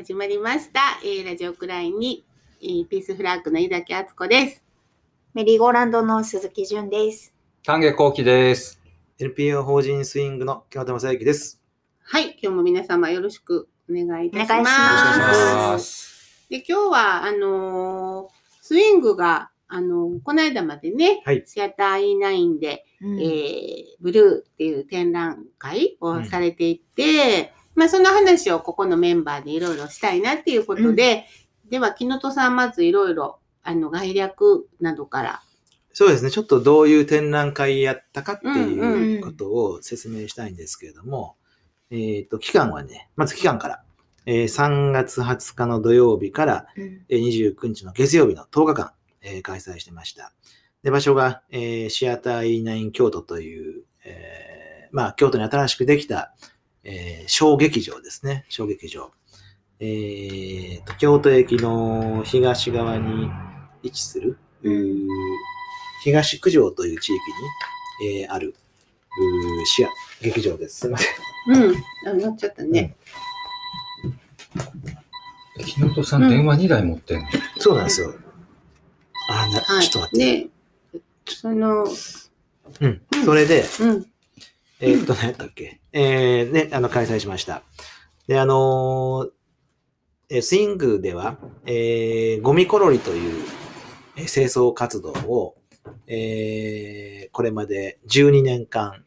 [0.00, 0.80] 始まりました。
[1.04, 2.24] えーラジオクラインに、
[2.62, 4.64] えーピースフラッグの井崎敦子です。
[5.34, 7.34] メリーゴーランドの鈴木純です。
[7.64, 8.80] 丹下幸喜です。
[9.18, 11.60] NPO 法人スイングの木本正幸です。
[12.02, 14.50] はい、今日も皆様よろしくお願いいたします。
[14.50, 15.18] お願いし
[15.74, 18.28] ますで、今日は、あのー
[18.62, 31.24] スイングが、あのーこの間までね、はいシアター E9 で、うんえーブルーっていう展覧会をされていて、まあその話をここのメンバーでいろいろしたいなっていうことで、
[31.70, 35.40] では、木本さんまずいろいろ、あの、概略などから。
[35.94, 41.36] そうですね、ちょっとどういう展覧会やったかってうんいううんことを説明したいんですけれども、
[41.90, 43.82] えっ、と、期間はね、まず期間から、
[44.26, 47.06] えー3月20日の土曜日からうん。
[47.08, 50.34] えー29日の月曜日の10日間、えー開催してました。
[50.82, 56.34] で、場所が、えーシアター E9 京都という、えーまあ、京都に新しくできた、
[56.84, 58.44] えー小劇場ですね。
[58.48, 59.10] 小劇場。
[59.78, 63.30] えーと、京都駅の東側に
[63.82, 64.38] 位置する、
[66.04, 68.54] 東九条という地域に、えーある、
[69.18, 69.88] うーシア、
[70.22, 70.80] 劇場です。
[70.80, 71.10] すいません。
[71.48, 71.76] うん。
[72.08, 72.96] あ、乗っちゃったね。
[75.64, 77.26] 木本さん、うん電話2台持ってんの、
[77.58, 78.14] そうなんですよ。
[79.30, 79.88] あーな、はい。
[79.88, 80.42] ちょっと待って。
[80.98, 81.84] で、その、
[82.80, 83.02] うん。
[83.24, 84.06] それで、うん。
[84.80, 85.80] えーっと、何やったっけ？
[85.92, 87.62] えー、ね、あの、開催しました。
[88.26, 89.30] で、あのー
[90.32, 93.44] えースイングでは、えーゴミコロリという、
[94.16, 95.54] えー清掃活動を、
[96.06, 99.04] えーこれまで12年間、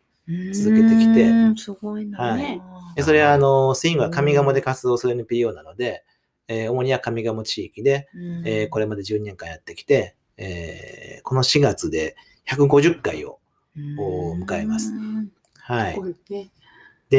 [0.54, 2.18] 続けてきてうんすごいな。
[2.20, 2.62] はい
[2.96, 6.04] でそれは、あのースイングは上賀茂で活動する NPO なので、
[6.48, 12.16] えー主には上賀茂地域で、うんえーこれまで12年間やってきて、えーこの4月で
[12.50, 13.40] 150回を、
[13.98, 15.32] を迎えますうん
[15.64, 15.96] はい。
[17.10, 17.18] で、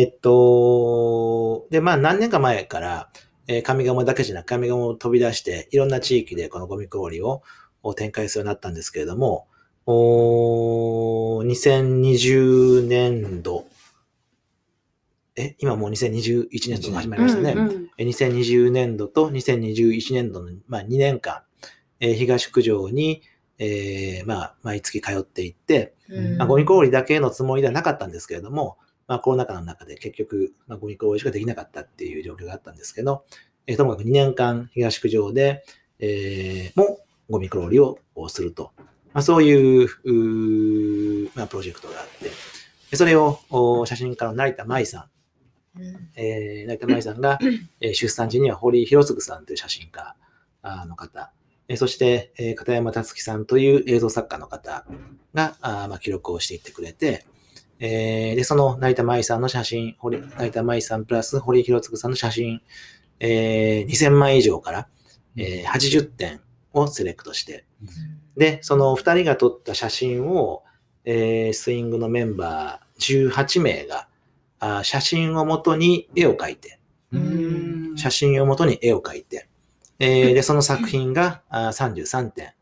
[0.00, 3.10] えっと、で、まあ何年か前から、
[3.46, 7.42] えー上賀茂だけじゃなく上賀茂を飛び出して、いろんな地域でこのゴミ氷を
[7.82, 9.46] を展開するようになったんですけれども、
[9.86, 13.64] おー2020年度、
[15.36, 17.52] え、今もう2021年度が始まりましたね。
[17.52, 21.42] うんうんえー2020年度と2021年度の、まあ、2年間、
[22.00, 23.22] えー東九条に、
[23.58, 33.24] えーまあ、毎月通っていって、うんまあ、ゴミ氷だけのつもりではなかったんですけれども、まあ、コロナ禍の中で結局、まあ、ゴミ氷しかできなかったっていう状況があったんですけど、
[33.66, 35.64] えーともかく2年間東九条で、
[35.98, 38.72] えーもゴミ氷ををすると。
[39.12, 42.30] まあ、そういううーまあ、プロジェクトがあって、
[42.90, 45.08] でそれをお写真家の成田舞さ
[45.76, 47.38] ん、うんえー、成田舞さんが、
[47.80, 50.14] えー出産時には堀井博次さんという写真家
[50.86, 51.32] の方、
[51.68, 54.84] えーそして、えー片山達樹さんという映像作家の方
[55.34, 57.26] が、記録をしていってくれて、
[57.78, 62.62] えーで、その成田舞さんの写真、堀成田舞さんプラス堀井博次さんの写真、
[63.20, 64.88] えー2000枚以上から、
[65.36, 66.40] えー80点
[66.72, 67.64] をセレクトして、
[68.36, 70.64] で、その2人が撮った写真を、
[71.04, 74.08] えースイングのメンバー18名が、
[74.82, 76.80] 写真をもとに絵を描いて、
[77.12, 77.96] うん。
[77.96, 79.47] 写真をもとに絵を描いて、
[79.98, 82.52] えーで、その作品があー33点、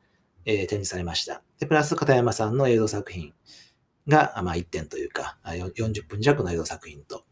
[0.45, 1.43] えー展示されました。
[1.59, 3.33] で、プラス片山さんの映像作品
[4.09, 7.25] が、あまあ、1点というか、あよ40分弱の映像作品と、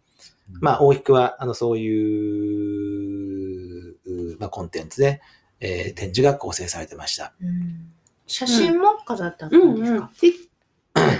[0.61, 1.89] まあ、大きくは、あの、そうい
[3.91, 3.95] う、
[4.35, 5.21] うまあ、コンテンツで、
[5.61, 7.33] えー展示が構成されてました。
[7.43, 7.91] うん
[8.27, 10.51] 写真も飾ってあっうんうんたんですか。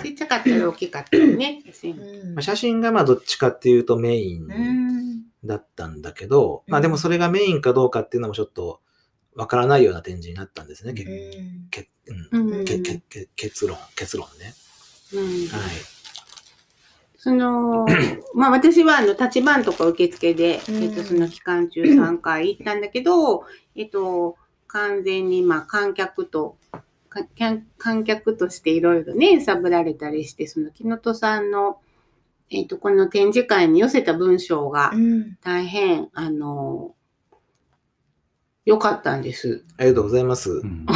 [0.03, 1.61] ちちっちゃかったり大きかったりね。
[1.67, 8.81] 写真うんまあ、写真がまあどっちかっていうとメインうんだったんだけど、まあでもそれがメインかどうかっていうのもちょっと
[9.35, 10.95] わからないような展示になったんですね。
[10.95, 14.55] けうんけけけけ結論、結論ね。
[15.13, 15.95] うんはい。
[17.17, 17.87] その、
[18.35, 24.37] まあ私はあの、立ち番とか受付で、うんえっと、その期間中3回行ったんだけど、えっと、
[24.67, 26.59] 完全にまあ観客と、
[27.09, 31.79] か観観客としていろいろね、揺さぶられたりして、その木本さんの、
[32.51, 36.95] えっと、この展示会に寄せた文章がうん大変、あの、
[38.65, 39.65] 良かったんです。
[39.77, 40.51] ありがとうございます。
[40.51, 40.87] うん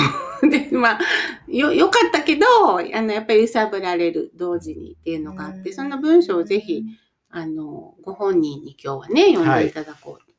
[0.50, 1.00] で、まあ、
[1.48, 2.46] よ、良かったけど、
[2.78, 6.84] あの、やっぱり揺さぶられる同時にっていうのがあって、その文章をぜひ、
[7.30, 10.32] あの、ご本人に今日はね、読んでいただこう。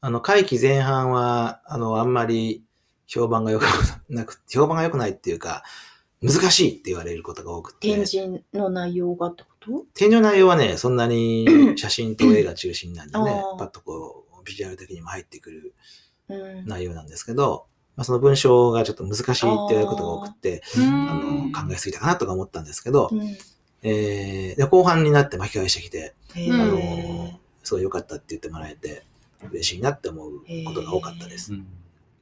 [0.00, 2.64] あの、会期前半は、あの、あんまり
[3.06, 3.64] 評判が良く
[4.08, 5.62] なく、 評判が良くないっていうか、
[6.20, 7.88] 難しいって言われることが多くて。
[7.88, 9.86] 展示の内容がってこと？
[9.94, 15.74] 展示の内容はね、そんなに写真と絵が中心なんでねパッとこう、ビジュアル的にも入ってくる
[16.28, 16.66] うん。
[16.66, 17.66] 内容なんですけど、
[17.96, 21.10] まあ、その文章がちょっと難しいって言われることが多くて、うん。
[21.10, 23.36] あの、考えすぎたかなとか思ったんですけど、うん。
[23.82, 27.30] えーで後半になって巻き返してきて、あー。
[27.30, 29.04] の、すごい良かったって言ってもらえて、
[29.50, 31.52] 嬉しいなって思うことが多かったです。
[31.52, 31.66] うん。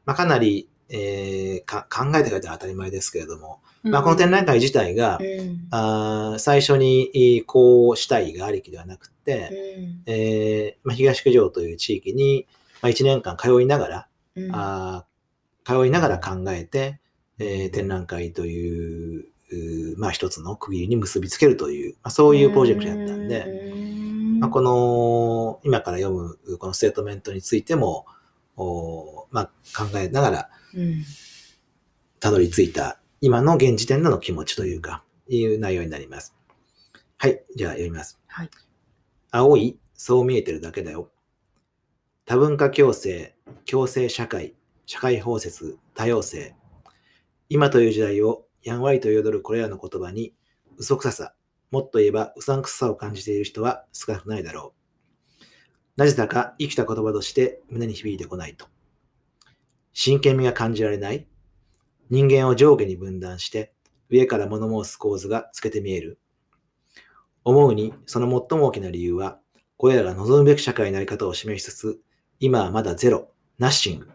[0.04, 3.92] まあ、かなり、えーか考えて書いたら当たり前ですけれども、うん。
[3.92, 5.66] まあ、この展覧会自体が、うん。
[5.70, 10.02] あー最初にえーこうしたいがありきではなくて、うん。
[10.06, 12.46] えーまあ、東九条という地域に、
[12.82, 14.50] まあ、1年間通いながら、うん。
[14.54, 15.12] あー
[15.64, 16.98] 通いながら考えて、
[17.38, 19.26] えー展覧会という、
[19.98, 28.06] まあ、一つの区切りに結びつけるという、まあ、そういうプロジェクトやったんで、うんまあ、この、今から読むこのステートメントについても、
[28.56, 29.46] おまあ、
[29.76, 30.61] 考えながらうん
[32.20, 36.34] たどり着いた今の現時点での気持ちというか、いう内容になります。
[37.18, 38.20] はい、じゃあ読みます。
[38.26, 38.50] はい。
[39.30, 41.10] 青い、そう見えてるだけだよ。
[42.24, 43.34] 多文化共生、
[43.64, 44.54] 共生社会、
[44.86, 46.54] 社会包摂、多様性。
[47.48, 50.34] 今という時代をやんわりと彩るこれらの言葉に
[50.76, 51.34] 嘘くささ、
[51.70, 54.74] もっと言えばうさんくささを感じている人は少なくないだろ
[55.40, 55.44] う。
[55.96, 58.66] なぜだか生きた言葉として胸に響いてこないと。
[59.92, 61.26] 真剣味が感じられない
[62.10, 63.72] 人間を上下に分断して
[64.10, 66.18] 上から物申す構図が透けて見える。
[67.44, 69.38] 思うにその最も大きな理由は
[69.76, 72.00] これらが望むべき社会のあり方を示しつつ
[72.38, 74.08] 今はまだゼロ、ナッシング。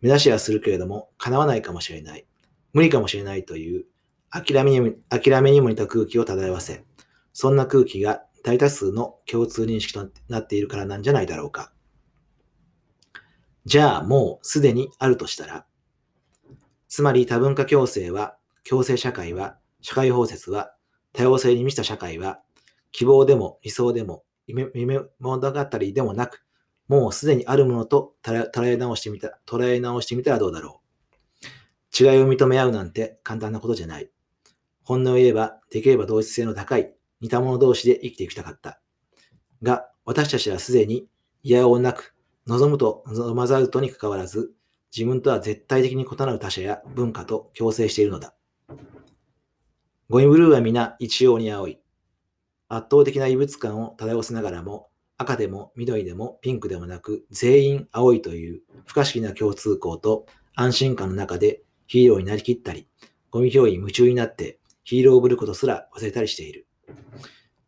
[0.00, 2.26] 目指しはするけれども叶わないかもしれない。
[2.72, 3.84] 無理かもしれないという
[4.30, 6.84] 諦めに諦めにも似た空気を漂わせ、
[7.32, 11.71] そんな空気が大多数の共通認識となっているからなんじゃないだろうか。
[13.64, 15.66] じゃあもうすでにあるとしたら、
[16.88, 18.36] つまり多文化共生は、
[18.68, 20.74] 共生社会は、社会包摂は、
[21.12, 22.40] 多様性に満ちた社会は、
[22.90, 26.44] 希望でも理想でも夢夢物語でもなく、
[26.88, 30.80] もうすでにあるものと捉え捉え直してみた、捉え直してみたらどうだろ
[32.00, 32.04] う。
[32.04, 34.10] 違いを認め合うなんて簡単なことじゃない。
[34.84, 38.80] 本音を言えば、できれば同一性の高い、似た者同士で生きていきたかった。
[39.62, 41.06] が、私たちはすでに、
[41.42, 42.11] いやおうなく、
[42.46, 44.52] 望むと望まざるとにかかわらず、
[44.96, 48.34] 自分とは絶対的に異なる他者や文化と共生しているのだ。
[50.10, 51.78] ゴミブルーは皆一様に青い。
[52.68, 62.88] 圧倒的な異物感を漂わせながらも、赤でも緑でもピンクでもなく、全員青いという不可思議な共通項と安心感の中でヒーローになりきったり、
[63.30, 66.66] ゴミ拾いに夢中になってヒーローをぶることすら忘れたりしている。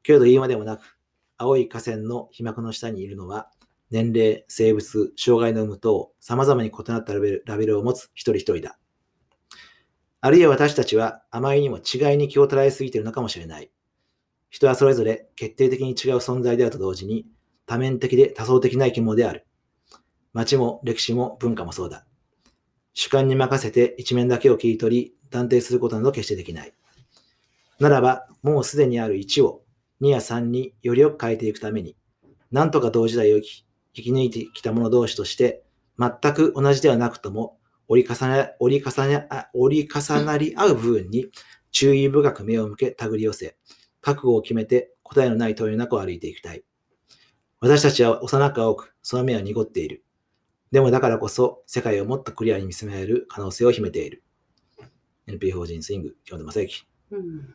[0.02, 0.98] けれど言うまでもなく、
[1.38, 3.50] 青い河川の被膜の下にいるのは、
[3.94, 8.76] 年齢、生物、障害の有無等、様々に異なったラベルラベルを持つ一人一人だ。
[10.20, 13.70] あるいは私たちはあまりにも違いに気を捉えすぎているのかもしれない。
[14.50, 17.28] 人はそれぞれ決定的に違う存在であると同時に、
[17.66, 19.46] 多面的で多層的な生き物である。
[20.32, 22.04] 街も歴史も文化もそうだ。
[22.94, 26.74] 主観に任せて一面だけを切り取り、断定することなど決してできない。
[27.78, 29.62] ならば、もうすでにある1を
[30.00, 31.96] 2や3によりよく変えていくために、
[32.50, 33.63] なんとか同時代を生き
[33.94, 35.64] 生き抜いてきた者同士として、
[35.98, 37.58] 全く同じではなくとも、
[37.88, 41.26] 折り重ね、折り重ね、あ折り重なり合う部分に
[41.70, 43.56] 注意深く目を向け、手繰り寄せ、
[44.00, 46.64] 覚悟を決めて答えのない問いの中を歩いていきたい。
[47.60, 50.04] 私たちは幼く青く、その目は濁っている。
[50.70, 54.24] でもだからこそ、世界をもっとクリアに見つめられる可能性を秘めている。
[55.26, 56.86] NP 法人スイング、京都正幸。
[57.10, 57.54] うん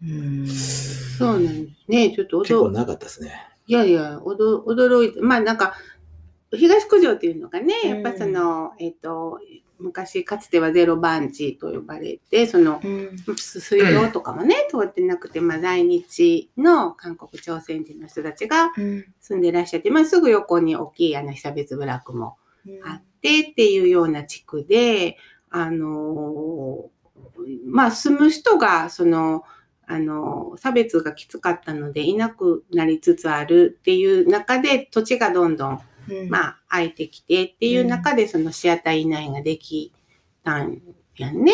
[0.00, 2.14] うんそうなんですね。
[2.14, 3.48] ちょっと驚結構長かったですね。
[3.68, 5.74] いやいや、おど驚いて、まあなんか、
[6.52, 7.90] 東九条っていうのがね、うん。
[7.90, 9.38] やっぱその、えっ、と、
[9.78, 13.16] 昔かつてはゼロ番地と呼ばれて、その、うん。
[13.36, 19.04] 水道とかもね、通ってなくて、まあ在日の韓国朝鮮人の人たちがうん。
[19.20, 22.38] 住んでらっしゃって、まあすぐ横に大きいあの被差別部落も
[22.86, 25.18] あってっていうような地区で、
[25.50, 26.98] あのー
[27.66, 29.44] まあ住む人が、その、
[29.88, 35.80] あのー差別がきつかったのでいなくなりつつあるっていう中で土地がどんどん、
[36.10, 39.92] うんまあ空いてきてっていう中でそのシアター以内ができ
[40.42, 40.80] たん
[41.16, 41.52] やんね。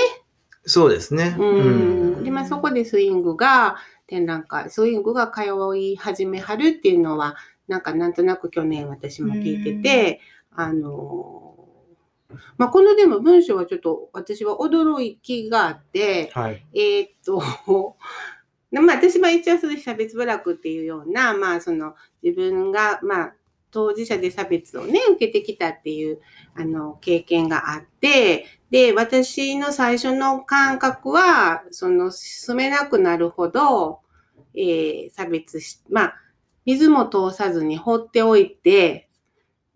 [0.66, 1.36] そうですね。
[1.38, 2.24] うん。
[2.24, 3.76] で、まあそこでスイングが
[4.06, 5.42] 展覧会、スイングが通
[5.76, 7.36] い始めはるっていうのは、
[7.68, 11.53] なんかなんとなく去年私も聞いてて、あのー
[12.56, 16.64] まあ、このでも文章はちょっと私は驚きがあって、はい。
[16.74, 17.40] えーっと、
[18.72, 23.34] まあ私は一応その差別部落っていうような、まあその自分が、まあ
[23.74, 26.20] 当事者で差別をね、受けてきたっていう、
[26.54, 33.98] あの、経験があって、で、私の最初の感覚は、その、住めなくなるほど、
[34.54, 36.14] えー差別し、まあ、
[36.64, 39.08] 水も通さずに放っておいて、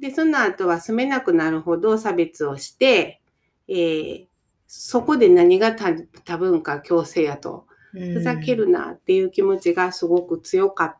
[0.00, 3.20] で、その後は住めなくなるほど差別をして、
[3.68, 4.28] えー
[4.68, 5.90] そこで何が多
[6.24, 10.98] 多文化共生やと、ふざけるなっていう気持ちがすごく強かっ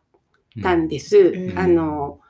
[0.62, 1.18] たんです。
[1.18, 1.58] うん。
[1.58, 2.20] あの、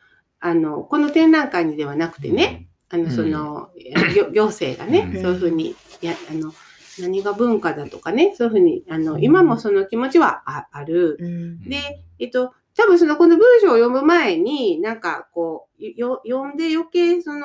[0.40, 3.70] あの、この展覧会にではなくてね、あの、その、
[4.14, 5.22] 行行政がね、うん。
[5.22, 6.52] そういうふうに、や、あの、
[6.98, 11.18] 何が文化だとかね、そういうふうに、あの、今もその気持ちはあある。
[11.20, 11.68] うん。
[11.68, 17.40] で、えっと、多分そのこの文章を読む前に、なんかこう、よ読んで余計その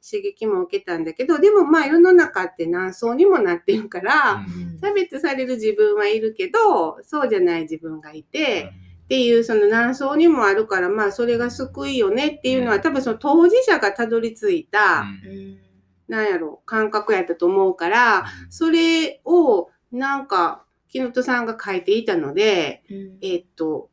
[0.00, 4.46] 刺激も受けたんだけど、でもまあ世の中って何層にもなってるから、
[4.80, 8.70] 差別される自分はいるけど、そうじゃない自分がいて、
[9.06, 15.58] っていうその何層にもあるから、まあそれが救いよねっていうのは多分その当事者がたどり着いた、うん。
[16.06, 23.18] なんやろ、感覚やったと思うから、それをなんか、木本さんが書いていたので、うん。
[23.20, 23.90] えっと、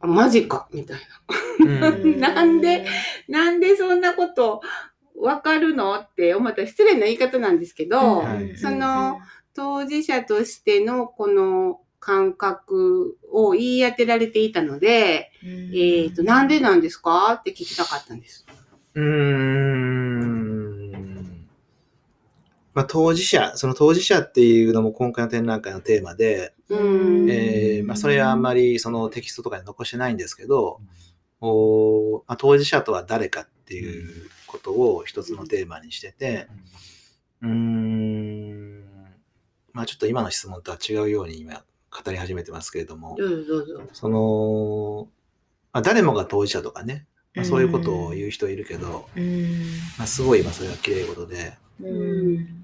[0.00, 0.98] あマジか、みたい
[1.58, 1.88] な。
[1.90, 2.86] うんなんで
[3.28, 4.60] なんでそんなこと
[5.16, 9.18] わかるのって思ったら失礼な言い方なんですけど、はいその、
[9.54, 15.32] 当事者としてのこの感覚を言い当てられていたので、
[15.74, 17.34] えっ、と、なんでなんですか？
[17.34, 18.46] って聞きたかったんです。
[18.94, 20.37] うーん。
[22.78, 26.76] まあ、当事者、その当事者っていうのも今回の展覧会のテーマで、う
[27.24, 27.28] ん。
[27.28, 30.80] えーまあ、それはあんまりそのテキストとかに残してないんですけど、
[31.40, 36.46] おまあ、当事者とは誰かっていうことを一つのテーマにしてて、
[37.42, 38.84] うーん、
[39.72, 43.82] まあちょっと今の質問とは違うように今語り始めてますけれども、どうぞどうぞ。
[43.92, 45.08] その、
[45.72, 49.42] まあ、誰もが当事者とかね、まあ、そういうことを言う人いるけど、うん。
[49.98, 51.67] まあ、すごいまあそれは綺麗事で、うん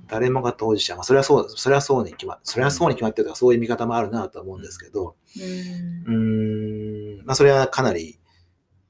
[0.08, 8.18] 誰もが当事者、まあ、それはそう、それはそうに決まそれはそうに決まってるとか、そういう見方もあるなとは思うんですけど、うーん、まあ、それはかなり、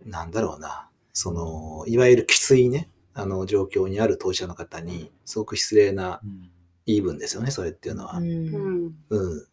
[0.05, 6.21] なんだろうな、その、いわゆるきついね、あの、状況にある当事者の方に、すごく失礼な
[6.87, 8.19] 言い分ですよね、それっていうのは。
[8.19, 8.95] うん。
[9.09, 9.47] うん。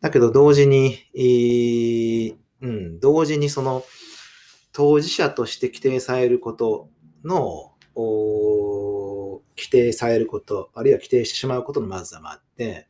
[0.00, 3.84] だけど、同時に、えーうん、同時にその、
[4.72, 6.88] 当事者として規定されること
[7.24, 8.57] の、お
[9.58, 12.86] 規定されること、あるいは規定してしまうことのまずさもあって、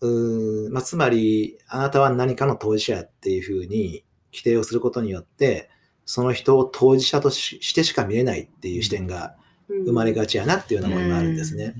[0.00, 5.70] うーんまあ、つまり、あなたは何かの当事者っていうふうに規定をすることによって、
[6.04, 9.36] その人を当事者とししてしか見えないっていう視点が
[9.68, 11.74] 生まれがちやなっていうような思いもあるんですね。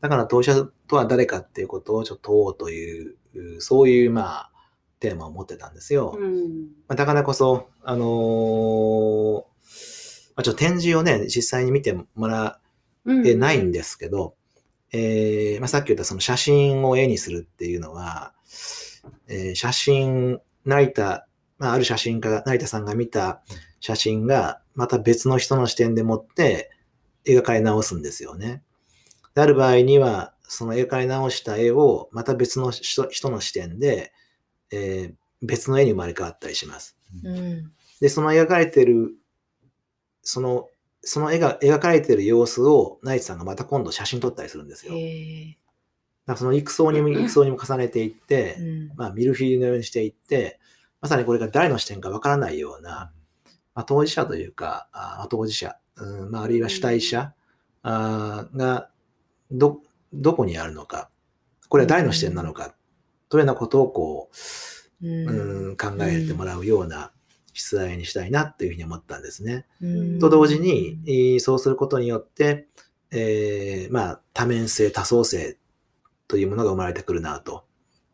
[0.00, 3.16] だから当事者とは誰かっていうことをちょっと問おうという、
[3.60, 4.52] そういうまあ、
[5.00, 6.16] テーマを持ってたんですよ。
[6.16, 6.42] うん。
[6.86, 9.51] まあ、だからこそ、あのーま
[10.36, 12.58] あ、ちょっと展示をね、実際に見てもら
[13.04, 13.26] うん。
[13.26, 14.34] えないんですけど、
[14.92, 18.32] えーまあ、さっき言ったその写真を絵にするっていうのは、
[19.26, 21.26] えー写真、成田、
[21.58, 23.42] まあ、ある写真家が、成田さんが見た
[23.80, 26.70] 写真が、また別の人の視点でもって
[27.26, 28.62] 描かれ直すんですよね。
[29.34, 34.12] である場合には、その描かれ直した絵をまた別の人人の視点で、
[34.70, 36.96] えー別の絵に生まれ変わったりします。
[37.24, 39.12] うんで、その描かれてる、
[40.22, 40.68] その、
[41.02, 44.92] その絵が描かれてる様子を、ナイツさんがまた今度写真撮ったりするんですよ。
[44.92, 45.56] だかへ
[46.26, 48.92] らその幾層にも 幾層にも重ねていってえ、うん。
[48.96, 50.60] まあ、ミルフィーユのようにしていって、
[51.00, 53.12] まさにこれが誰の視点かわからないような、
[53.74, 57.34] まあ、当事者というか、あまあ当事者、うんまあ、あるいは主体者、
[57.82, 58.90] あーが、
[59.50, 59.80] ど、
[60.12, 61.10] どこにあるのか、
[61.68, 62.74] これは誰の視点なのか、
[63.28, 64.30] というようなことをこ
[65.02, 67.10] う、うん、考えてもらうような
[67.52, 69.66] 出題にしたいなというふうに思ったんですね。
[69.80, 72.66] うんと同時に、えーそうすることによって、
[73.10, 75.58] えーまあ、多面性、多層性
[76.28, 77.64] というものが生まれてくるなと。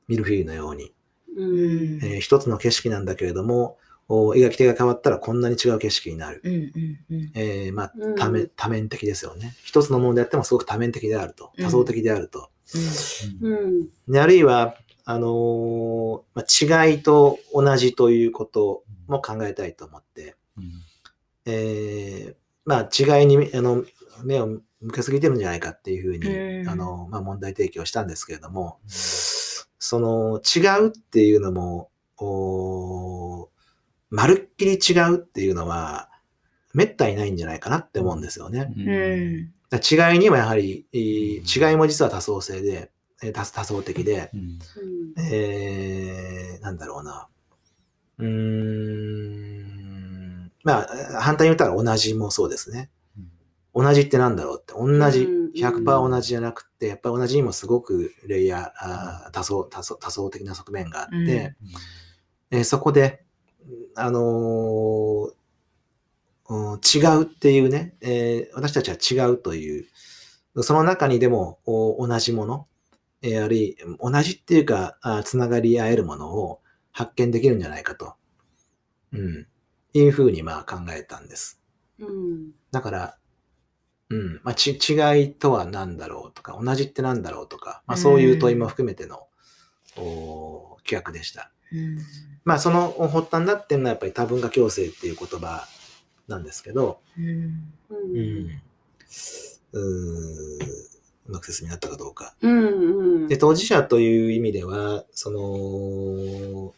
[0.08, 0.92] ミルフィーユのように。
[1.36, 1.98] うん。
[2.02, 3.78] えー一つの景色なんだけれども、
[4.08, 6.40] お描き手が変わったらこんなに違う景色になる。
[6.42, 9.54] うんうんうんえーまあうん多面、多面的ですよね。
[9.62, 11.52] 一つのものであってもすごく多面的であると。
[11.60, 12.50] 多層的であると。
[13.42, 13.88] うん。
[14.08, 14.74] であるいは、
[15.10, 16.42] あのーま
[16.76, 20.36] あ、違いと同じということも考えたいと思って、
[21.46, 22.34] えー
[22.66, 23.84] まあ、違いにあの
[24.22, 31.88] 目を向けすぎてるんじゃないかっていうふうに、うんあのまあ、問題提起をしたんですけれども、その違うっていうのも、
[34.10, 36.10] まるっきり違うっていうのは、
[36.74, 38.70] めったにないんじゃないかなって思うんですよね。
[38.76, 39.54] うん。
[39.72, 42.90] 違いにはやはり、えー違いも実は多層性で、
[43.22, 44.30] えー多多層的で、
[45.18, 47.28] えー、なんだろうな。
[48.18, 49.58] うーん。
[50.64, 50.86] まあ、
[51.20, 52.90] 反対に言ったら同じもそうですね。
[53.74, 54.72] 同じってなんだろうって。
[54.74, 55.24] 同じ。
[55.24, 62.58] うん、100%同じじゃなくて、やっぱり同じにもすごくレイヤー、あー多層、多層、多層的な側面があって、うん。
[62.58, 63.24] えーそこで、
[63.96, 65.32] あのー
[66.50, 69.84] うん違うっていうね、えー私たちは違うという、
[70.62, 72.66] その中にでもお同じもの、
[73.22, 76.60] えーあるい同じっていうかあ、つながり合えるものを
[76.92, 78.14] 発見できるんじゃないかと。
[79.12, 79.46] うん。
[79.94, 81.60] いうふうにまあ考えたんです。
[81.98, 82.50] うん。
[82.70, 83.18] だから、
[84.10, 89.26] うん、まあ、ち、違いとは何だろうとか、同じって何だろうとか、まあ、そういう問いも含めての、
[89.96, 91.50] お企画でした。
[91.72, 91.98] うん
[92.44, 95.66] まあ、その発端だっていうのはやっぱり多文化共生っていう言葉
[96.26, 97.26] なんですけど、うん
[97.90, 97.94] う。
[97.94, 98.62] うんん、
[99.72, 100.97] うーん
[101.28, 102.34] うまく説明になったかどうか。
[102.40, 102.66] うん。
[102.66, 103.28] うん。
[103.28, 106.74] で、当事者という意味では、その、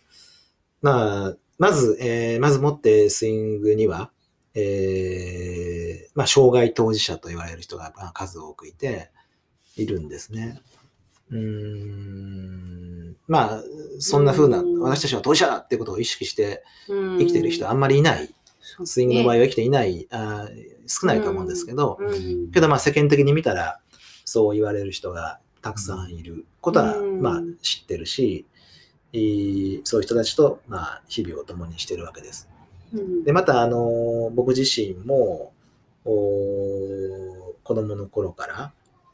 [0.82, 4.10] まあ、まず、えーまずもってスイングには、
[4.54, 9.10] えーまあ、障害当事者と言われる人がまあ数多くいて、
[9.76, 10.60] いるんですね。
[11.30, 13.16] うーん。
[13.28, 13.62] まあ、
[13.98, 18.34] そんな風な、うん私たちは当事者だってことを意識して生生きている人はあんまりいない。
[18.84, 22.50] スイングの場合は生きていない、あー少ないと思うんですけど、うん。
[22.50, 23.80] けどまあ世間的に見たら
[24.24, 27.20] そう言われる人がたくさんいることはうん。
[27.20, 28.46] まあ知ってるし、
[29.12, 29.18] そ
[29.98, 32.48] ういう人たちとまあ日々を共にしてるわけです。
[32.92, 33.24] うん。
[33.24, 35.52] で、またあの僕自身も
[36.04, 38.72] お子供の頃から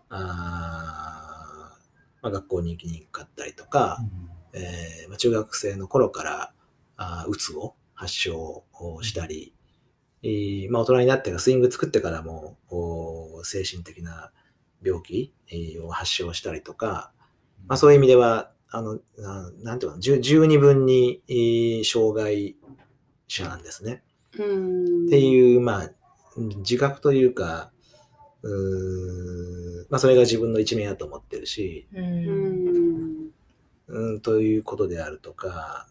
[0.08, 3.98] あー、まあ、学校に行きにくかったりとか、
[4.52, 6.52] えーまあ、中学生の頃から
[6.96, 9.52] あーうつを発症をしたり、
[10.22, 14.30] えーまあ、大人になってからスイング作ってからもお精神的な
[14.82, 17.12] 病気えーを発症したりとか、
[17.66, 22.56] まあ、そういう意味ではあのななんていうの十十二分に、えー障害
[23.28, 24.02] 者なんですね。
[24.38, 25.06] うん。
[25.06, 25.90] っていう、まあ、
[26.36, 27.72] 自覚というか、
[28.42, 31.88] うまあ、それが自分の一面やと思ってるし。
[33.88, 35.88] うん、ということであるとか、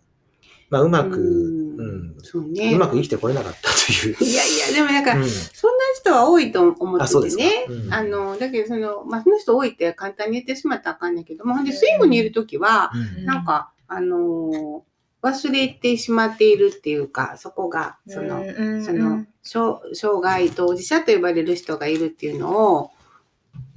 [0.70, 1.66] まあ、うまく、うん。
[1.78, 2.74] うん、そうね。
[2.74, 4.16] うまく生きてこれなかったという。
[4.20, 5.30] いやいや、でもなんか、うん。
[5.30, 7.44] そんな人は多いと思あ、そうですか。
[7.44, 7.84] っててね。。
[7.86, 7.94] うん。
[7.94, 13.26] あの、だけどその、まあ、その人多いって簡単に言ってしまったらあかんねんけども、ほんで、スイングにいるときは、うん。
[13.26, 18.46] なんか、あのー忘れてしまっているっていうか、そこが、その、
[18.86, 22.92] その、障障害当事者と呼ばれる人がいるっていうのを、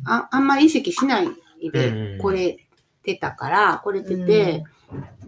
[0.04, 1.34] ああんまり意識しないうん。
[1.72, 2.58] で来れ
[3.02, 4.77] てたから、来れてて、う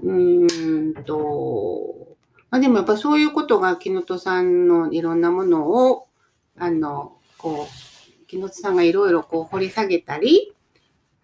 [0.05, 2.17] ーんと、
[2.51, 6.09] まあでもやっぱそういうことが木本さんのいろんなものを、
[6.59, 10.55] あの、こう、木本さんがいろいろこう掘り下げたり、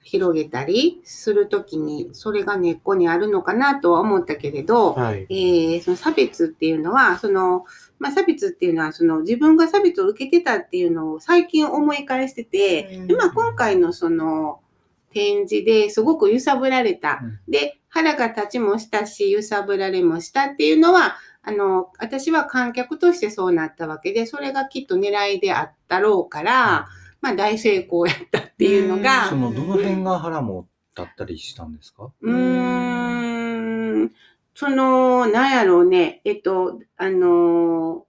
[0.07, 5.27] 広げたりするときに、それが根っこにあるのかなとは思ったけれど、はい。
[5.29, 7.65] えーその差別っていうのは、その、
[7.99, 14.61] まあ、差別っていうのは、その自分が差別を受けてたっていうのを最近思い返してて、うんでまあ、今回のその
[15.17, 17.21] 展示ですごく揺さぶられた。
[17.23, 17.51] うん。
[17.51, 26.89] で、腹が立ちもしたし、揺さぶられもしたっていうのは、あの、私は観客としてそうなったわけで、それがきっと狙いであったろうから、
[27.23, 32.11] まあ大成功やったっていうのが、その、どの辺が腹も立ったりしたんですか？
[32.21, 34.13] うーん、
[34.55, 38.07] その、なんやろうね、えっと、あのー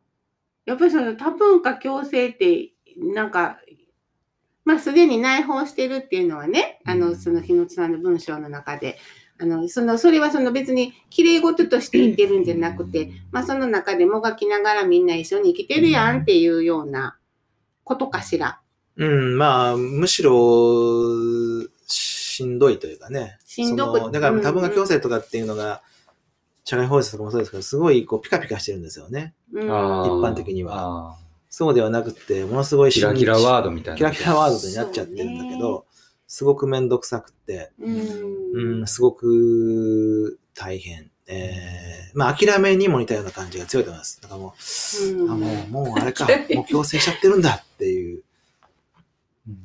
[0.68, 3.60] やっぱりその多文化共生って、なんか、
[4.68, 8.98] まあすでに内包してるっていうのはね、あの、うんその日野さんの文章の中で、
[9.40, 17.18] あの、その、それはその別に綺麗事として言ってるんじゃなくて、まあその中でもがきながらみんな一緒に生きてるやんっていうような
[17.86, 18.60] ことかしら。
[18.98, 21.14] うん、まあ、むしろ、
[21.88, 23.38] しんどいというかね。
[23.46, 25.82] しんどくだから多文化共生とかっていうのが、
[26.66, 29.34] 社会法律とかもそうですけど、すごいこうピカピカしてるんですよね。
[29.54, 29.62] うん。
[29.64, 31.14] 一般的には。
[31.14, 31.27] あ
[31.58, 33.98] そうではなくて、ものすごいーキラキラワードみたいな。
[33.98, 35.88] キラキラワードになっちゃってるんだけど、
[36.28, 41.10] すごくめんどくさくて、うんうん、すごく大変。
[41.26, 44.22] えー、まあ諦めにも似たような感じが強いと思います。
[44.22, 48.22] だからもう、うんあもう、もうあれか、もう強制しちゃってるんだっていう、
[49.48, 49.58] うん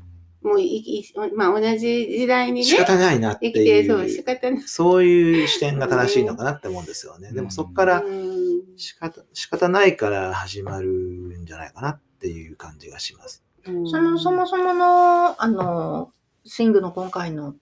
[0.42, 1.04] もういい、
[1.36, 4.62] まあ同じ時代にね、仕方ないなって生きて、そう、いう、仕方ない。
[4.62, 7.32] そういう視点が正しいのかなって思うんですよね。
[7.32, 8.41] でもそこからうん
[8.76, 13.42] 仕方、仕方ないから始まるんじゃないかなっていう感じがします。
[13.66, 16.12] うんそのそもそもの、あの、
[16.44, 17.54] スイングの今回の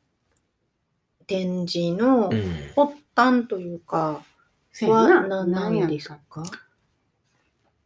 [1.26, 2.40] 展示のうん。
[2.74, 4.24] 発端というか、
[4.72, 6.42] そうやはなななんや何ですか？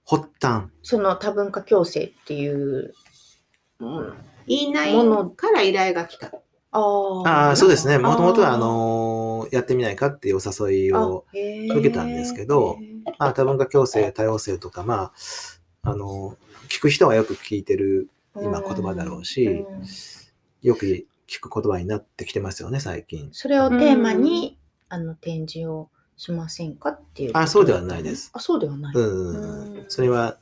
[0.07, 0.67] 発端。
[0.83, 2.95] その多文化共生っていう、
[3.81, 4.15] うん、
[4.47, 6.31] 言いないものから依頼が来た。
[6.75, 7.99] あああ、そうですね。
[7.99, 12.79] もともとは、あの、のーやってみないかっていうお誘いを、受受けたんですけど
[13.19, 15.13] まあ、多文化共生、多様性とか、ま
[15.83, 16.37] あ、あの
[16.69, 19.65] 聞く人はよく聞いてる、今言葉だろうし
[20.63, 23.29] よく聞く言葉になってきてますよね、最近。
[23.33, 24.59] それをテーマに、
[24.89, 27.31] あの展示をしませんかっていう。
[27.35, 28.31] あそうではないです。
[28.33, 28.95] あ、そうではない。
[28.95, 29.85] うんうん。
[29.89, 30.39] それは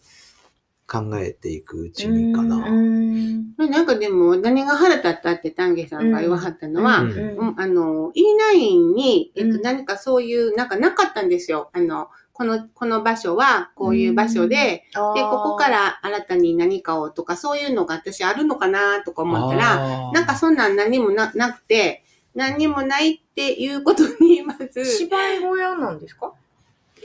[0.92, 2.56] 考えていくうちにかうな。
[2.70, 3.54] ん。
[3.56, 7.46] なんかでも、何が腹立ったって丹下さんが言わはったのは、ううん。
[7.54, 9.62] んあの、E9 に、えっと、うん。
[9.62, 11.70] 何かそういう、なんかなかったんですよ。
[11.72, 26.32] あの、この、この場所はこういう場所で、で、ここから、ら新たに何かをとか、そういうのが私あるのかなとか思ったら、らなんかそんなん何もななくて、何もないっていうことに、まず、 芝居小屋なんですか？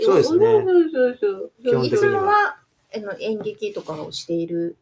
[0.01, 0.45] そうですね。
[0.45, 1.51] そうそうそうそう。
[1.59, 2.57] いつ基本的にもは
[2.97, 4.77] あの演劇とかをしている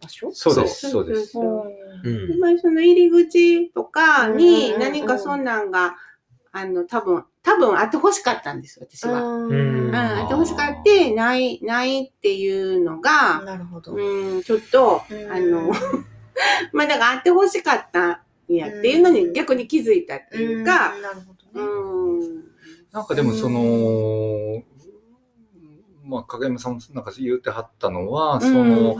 [0.00, 0.30] 場所？
[0.32, 1.38] そうです、そうです。
[1.38, 5.96] うんでまあ、その入り口とかに何かそんなんが、
[6.52, 9.22] あの、多分、多分あってほしかったんです、私は。
[9.22, 13.94] ううんうん、あってほしかって、ない、ないっていうのが、なるほど。
[13.94, 15.72] うん、ちょっと、うんあの、
[16.72, 22.26] まあだからあってほしかったんやっていうのに逆に気づいたっていうか、んなるほうどね。
[22.26, 22.44] ん。
[22.92, 24.62] なんかでもその、
[26.04, 28.96] まあ、影山さんもなんか言ってはったのは、その、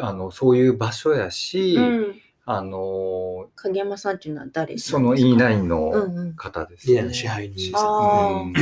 [0.00, 2.14] あの、そういう場所やし、うん。
[2.46, 6.34] あの、影山さんっていうのは誰そのいい E9 うんのうん。
[6.36, 8.52] 方です、リアの支配人さん。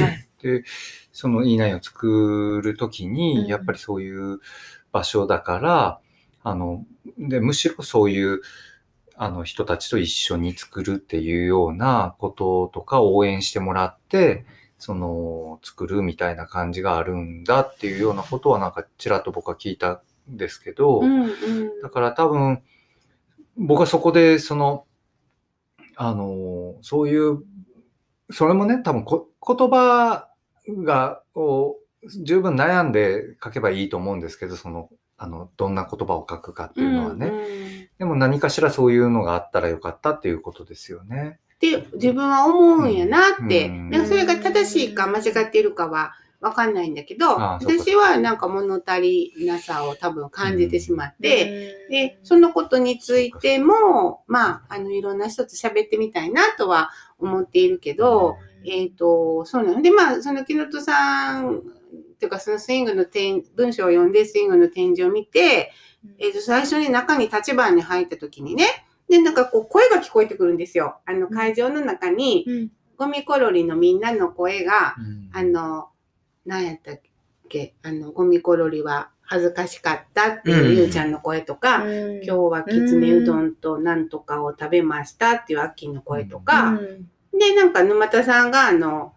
[0.41, 0.65] で、
[1.13, 4.41] その E9 を作るときうんに、やっぱりそういう
[4.93, 6.01] 場所だから、
[6.45, 6.85] あの、
[7.19, 8.41] で、むしろそういう、
[9.15, 14.45] あの人たちと一緒に作るっていうようなこととか応援してもらって、
[14.83, 21.23] その、作るみたいな感じがあるんだっていうようなことはなんかちらっと僕は聞いたんですけど、うん。
[21.23, 21.31] うん。
[21.83, 22.65] だから多分、
[23.57, 24.87] 僕はそこで、その、
[25.95, 27.45] あの、そういう、
[28.33, 30.29] それもね、多分こ言葉
[30.69, 31.77] が、を
[32.25, 37.31] 十分悩んで書けばいいと思うんですけど、その、あの、どんな言葉を書くかっていうのはね。
[37.31, 37.91] ね。
[38.01, 41.39] でも何かしらそういうのがあったらよかったっていうことですよね。
[41.79, 43.69] って自分は思うんやなって。
[43.69, 43.91] うん。
[43.91, 51.91] だからそれが正しいか間違っているかはわかんないんだけど、私はなんか物足りなさを多分感じてしまって、うん。
[51.93, 59.83] で、そのことについても、まあ、あの、いろんな人と喋ってみたいなとは思っているけど、えっ、と、そうなの。
[59.83, 61.61] で、まあ、その木本さん、っ
[62.19, 65.73] ていうか、そのスイングの展、文章を読んでスイングの展示を見て、
[66.19, 68.67] えっ、と、最初に中に立番に入った時にね、
[69.13, 70.97] で、なんかこう、声が聞こえてくるんですよ。
[71.05, 72.71] あの、会場の中に、うん。
[72.97, 75.31] ゴミコロリのみんなの声が、うん。
[75.35, 75.89] あの、
[76.47, 77.01] 何やったっ
[77.51, 82.25] け、あの、ゴミコロリは恥ずかしかったっていううんゆうちゃんの声とか、うん。
[82.25, 87.39] 今日はきつねうどんとなんとかを食べましたっていうアッキーの声とか、うん。
[87.39, 89.13] で、なんか沼田さんがあの、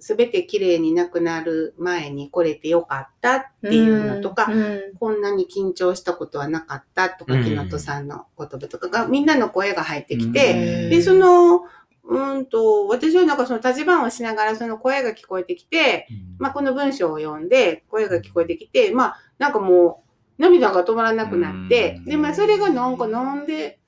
[0.00, 10.90] すべて綺麗になくなる前に来れてよかったっていうのとか、うんこんなに緊張したことはなかったとか、うん木本さんの言葉とかが、みんなの声が入ってきて、うん。
[10.90, 11.62] で、その、
[12.04, 16.08] うーんと、私はなんかその立番をしながらその声が聞こえてきて、
[16.38, 20.04] まあ、この文章を読んで、声が聞こえてきて、まあ、なんかも
[20.38, 23.78] う、涙が止まらなくなってうん、で、まあ、それがなんかなんで、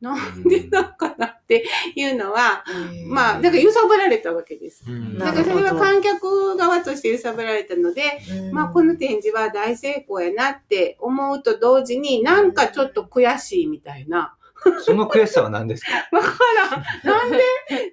[0.00, 2.64] なんでなんかなっていうのは、
[3.06, 4.82] まあ、だから揺さぶられたわけです。
[4.88, 14.36] うんだからそれは観客側として揺さぶられたので、うんまあ、この展示は大成功やなって思うと同時に、なんかちょっと悔しいみたいな。
[14.82, 15.90] その悔しさは何ですか？
[16.16, 16.84] わからん。
[17.04, 17.38] なんで、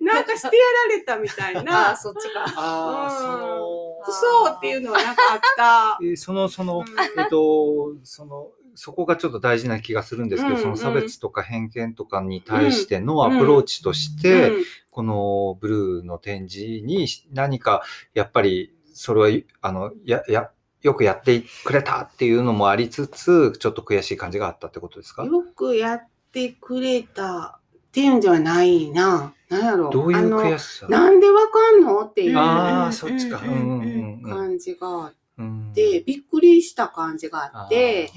[0.01, 1.97] なんかしてやられたみたい あなあ、。
[1.97, 2.43] そっちか。
[2.57, 5.97] ああ、うんそそうっていうのはなんかあった。
[6.01, 6.85] えーその、その、うん
[7.21, 14.51] えっと、その、そこがちょっと大事な気がするんですけど、うんその差別とか偏見とかに対してのアプローチとして、
[14.91, 17.81] このブルーの展示に何か、
[18.13, 20.51] やっぱり、それは、あの、や、や、
[20.83, 25.23] よくやってくれたっていうのもありつつ、ちょっと悔しい感じがあったってことですか？
[25.23, 29.33] うんよくやってくれたっていうんじゃないな。
[29.49, 29.89] なんやろ。
[29.89, 30.87] どういう悔しさ？
[30.87, 32.01] なんでわかんの？
[32.01, 33.41] っていうああ、うんそっちか。
[33.43, 35.71] うんうんうんうんうん感じがあっうん。
[35.73, 38.09] て、びっくりした感じがあって、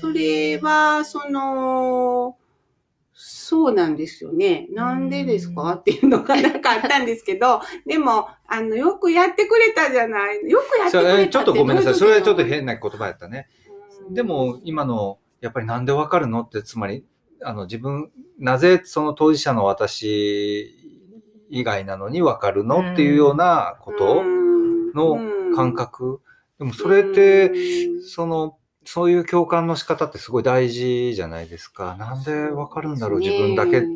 [0.00, 2.36] それ、は、その、
[3.14, 4.66] そうなんですよね。
[4.70, 10.36] なんでですうんかっていうのがなんかあったんですけど、でも、あの、よくやってくれたじゃない。
[10.48, 11.94] よくやってくれたちょっとごめんなさい。
[11.94, 12.74] それはちょっと変な。
[12.74, 13.48] な言葉やったね。
[14.08, 16.42] うんでも、今の、やっぱりなんでわかるの？
[16.42, 17.04] って、つまり、
[17.42, 20.74] あの、自分、なぜその当事者の私
[21.50, 22.94] 以外なのにわかるの？
[22.94, 24.24] っていうようなこと
[24.94, 26.21] の感覚。
[26.62, 28.02] でもそれって、うん。
[28.02, 31.96] その、そういう共感の仕方ってすごい大事じゃないですか。
[31.98, 33.80] なんでわかるんだろう、自分だけ。
[33.80, 33.86] ひ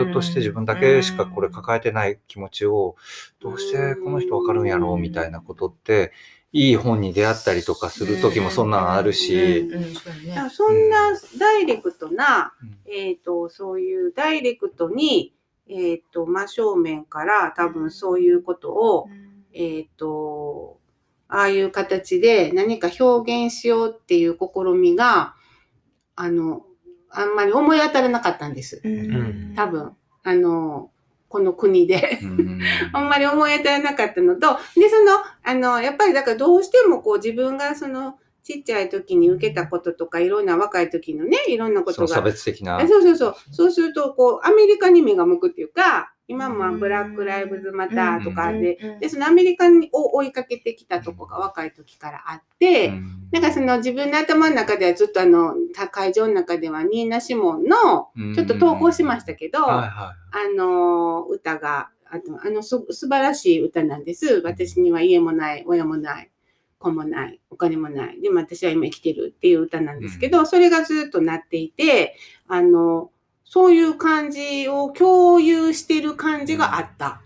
[0.00, 2.96] ょっとして自分だけしかこれ抱えてない気持ちを、
[3.40, 6.12] どうしてこの人わかるんやろうみたいなことって、
[6.52, 9.70] いい本に出会ったりとかする時もそんなのあるし、
[10.50, 12.78] そんなダイレクトな、うん。
[12.92, 15.32] えっ、と、そういうダイレクトに、
[15.68, 19.08] えっ、と、真正面から多分そういうことを、
[19.52, 20.79] えっ、と、
[21.30, 25.34] ああいう形で何か表現しようっていう試みが、
[26.16, 26.62] あの、
[27.08, 28.80] あんまり思い当たらなかったんです。
[28.84, 29.96] うん多分。
[30.22, 30.90] あの、
[31.28, 32.18] この国で。
[32.22, 32.60] うん
[32.92, 35.12] あんまり思い当たらなかったのと、で、その、
[35.44, 42.08] あの、やっぱりだからどうしてもこう自分がその、ちっちゃい時に受けたこととか、いろんな若い時のね、いろんなことが。
[42.08, 42.88] 差別的なあ。
[42.88, 43.34] そうそうそう。
[43.52, 53.28] そうすると、こう、アメリカに目が向くっていうか、今もブラック・ライブズ・マターとかで、で、そのアメリカを追いかけてきたとこが若い時からあって、うん。
[53.32, 55.54] なんかその自分の頭の中ではずっとあの、
[55.90, 60.14] 会場の中ではニーナ・シモンの、ちょっと投稿しましたけど、あ
[60.56, 64.40] の、歌が、あと、あの、す、素晴らしい歌なんです。
[64.44, 66.30] 私には家もない、親もない、
[66.78, 68.20] 子もない、お金もない。
[68.20, 72.16] でも私は今生きてるっていう歌なんですけど、それがずっとなっていて、
[72.46, 73.10] あの、
[73.52, 77.20] そういう感じを共有してる感じがあった。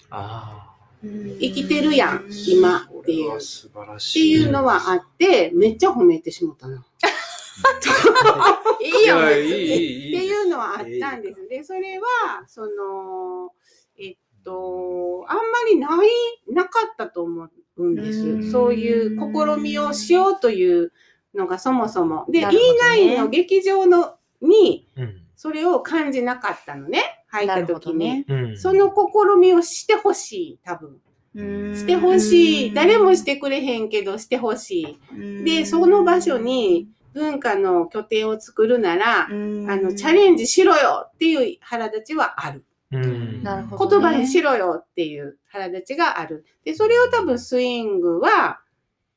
[1.02, 2.88] 生きてるやん、今あ。
[2.90, 3.36] っていう。
[3.36, 4.32] っ素晴らてしい。
[4.32, 6.82] いうのはあって、めっちゃ褒めてしもたな。
[8.80, 9.50] いいよ、いや別に。
[9.50, 11.46] いいいいいいっていうのはあったんです。
[11.46, 12.06] で、それは、
[12.46, 13.52] その、
[13.98, 16.08] えっと、あんまりない、
[16.54, 18.24] なかったと思うんでうす。
[18.24, 20.90] んそういう試みをしようという
[21.34, 22.24] のがそもそも。
[22.30, 27.02] で、なるほどね E9 の劇場のに、うんそれを感じなかったのね。
[27.28, 27.92] 入った時に。
[27.92, 28.24] どね。
[28.26, 31.76] うんその試みをしてほしい、多分。
[31.76, 32.72] してほしい。
[32.72, 35.44] 誰もしてくれへんけど、してほしい。
[35.44, 42.64] で、その場所に文化の拠点を作るなら、あの、チャレンジしろよっていう腹立ちはある。
[42.90, 46.46] うんなるほど言葉にしろよっていう腹立ちがある。
[46.64, 48.60] で、それを多分スイングは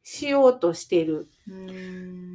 [0.04, 1.30] しようとしてる。
[1.48, 1.54] と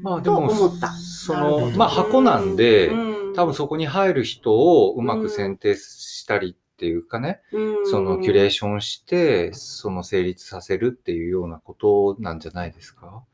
[0.03, 7.87] まあでも、思ったその、まあ箱なんで、うん多分そこに入る人をうまく選定したりっていうかね、うん。
[7.87, 13.25] そのキュレーションして、その成立させるっていうようなことなんじゃないですか？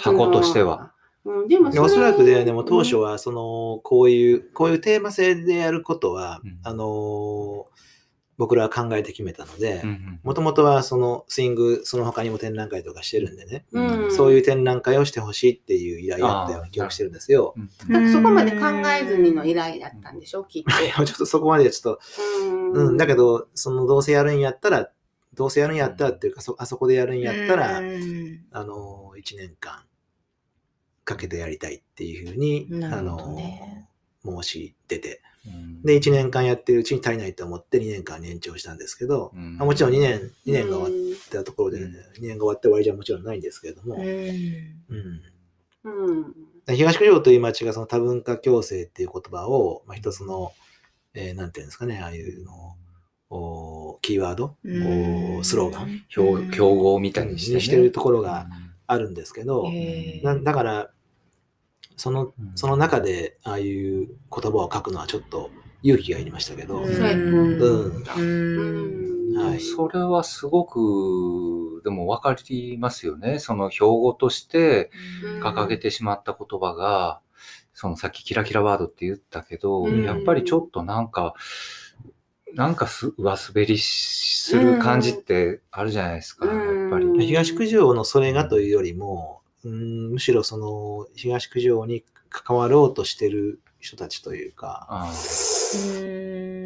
[0.00, 0.92] 箱としては。
[1.24, 6.58] うん、でもでおそらくで、でも当は初は、その、こういう、こういうテーマ性でやることは、うん。
[6.62, 7.66] あの、
[8.36, 9.82] 僕らは考えて決めたので
[10.22, 14.12] もともとはそのスイング、その他にも展覧会とかしてるんでね、うん。
[14.12, 17.54] そういう展覧会をしてほしいっていう依頼だったような気がしてるんですよ。
[17.56, 20.82] うんだからそこまで考えずにの依頼だったんでしょ、きっと。
[20.82, 22.00] いやちょっとそこまではちょっと、
[22.42, 22.72] うん。
[22.72, 24.90] うん、だけど、そのどうせやるんやったら、
[25.34, 28.44] どうせやるんやったらっていうか、そあそこでやるんやったら、うん。
[28.50, 29.84] あの、1年間
[31.04, 33.88] かけてやりたいっていうふうに、あなるほどのね、
[34.24, 35.33] 申し出て、うん
[35.84, 39.56] で、1年間やってるうちに足りないと思って2年間に延長したんですけど、うん。
[39.56, 41.92] まあもちろん2年、2年が終わっったところで、うん。
[41.92, 44.02] 2年が終わって終わりじゃもちろんないんですけれども、うん。
[44.02, 45.20] うん。
[45.84, 46.34] うん。
[46.74, 50.52] 東九条という町がその多文化共生っていう言葉を、まあ、一つの、
[51.14, 52.76] えーなんていうんですかね、ああいうの
[53.30, 55.36] をおキーワード、うん。
[55.38, 57.56] おスローガン標標語みたいにして、ね。
[57.56, 58.46] にしてるところが
[58.86, 59.66] あるんですけど、
[60.42, 60.90] だから、
[61.96, 62.52] そのうん。
[62.54, 65.50] その中でああいう言葉を書くのはちょっと
[65.82, 66.94] 勇気がいりましたけど、うん。
[66.94, 68.02] そうん。
[68.16, 69.36] うん。
[69.36, 69.60] はい。
[69.60, 73.38] それはすごく、でも分かりますよね。
[73.38, 74.90] その標語として
[75.42, 77.20] 掲げてしまった言葉が、
[77.74, 80.04] そのさっきキラキラワードって言ったけど、うん。
[80.04, 81.34] やっぱりちょっとなんか、
[82.54, 86.52] なんかす上滑りする感じってあるじゃないですか、うん。
[86.52, 87.06] やっぱり。
[87.06, 95.12] うん東九条のそれがというよりも、うんむしろその東九条に関わろうとしてる人たちというか、あ
[95.74, 95.78] う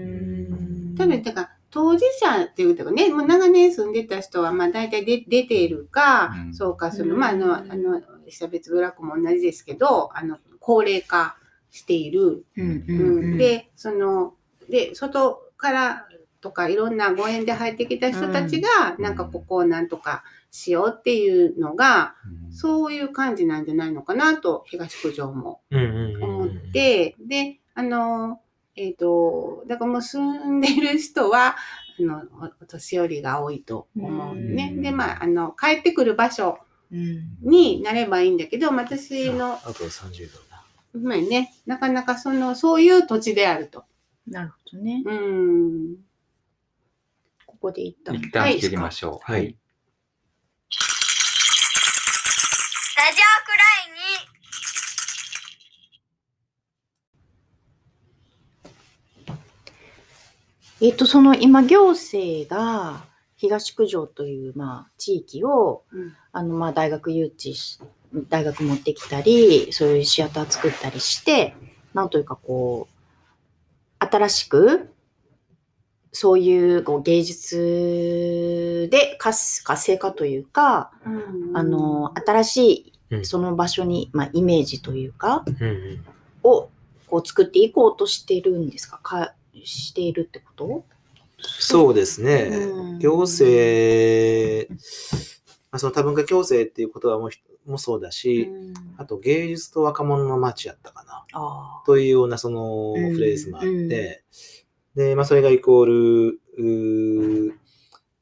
[0.06, 0.94] ん。
[0.96, 6.54] 多分、だから、当事者っていうかね、もう長年住んでた人は、まあ大体で出ているか、うん。
[6.54, 7.20] そうか、その、うん。
[7.20, 11.36] まああの、あの、差別ブラックも同じですけど、あの、高齢化
[11.70, 12.44] している。
[12.56, 13.34] うんううん。
[13.34, 13.36] ん。
[13.36, 14.34] で、その、
[14.70, 16.08] で、外から
[16.40, 19.02] とかいろんなご縁で入ってきた人たちが、うん。
[19.02, 28.40] なんかここをなんとかしようっていうのが、うんそういう感じなんじゃないのかなと、東九条もうんうんうん思って、で、あの、
[28.74, 31.56] えっ、と、だからもう住んでる人は、
[32.00, 34.72] あの、おお年寄りが多いと思うね。
[34.74, 36.58] うんで、まあ、あの、帰ってくる場所
[36.90, 40.64] うんになればいいんだけど、私の、あと30秒だ。
[40.94, 43.84] まあね、なかなかその、そういう土地であると。
[44.26, 45.02] なるほどね。
[45.04, 45.96] うん。
[47.46, 48.16] ここで一旦。
[48.16, 49.32] 一旦切りましょう。
[49.32, 49.54] はいラ
[60.80, 63.04] えっと、その今、行政が
[63.36, 66.12] 東九条という、まあ、地域を、うん。
[66.32, 67.80] あの、まあ、大学誘致し、
[68.28, 71.56] 大学持ってきたり、そういうシアター作ったりして、
[71.94, 74.90] なんというかこう、新しく、
[76.12, 80.90] そういうこう芸術で活活性化というか、
[81.54, 83.20] あの、新しうん。
[83.22, 86.04] いその場所に、まあ、イメージというか、うんうん。
[86.42, 86.70] を
[87.06, 88.98] こう作っていこうとしてるんですか？
[89.02, 89.34] か
[89.64, 90.84] しているってこと？
[91.40, 92.48] そうですね。
[92.52, 92.98] うん。
[92.98, 94.72] 行政、
[95.70, 98.74] まあ、その多文化共生っていう言葉もひもそうだし、うん。
[98.96, 101.24] あと芸術と若者の街やったかな。
[101.32, 103.12] あというようなそのうん。
[103.14, 103.88] フレーズもあって、うん。
[103.88, 107.54] で、まあそれがイコール、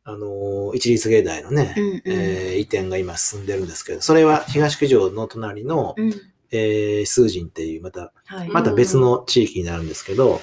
[0.04, 2.02] あの、一律芸大のね、ーうんうん。
[2.04, 6.12] えー移転が今進んでるんですけど、それは東九条の隣の、うん
[6.50, 10.40] えー、数人っていう、また、はいまた別の地域になるんですけど、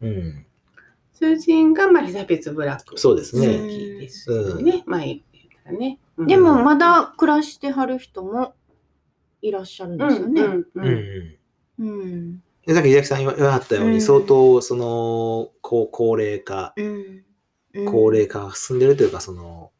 [0.00, 0.08] うん。
[0.08, 0.46] うん、
[1.12, 2.98] 数人が、まあ、被別部落。
[2.98, 4.82] そうですね地域ですよね。
[4.86, 5.20] まあ、言っ
[5.64, 5.98] たらね。
[6.16, 8.54] うんでも、まだ暮らしてはる人も
[9.40, 10.42] いらっしゃるんですよね。
[10.42, 11.36] うん
[11.78, 17.24] うんさっき井崎さん言わ言わはったように、うん相当、その、高高齢化、うん。
[17.86, 19.72] 高齢化が進んでるというか、その、お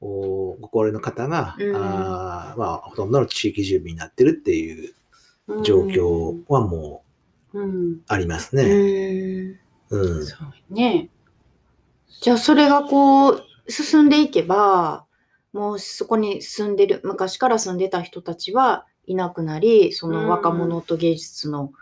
[0.00, 4.94] ご高齢の方が、うんあーまあ、ほとんどの地域住民になってるっていう
[5.62, 7.10] 状況はもう
[7.52, 8.00] うん。
[8.06, 8.64] ありますうね。
[8.64, 9.58] ん。
[9.90, 10.26] うん。
[10.26, 10.36] そ
[10.70, 11.10] うね。
[12.20, 15.06] じゃあそれがこう進んでいけば、
[15.52, 21.72] もうそこに住んでる、昔から住んでた人たちはいなくなり、その若者と芸術の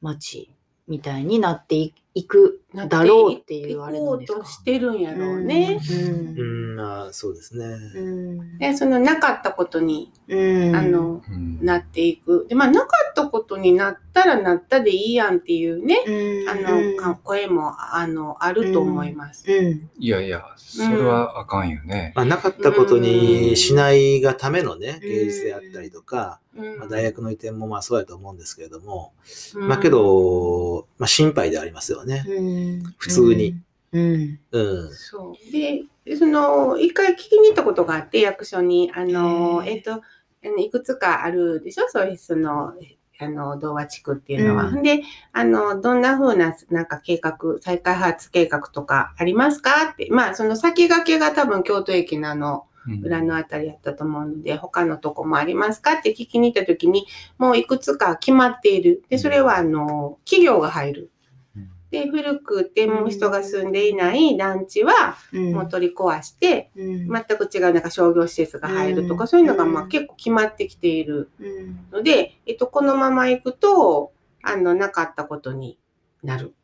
[0.00, 0.54] 街
[0.88, 5.80] みたいになっていいくだろうっていうあれなんですか行こうとしてるんやろうね。
[5.90, 7.64] うんうん、まあ、そうですね。
[7.64, 8.58] うん。
[8.58, 10.76] で、そのなかったことに、うん。
[10.76, 11.58] あの、うん。
[11.64, 12.46] なっていく。
[12.48, 16.48] で、まあ、なかったことになったらなったでいいやんっていうね、うん。
[16.48, 19.44] あの、か声も、あの、あると思います。
[19.50, 19.90] うん。
[19.98, 22.12] いやいや、それはあかんよね。
[22.14, 25.08] まあ、なかったことにしないがためのね、うん。
[25.08, 26.78] 芸術であったりとか、うん。
[26.78, 29.12] まあ、大学の移転もまあそうやと思うんですけれども、
[29.54, 29.68] うん。
[29.68, 32.24] まあけど、まあ心配でありますよね。
[32.28, 33.56] うん普通に。
[33.92, 34.92] うんうん。
[34.92, 35.52] そう。
[35.52, 35.84] で、
[36.16, 40.00] その、一回聞きに行ったことがあって、役所に、あの、えっと、あ
[40.44, 41.88] のいくつかあるでしょ？
[41.88, 42.72] そういう、その、
[43.18, 44.68] あの、童話地区っていうのは。
[44.68, 49.90] うんで、あの、どんな風な、なんか計画、再開発計画とかありますか？
[49.92, 50.06] って。
[50.10, 55.94] まあ、その先駆けが多分京都駅のあの、うん裏のあたりやったと思うので、他のとこもありますか？
[55.94, 59.02] って聞きに行った時に、もういくつか決まっている。
[59.10, 61.10] で、それは、あの、企業が入る。
[61.90, 75.78] で、古くてもう人が住んでいない団地は、うんもう取り壊して、うん全く違うなんか商業施設が入るとか、うんそういうのがまあうん結構決まってきているうんので、えっと、このまま行くと、あの、なかったことに
[76.22, 76.54] なる。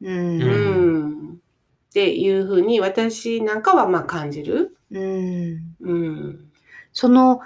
[0.00, 0.38] ううん。
[0.38, 4.76] んっていうふうに私なんかはまあ感じる。
[4.90, 6.50] うんうん。
[6.92, 7.40] その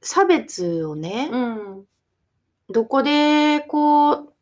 [0.00, 1.84] 差別をね、うん。
[2.70, 4.32] どこでこう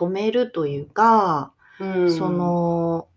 [0.00, 3.08] 止めるというか、うん、そ、の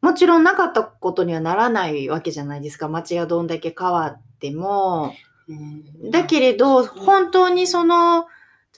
[0.00, 5.14] もちろんなかったことにはならないわけじゃないですか街がどんだけ変わっても。
[5.48, 8.26] うん、だけれど本当にその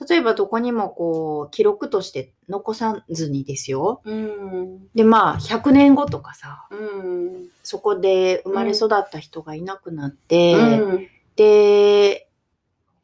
[0.08, 4.00] 例えばどこにもこう記録として残さずにですよ。
[4.04, 4.88] うん。
[4.94, 7.48] でまあ100年後とかさうん。
[7.62, 11.08] そこで生まれ育った人がいなくなって、うん。
[11.36, 12.28] で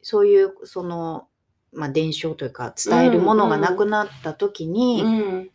[0.01, 1.27] そういうその、
[1.75, 5.49] まあ、伝承というか伝えるものがなくなった時に、うん。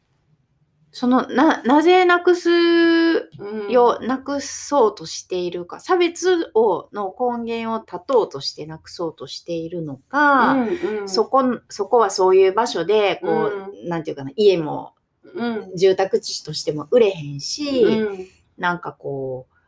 [0.93, 3.71] そのななぜなくすうん。
[3.71, 11.09] よなくそうとしているか差別をの根源を断とうとしてなくそうとしているのか、うん、うん。
[11.09, 13.51] そこそこはそういう場所でこ
[13.85, 15.77] う、なんていうかな家もうん。
[15.77, 18.27] 住宅地としても売れへんし、うん。
[18.59, 19.60] なんかこう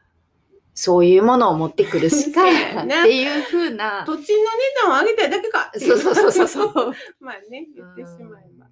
[0.84, 4.04] そういうものを持ってくるしか っていうふうな。
[4.04, 4.26] 土地の値
[4.82, 5.70] 段を上げたいだけか。
[5.78, 6.74] そうそうそうそうそう。
[7.20, 8.66] まあね、言ってしまえば。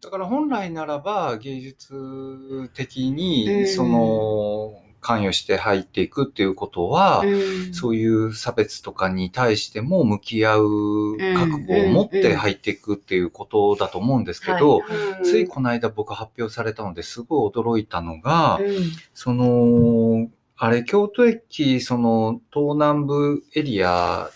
[0.00, 3.14] だから本来ならば芸術的うん。
[3.14, 7.30] にその関与して入っていくっていうことは、う
[7.70, 7.72] ん。
[7.72, 15.24] そういう差別とかに対しても向き合う覚悟を持って入っていくっていうことだと思うんですけど、うん。
[15.24, 18.74] ついこの間僕発表されたのですごい驚いたのが、うん。
[19.14, 20.28] その、
[20.64, 24.30] あれ、京都駅、その、東南部エリア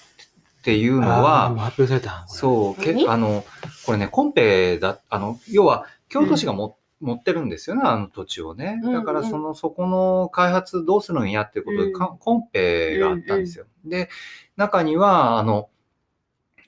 [0.61, 2.27] っていうのは発表された。
[2.29, 2.31] う。
[2.31, 3.47] そう、け何あの、
[3.87, 8.79] これね、コンペだ、あの、要は、京都市がも、持ってるんですよね、あの土地をね。
[8.83, 13.65] うんうんだから、その、そこの開発どうするんやっていうことで、かコンペがあったんですよ。
[13.87, 14.11] で、
[14.57, 15.71] 中には、あの、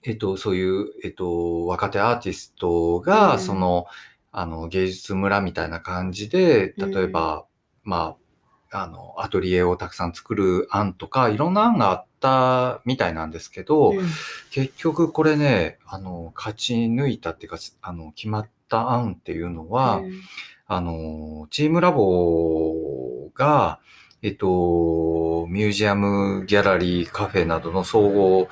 [0.05, 3.85] えっと、そういう、えっと、若手アーティストが、うんその、
[4.33, 7.45] あの、芸術村みたいな感じで、例えば、
[7.83, 8.17] まあ、
[8.73, 13.93] あの、アトリエをたくさん作る案とか、いろんな案があったみたいなんですけど、
[14.51, 20.03] 結局これね、あの、勝ち抜いたっていうか、あの、決まった案っていうのは、
[20.67, 23.81] あの、チームラボが、
[24.23, 28.49] えっと、ミュージアム、ギャラリー、カフェなどの総合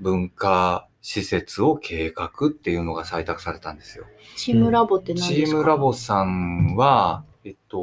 [0.00, 4.06] 文化施設を計画っていうのが採択されたんですよ。
[4.36, 5.58] チームラボって何チですか？
[5.58, 7.76] ームラボさんは、えっと、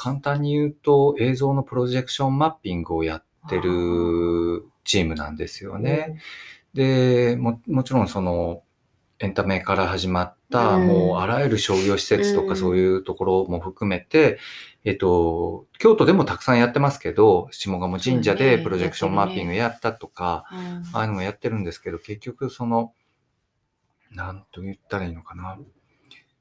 [0.00, 6.22] 簡単に言うと映像のプロジェクションマッピングをやってるチームなんですよね。
[6.72, 8.62] で、も、もちろんその、
[9.18, 10.86] エンタメから始まった、うん。
[10.86, 12.48] もうあらゆる商業施設とうん。
[12.48, 14.38] かそういうところも含めて、
[14.84, 20.58] えっと、京都でもたくさんやってますけど、下鴨神社でプロジェクションマッピングやったとか、うん
[20.94, 22.94] ああいうのもやってるんですけど、結局その、
[24.12, 25.58] なんと言ったらいいのかな。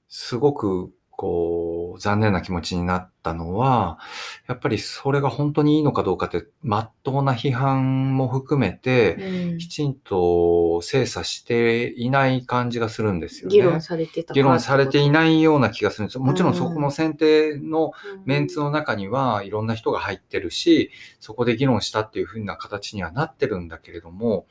[0.08, 4.00] すごく、こう、残念な気持ちになったのは、
[4.48, 13.54] やっぱりそれが本当にいいのかどうかって、まっとうな批判も含めて、うんきちんと精査していない感じがするんですよね。
[13.54, 16.22] 議論されてた議論されていいないような気がするんですよ。
[16.22, 17.92] もちろんうんそこの選定の
[18.24, 20.90] メンツの中にはいろんな人が入ってるし、
[21.20, 24.48] そこで議論したっていうふうな形にはなってるんだけれども、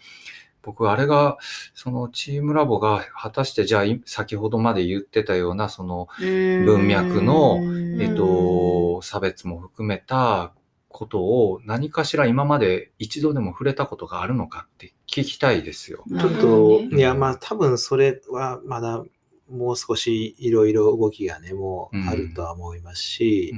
[0.69, 1.39] 僕あれが、
[1.73, 7.59] そのチームラボが果たしてじゃあい先ほどまで言ってたようなその、文脈の
[7.99, 10.53] えっと、差別も含めた
[10.89, 16.05] ことを何かしら今まで一度でも触れたことがあるのかって聞きたいですよ。
[16.07, 19.03] ちょっと、いや、まあ多分それはまだ
[19.51, 23.55] もう少しいろいろ動きがね、もうあるとは思いますし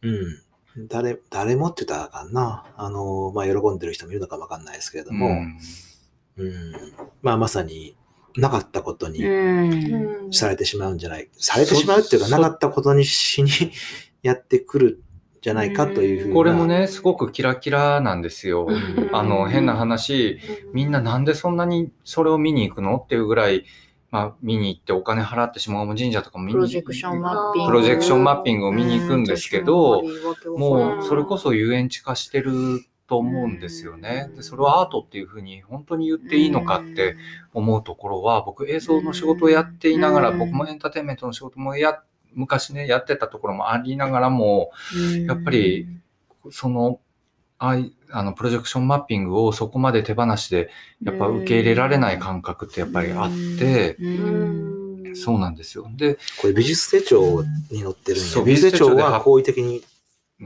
[0.00, 0.88] う、んうん。
[0.88, 2.64] 誰、誰もって言ったらあかんな。
[2.78, 5.58] あの、まあ喜んでる人もいるのかもわかんないですけれども、うん
[6.40, 6.72] うん。
[7.22, 7.96] まあまさに
[8.36, 13.50] なかったことにうんされてしまうんじゃない、されてしまうっていうか、そなかったことにしに
[14.22, 14.96] やってくるん
[15.40, 16.34] じゃないかというふうな。
[16.34, 18.66] これもね、すごくキラキラなんですよ。
[18.68, 20.38] うんあの、変な話、
[20.72, 23.64] みんななんでそんなにそれを見に行くのっていうぐらい、
[24.10, 27.70] まあ、見に行ってお金払って下鴨神社とかも見にプロジェクションマッピング。
[27.70, 32.52] プロジェクションマッピングを見に行くんですけど、うんもうそれこそ遊園地化してる
[33.10, 34.30] と思うんですよね。
[34.36, 37.16] でそれはアートっていうふうに本当に言っていいのかって
[37.52, 42.00] 思うところは、僕映像の仕事をやっていながら、うん僕もエンターテインメントの仕事もや、
[42.34, 44.70] 昔ね、やってたところもありながらも、
[45.26, 45.88] やっぱり、
[46.52, 47.00] その、
[47.58, 50.70] あいあの、プロジェクションマッピングをそこまで手放しで、
[51.02, 54.80] やっぱ受け入れられない感覚ってやっぱりあって、うん
[55.16, 55.90] そうなんですよ。
[55.96, 57.42] で、これ美術手帳
[57.72, 58.54] に載ってるんそうや。
[58.54, 59.82] 美術手帳は好意的に
[60.40, 60.44] う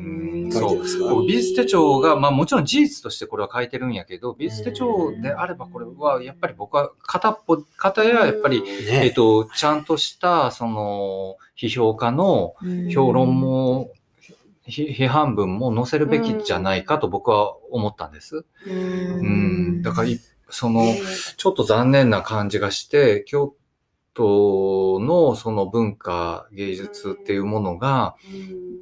[0.48, 0.70] ん、そう。
[0.70, 1.14] てますか。
[1.26, 12.54] 美術手帳が、まあもちろん事実としてこれは書いてるんやけど、美術手帳であればこれはやっぱり僕は片っぽ、片ややっぱり、えねっ、と、ちゃんとした、その、批評家の
[12.92, 13.90] 評論も、
[14.66, 18.44] ひ批判文も載せるべきじゃないかと僕は思ったんです。
[18.66, 19.82] ううん。
[19.82, 20.18] だからい、
[20.48, 20.82] その、
[21.36, 23.54] ちょっと残念な感じがして、京
[24.14, 28.14] 都のその文化、芸術っていうものが、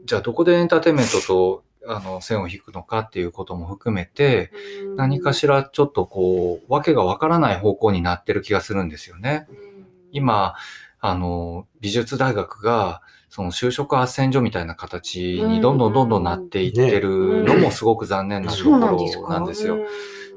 [0.05, 4.53] じゃあどこでエンターテインメントとあの線を引くのかっていうことも含めて、
[4.97, 9.49] 何かしらちょっとこう、わけがわからない方向になってる気がするんですよね。
[10.12, 10.55] 今、
[11.01, 18.78] あの、美術大学が、その就職斡旋所みたいな形にどんどんどんどんなっていってるのもすごく残念なところ
[19.22, 19.78] かなんですよ。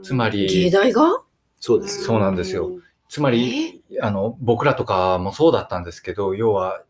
[0.01, 1.21] つま芸り、大が？
[1.59, 2.05] そうですよ。
[2.05, 2.71] そうなんですよ。
[3.07, 6.83] つまり、あの、僕らとかもそうだったんですけど、要は、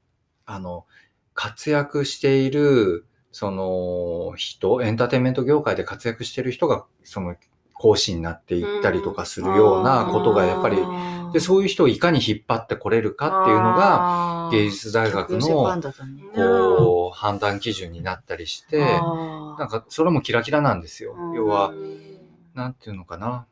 [0.45, 0.85] あの、
[1.33, 7.35] 活躍している、その人、エンターテインメント業界で活躍している人が、その、
[7.73, 10.77] 講師になっていったりとかするようなことが、やっぱり、
[11.33, 15.47] で、そういう人をいかに引っ張ってこれるかっていうのが、が芸術大学の、
[16.33, 21.15] こう、判断基準になったりして、なんか、それもキラキラなんですよ。
[21.35, 21.73] 要は、
[22.53, 23.45] なんていうのかな。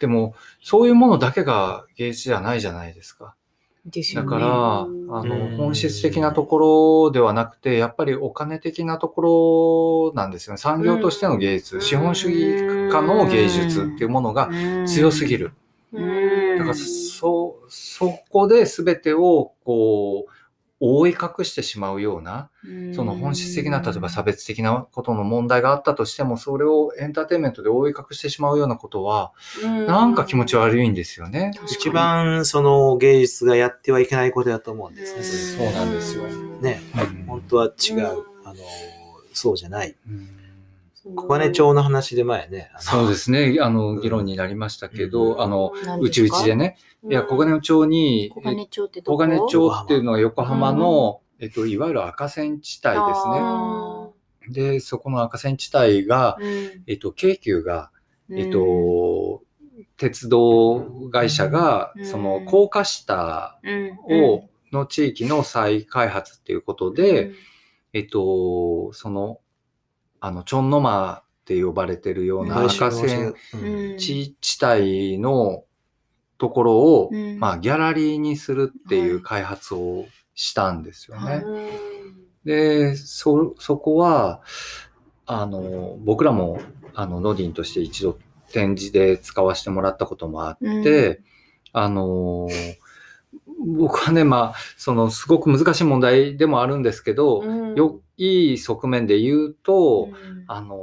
[0.00, 3.34] でも、そういうものだけが芸術じゃないじゃないですか。
[3.86, 10.58] ですよねだから、あうんの、本質的なところではなくて、やっぱりお金的なところなんですよね。
[10.58, 14.48] 産業としての芸術、資本主義化の芸術っていうものが
[14.86, 15.52] 強すぎる。
[15.92, 16.00] だ
[16.64, 20.30] から、そ、そこで全てを、こう、
[20.80, 22.50] 覆い隠してしまうような、
[22.94, 31.52] その本質的な、例えば差別的なことの問題があったとしても、それをエンターテインメントで覆い隠してしまうようなことは、なんか気持ち悪いんですよね。
[31.66, 35.22] 一番その芸術がやってはいけないことだと思うんですね。
[35.22, 36.24] そうなんですよ
[36.60, 38.06] ね、うん本当は違う。
[38.44, 38.56] あの、
[39.32, 39.96] そうじゃない。
[40.08, 40.43] うん
[41.04, 42.70] 小金町の話で前ね。
[42.78, 43.58] そうですね。
[43.60, 44.00] あの、うん。
[44.00, 45.40] 議論になりましたけど、うん。
[45.42, 46.78] あの、何うちうちでね、
[47.08, 49.16] いや、小金町に、小金町ってどこ？
[49.16, 54.72] 小金町っていうのは横浜の、えっと、いわゆる赤線地帯ですね。
[54.72, 56.38] で、そこの赤線地帯が、
[56.86, 57.90] えっと、京急が、
[58.30, 59.42] えっと、
[59.98, 62.06] 鉄道会社がう、ん。
[62.06, 63.58] その、高架下
[64.08, 67.32] を、の地域の再開発っていうことで、
[67.92, 69.38] えっと、その、
[70.24, 73.34] あの、チョンノマって呼ばれてるような赤線
[73.98, 75.64] 地地帯の、
[76.38, 77.38] ところを、うん。
[77.38, 81.30] まあ、ギャラリーにするっていはいう開発をしたんですよね。
[81.30, 81.44] はい
[82.44, 84.42] で、そ、そこは、
[85.24, 86.60] あの、僕らも、
[86.94, 88.18] あの、ノディンとして一度
[88.52, 91.22] 展示で使わせてもらったこともあって、
[91.72, 92.48] あの、
[93.66, 97.74] 僕はね、まあ、その、すごく難しい問題でもあるんですけど、うん。
[97.74, 100.44] よ、いい側面で言うと、うん。
[100.46, 100.78] あの、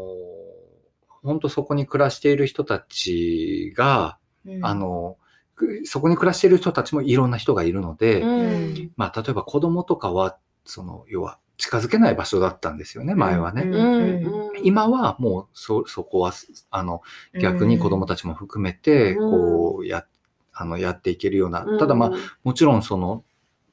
[1.24, 4.66] 本当そこに暮らしている人たちが、うん。
[4.66, 5.18] あの、
[5.56, 8.92] くそこに暮らしている人たちもいろんな人がいるので、うん。
[8.98, 13.70] まあ、例えば子供とかは、その、要は近づけない場所だったんですよね、前はね。
[14.64, 16.34] 今はもうそ、そこは、
[16.72, 17.02] あの、
[17.40, 19.32] 逆に子供たちも含めて、うん。
[19.32, 20.06] こう、や、
[20.54, 21.64] あの、やっていけるような。
[21.64, 22.12] うんただまあ、
[22.44, 23.24] もちろんその、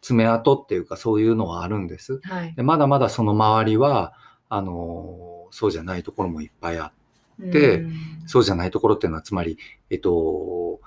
[0.01, 2.21] 爪痕っていうかそういうのはあるんです。
[2.23, 4.13] はいでまだまだその周りは、
[4.49, 6.93] あの、そうじゃないところもいっぱいあ
[7.41, 7.93] って、でうん
[8.27, 9.59] そうじゃないところっていうのは、つまり、
[9.91, 10.81] えっと、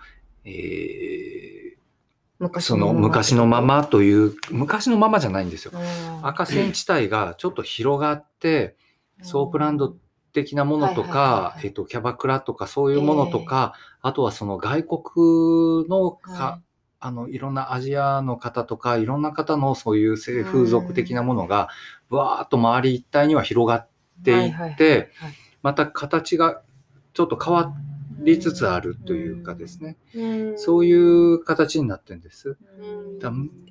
[0.46, 1.72] えー
[2.40, 5.72] 昔その昔のままという、昔のままじゃないんですよ。
[5.76, 8.76] うん赤線地帯がちょっと広がって、
[9.22, 9.96] ソープランド
[10.32, 16.62] 的なものとかえっと、キャバクラとかそういうものとか、あとはその外国のか、は
[17.00, 21.70] あの、いろんなアジアの方とか、いろんな方のそういう性風俗的なものが、
[22.10, 23.88] わーっと周り一帯には広がっ
[24.24, 26.62] ていって、はいまた形が
[27.14, 27.74] ちょっと変わ
[28.24, 29.98] りつつあるというかですね、
[30.58, 32.58] そういう形になってるんです。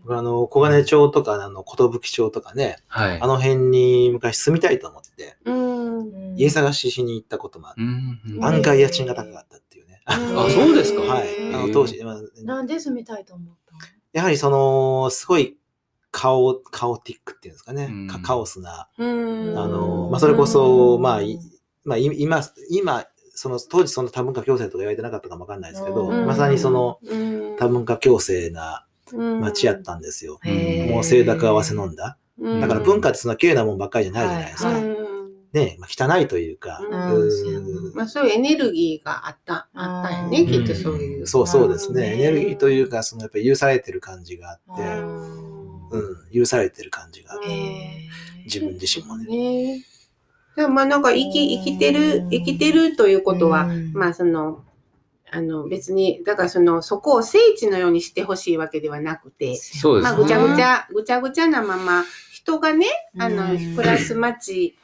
[0.08, 3.20] あの、小金町とか、あの、寿町とかね、はい。
[3.20, 6.34] あの辺に昔住みたいと思って、うん。
[6.36, 8.44] 家探ししに行ったこともあって、うんうん。
[8.44, 10.00] 案外家賃が高かったっていうね。
[10.06, 10.16] あ
[10.50, 11.02] そうですか？
[11.02, 11.54] はい。
[11.54, 13.78] あの当時、まあなんで住みたいと思ったの？
[14.12, 15.58] やはりその、すごい
[16.10, 17.88] カオ、カオティックっていうんですかね。
[17.90, 18.08] うん。
[18.08, 19.58] カカオスな、うん。
[19.58, 21.38] あの、まあ、それこそ、まあ、い
[21.84, 23.04] まあ、い今、今、
[23.40, 26.26] その、当時その多文化共生とか言われてなかったかもわかんないですけど、うん。
[26.26, 27.56] まさにその、うん。
[27.56, 28.84] 多文化共生な
[29.14, 30.38] 街やったんですよ。
[30.90, 32.18] もう清濁合わせ飲んだ。
[32.38, 32.60] うん。
[32.60, 34.72] だから文化ってそんな綺麗なもんばっかりじゃないじゃないですか。
[35.54, 37.94] ね、まあ、汚いというか、うん。
[37.94, 40.46] まあそういうエネルギーがあった、あったよね、うん。
[40.46, 41.26] きっとそういう。
[41.26, 42.12] そうそうですね。
[42.12, 42.20] うん。
[42.20, 45.88] エネルギーというか、そのやっぱり許されてる感じがあって、うん。
[45.88, 47.46] うん、許されてる感じがあって、
[48.44, 49.82] 自分自身もね。
[50.60, 50.64] ね。
[50.64, 53.92] でもまあなんか生き、生きてる、生きてるということは、うん。
[53.92, 54.62] まあその、
[55.32, 60.22] あの別に、だからその、そこを聖地のようにしてほしいわけではなくて、まあそうですね。
[60.22, 62.86] ぐちゃぐちゃ、ぐちゃぐちゃなまま、人がね、
[63.18, 64.76] あの、うん暮らす街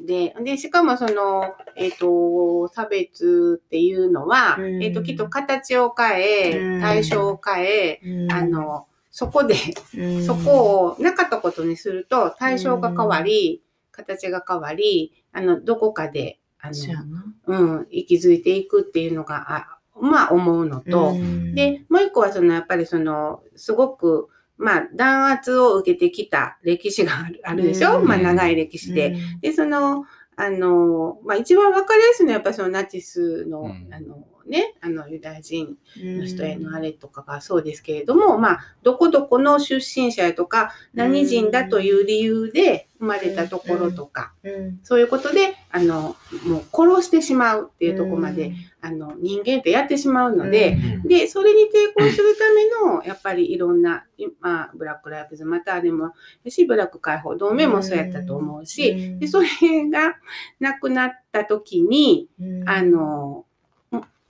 [0.00, 4.82] で、で、しかもその、えっ、と、差別っていうのは、うん。
[4.82, 6.78] えっ、と、きっと形を変うん。
[6.78, 8.32] え、対象を変え、うん。
[8.32, 9.54] あの、そこで、
[9.96, 10.24] うん。
[10.24, 13.62] そこをなかったことにすると、対象が変わり、
[13.94, 17.24] 形が変わり、あの、どこかで、あの、な。
[17.46, 21.54] うん、息づいていくっていうのが、あまあ思うのと、うん。
[21.54, 28.06] で、もう一個はその、やっぱりその、すごく、まあ、弾圧を受けてきた歴史があるあるでしょ、うん。
[28.06, 29.16] まあ、長い歴史で。
[29.40, 30.04] で、その、
[30.36, 33.88] あの、まあ、一番わかりやすいのは、やっぱりそのナチスの、うん。
[33.92, 44.80] あの、ね、あの、ユダヤ人うんの人へのあれとかがそうですけれども、まあ、どこどこの出身者やとか、何人だという理由で生まれたところとか、うん。
[44.82, 46.16] そういうことで、あの、
[46.46, 48.54] もう殺してしまうっていうところまで、うん。
[48.80, 51.08] あの、人間ってやってしまうので、うん。
[51.08, 54.04] で、それに抵抗するための、やっぱりいろんな、
[54.40, 56.12] まあ、ブラック・ライブズ、またでも、
[56.48, 59.18] し、ブラック解放同盟もそうやったと思うし、うん。
[59.18, 59.48] で、それ
[59.88, 60.16] が
[60.60, 62.68] なくなった時に、うん。
[62.68, 63.46] あの、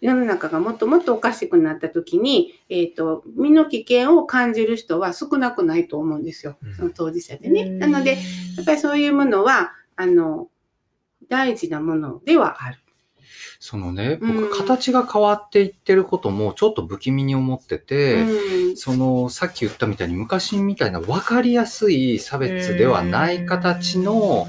[0.04, 6.74] 世の中がもっともっとおかしくなった時に、えっ、と、身の危険を感じる人は少なくないと思うんですようん。
[6.74, 7.64] その当事者でね。
[7.70, 8.18] なので、
[8.56, 10.48] やっぱりそういうものは、あの、
[11.30, 12.78] 大事なものではある。
[13.58, 24.48] そのね、うん僕、形が変わっていってることもちょっと不気味に思ってて、うんその、さっき言ったみたいに昔みたいな分かりやすい差別ではない形の、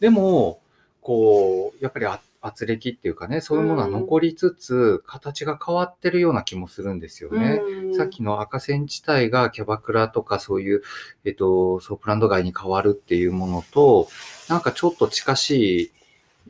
[0.00, 0.58] でも、
[1.00, 7.60] こう、やっぱりあ圧力っていうかね、そういうものは残りつつ、形が変わってるような気もするんですよね。
[7.62, 7.94] うん。
[7.94, 10.82] さっきの赤線地帯がキャバクラとかそういう、
[11.24, 14.08] えっと、ソープランド街に変わるっていうものと、
[14.48, 15.92] なんかちょっと近しい、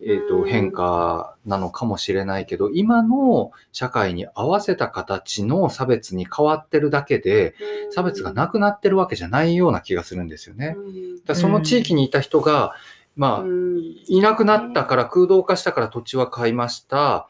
[0.03, 0.49] えっと、うん。
[0.49, 7.55] 変化なのかもしれないけど、今の社会に合わせた形の差別に変わってるだけで、
[7.91, 10.75] 差別がなくなってるわけじゃないような気がするんですよね。
[10.77, 11.25] うん。
[11.25, 12.75] だその地域にいた人が、
[13.17, 17.29] まあ、うんいなくなったから空洞化したから土地は買いました。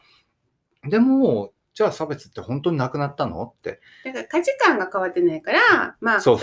[0.83, 3.43] でも、じゃあ差別って本当になくなったの？
[3.43, 3.79] って。
[4.05, 6.39] だから価値観が変わってないから、まあ、その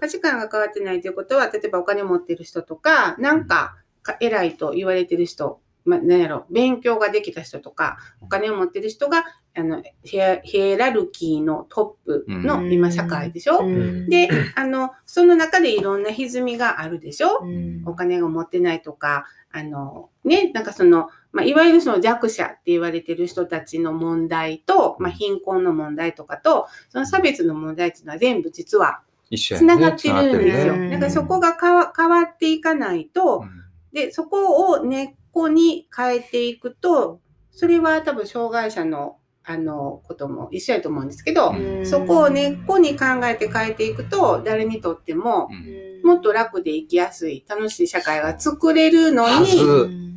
[0.00, 9.24] 価値観が変わってないということは、例えばお金持ってる人とか、なんかか偉いと言われてる人まあ、なんやろ、勉強ができた人とか、お金を持ってる人が、
[9.56, 12.72] あの、ヒエラルキーのトップのうん。
[12.72, 14.08] 今社会でしょ、うん。
[14.08, 17.82] で、あの、その中でいろんな歪みがあるでしょ、うん。
[17.86, 30.90] お金が持ってないとか、あの、ね、なんかその、まあ、いわゆるその弱者って言われてる人たちの問題と、まあ、貧困の問題とかと、その差別の問題っていうのは全部実は一緒やつながってるんですよ。
[30.90, 33.44] だからそこが変わ変わっていかないと、
[33.92, 37.20] で、そこを根っこに変えていくと、
[37.50, 41.86] それは多分障害者の、あの、ことも一緒やと思うんですけど、うん。
[41.86, 46.08] そこを根っこに考えて変えていくと、誰にとってもう、ん。
[46.08, 49.60] もっと楽で生きやすい、楽しい社会が作れるのに、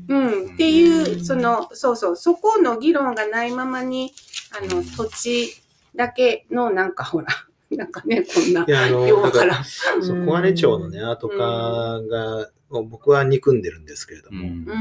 [0.10, 4.14] うん、っていうう、その、そうそう、そこの議論がないままに、
[4.58, 5.62] あの、土地
[5.96, 7.28] だけの、なんかほら、
[7.72, 14.66] なんかね、こんな、いや、あの、ようかだからら、そう小金町のね、アート化が、僕は憎んでるんですけれども、うん。
[14.68, 14.72] う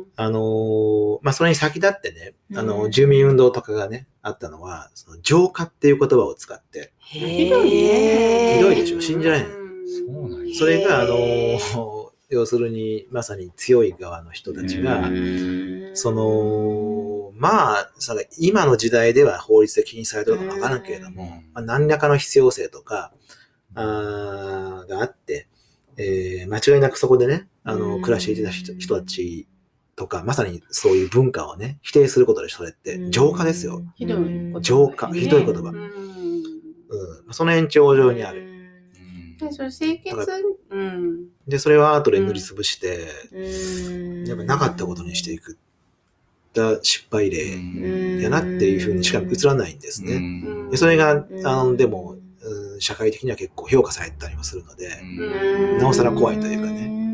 [0.00, 8.56] ん、あのーまあ、それに先立ってね、あうの、ん住民運動とかがね、あったのは、その浄化っていう言葉を使って、ひどいね。
[8.56, 9.00] ひどいでしょ？
[9.00, 9.56] 信じられないそ
[10.08, 10.54] うなんや。
[10.56, 15.10] それが、あの要するに、まさに強い側の人たちが、
[15.92, 21.28] その、まあ、その今の時代では法律で禁止されてるのかわからんけれども、うん。
[21.52, 23.12] まあ、何らかの必要性とか、
[23.74, 25.48] あーがあって、
[25.96, 29.46] えー間違いなくそこでね、あの、うん暮らしていた人人たち
[29.96, 33.82] とか、まさにそういう文化をね、否定することでそれって浄化ですよ。。
[33.96, 35.76] ひどい言葉浄化ひどい言葉うん
[37.26, 37.32] うん。
[37.32, 38.40] その延長上にある。
[38.48, 38.54] うん
[39.36, 40.26] でその清潔、
[40.70, 41.26] うん。
[41.48, 43.40] で、それは後で塗りつぶして、う
[44.24, 45.58] んやっぱなかったことにしていく。
[46.54, 50.14] だ失敗う例んやなっていうふうにしか映らないんですね。
[50.14, 50.18] う
[50.68, 52.16] んでそれが、うんあの、でも、
[52.74, 55.04] うん社会的には結構評価されたりもするので、う
[55.76, 57.04] んなおさら怖いというかねうん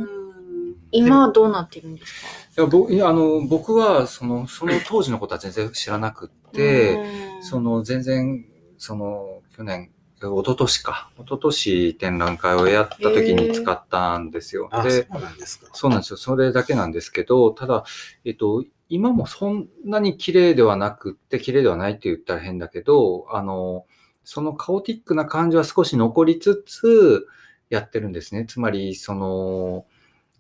[0.93, 2.23] 今はどうなってるんです
[2.57, 2.63] か？
[2.63, 6.99] いやぼいやあの僕はそのその当時のことは全然知らなくって、
[7.43, 8.45] その全然
[8.77, 14.69] その去年一昨年か一昨年展覧会をやった時に使ったんですよ。
[14.73, 15.71] あ、でそうなんですか。
[15.73, 16.17] そうなんですよ。
[16.17, 17.85] それだけなんですけど、ただ、
[18.25, 23.87] えっと、今もそんなに綺麗ではなくって、綺麗ではないって言ったら変だけど、あの、
[24.33, 27.27] そのカオティックな感じは少し残りつつ
[27.69, 28.47] やってるんですね。
[28.47, 29.87] つまり、その、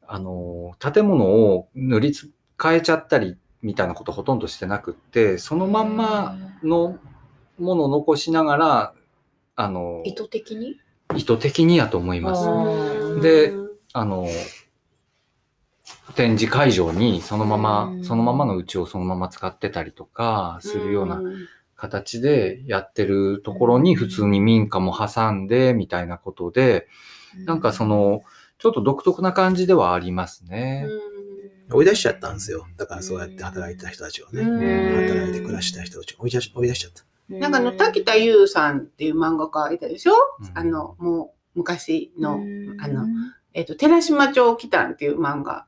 [0.06, 2.30] あの、建物を塗りつ、
[2.62, 7.00] 変えちゃったりみたいなことほとんどしてなくって、そのまんまの
[7.58, 8.94] ものを残しながら、
[9.56, 10.76] あの、意図的に？
[11.16, 12.48] 意図的にやと思います。
[12.48, 13.52] うんで
[13.92, 14.28] あの、
[16.14, 18.04] 展示会場にそのままう、ん。
[18.04, 21.20] そのままのうちをそのまま使ってたりとかするような
[21.80, 26.86] 形でやってるところに普通に民家も挟んでみたいなことで、
[27.46, 28.22] なんかその、
[28.58, 30.86] ちょっと独特な感じではありますね。
[31.72, 32.66] 追い出しちゃったんですよ。
[32.76, 34.42] だからそうやって働いてた人たちをね。
[34.42, 37.04] うん働いて暮らした人たちを追い出し追い出しちゃった。
[37.34, 43.06] なんかあの、滝田優さんっていう漫画家いたでしょ、うんあの、もう昔の、うんあの、
[43.54, 45.66] えっ、と、寺島町来たんっていう漫画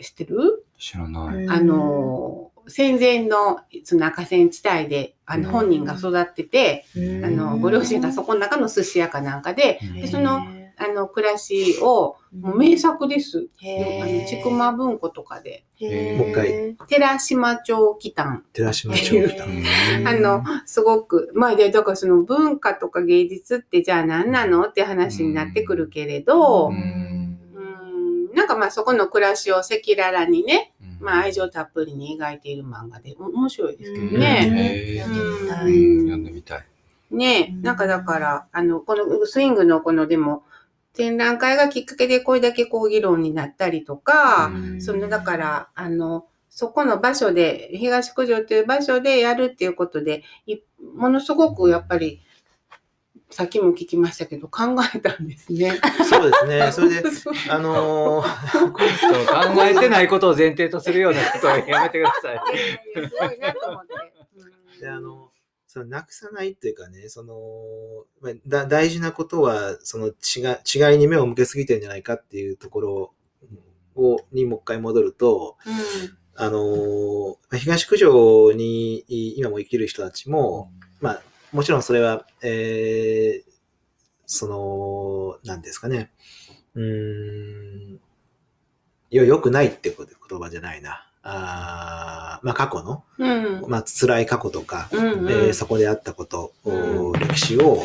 [0.00, 1.48] 知ってる、知らない。
[1.48, 5.52] あの、戦前のその赤線地帯で、あの、うん。
[5.52, 10.40] 本人が育ってて、うんあの、ご両親がそこの中の寿司屋かなんかで、うんでその、
[10.80, 13.48] あの、暮らしを、もう名作です。
[13.60, 16.76] あの、ちくま文庫とかで、もう一回。
[16.86, 19.44] 寺島町来たん寺島町来た。
[19.44, 19.64] うん
[20.06, 24.66] あの、すごく、まあ、で、だからその文化とか芸術ってじゃあ何なの？
[24.66, 27.17] って話になってくるけれど、ううんん、
[28.38, 34.18] なんかまあそこの暮らしを赤裸々にね、まあ愛情たっぷりに描いている漫画で、お面白いですけどうん。
[34.18, 35.02] ね。
[35.02, 36.24] 読ん。
[36.24, 36.64] でみたい。
[37.10, 40.44] ねなんかだから、あの、このスイングのこのでも、
[40.92, 44.80] 展覧会がきっかけでこれだけこう議論になったりとか、うん。
[44.80, 50.58] そのだから、あの、そこの場所で、東九条という場所でやるっていうことで、い
[50.94, 52.20] ものすごくやっぱり、
[53.30, 54.62] さっきも聞きましたけど、考
[54.94, 55.78] えたんですね。
[56.08, 56.72] そうですね。
[56.72, 57.02] それで、
[57.50, 62.34] あのー考えてないことを前提とするようなことはやめてください。
[62.34, 62.36] い
[62.96, 63.94] やいやすごいなと思って。
[63.94, 65.30] うんであの、
[65.66, 67.34] そのなくさないっていうかね、その、
[68.20, 73.14] まあだ大事なことは、その違違いに目を向けすぎてるんじゃないかっていうところ
[73.96, 75.56] を、にもう一回戻ると、
[76.36, 81.22] あの、まあ東九条にい今も生きる人たちも、まあ、
[81.52, 83.48] もちろんそれは、えー
[84.30, 86.10] その、なんですかね、
[86.74, 88.00] うーん、
[89.10, 91.06] よ、良くないってこと言葉じゃないな。
[91.22, 93.70] あーまあ過去の、うん。
[93.70, 95.30] まあ辛い過去とか、うんうん。
[95.30, 97.20] えーそこであったこと、うん。
[97.20, 97.82] 歴史を、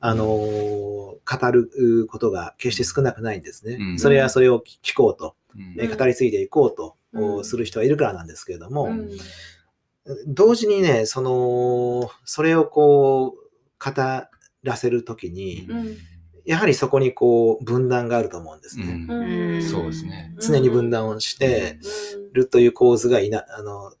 [0.00, 0.88] あのー
[1.30, 3.76] 語ることが決して少なくないんですね。
[3.80, 3.98] うん。
[3.98, 5.74] それはそれを聞こうと、うん。
[5.78, 7.44] えー語り継いでいこうとうん。
[7.44, 9.08] する人はいるからなんですけれども、うん
[10.26, 13.48] 同時にね、その、それをこう、
[13.78, 14.02] 語
[14.62, 15.96] らせるときに、うん。
[16.44, 19.60] やはりそこにこう、分断があると思うんですうね。
[19.62, 20.34] そうですね。
[20.40, 21.78] 常に分断をして
[22.14, 22.32] うん。
[22.32, 23.92] るという構図がいな、あの、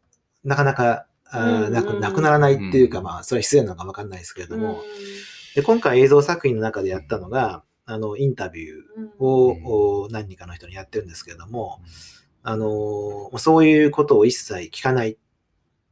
[0.44, 3.04] なかなか、あなくなくならないっていうか、うん。
[3.04, 4.78] まあ、それは失礼なのかわかんないですけれども、うん。
[5.54, 9.64] で、今回映像作品の中でやったのが、あの、インタビューを、うん。
[9.66, 11.80] お何人かの人にやってるんですけれども、
[12.42, 15.18] あの、そういうことを一切聞かない。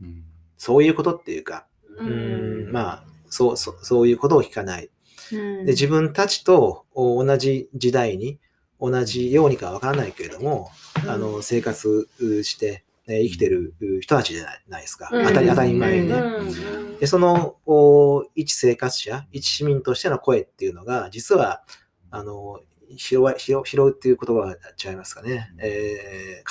[0.01, 0.25] うん
[0.59, 1.67] そういうことっていうか、
[1.99, 4.91] ううんん、まあ、そう、そう、そういうことを聞かない。
[5.33, 8.39] うんで、自分たちとお同じ時代に、
[8.81, 10.71] 同じようにかわからないけれども、
[11.07, 12.09] あの、生活
[12.43, 15.09] して、ね生きてる人たちじゃないですか。
[15.13, 16.15] うん当たり、当たり前うんね。
[16.15, 21.63] うんで、その、お一生活者、一市民としての声っていうのが、実は、
[22.11, 22.61] あの、
[22.97, 25.53] 拾う拾うっていう言葉は違いますかね。
[25.59, 26.45] えー、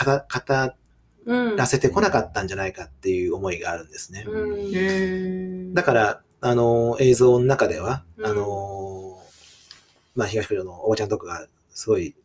[1.25, 4.25] らせてこなかったんじゃないかっていう思いがあるんですね。
[5.73, 8.25] だから、あの、映像の中では、うん。
[8.25, 9.19] あの、
[10.15, 12.15] まあ、東九条のおばちゃんとかがすごい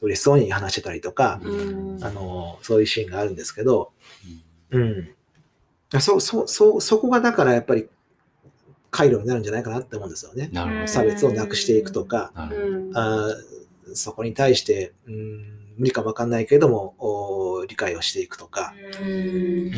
[0.00, 2.04] 嬉しそうに話してたりとか、うん。
[2.04, 3.92] あの、そういうシーンがあるんですけど、
[4.70, 5.10] うん。
[6.00, 7.88] そ、そ、そ、そこがだからやっぱり
[8.90, 10.50] 回路になるんじゃないかなって思うんですよね。
[10.86, 13.58] 差別をなくしていくとか、あー
[13.94, 16.94] そこに対して、うん、無理かもわかんないけれども、
[17.58, 18.74] お理解をしていくとか。
[19.00, 19.66] うん。
[19.66, 19.72] うん。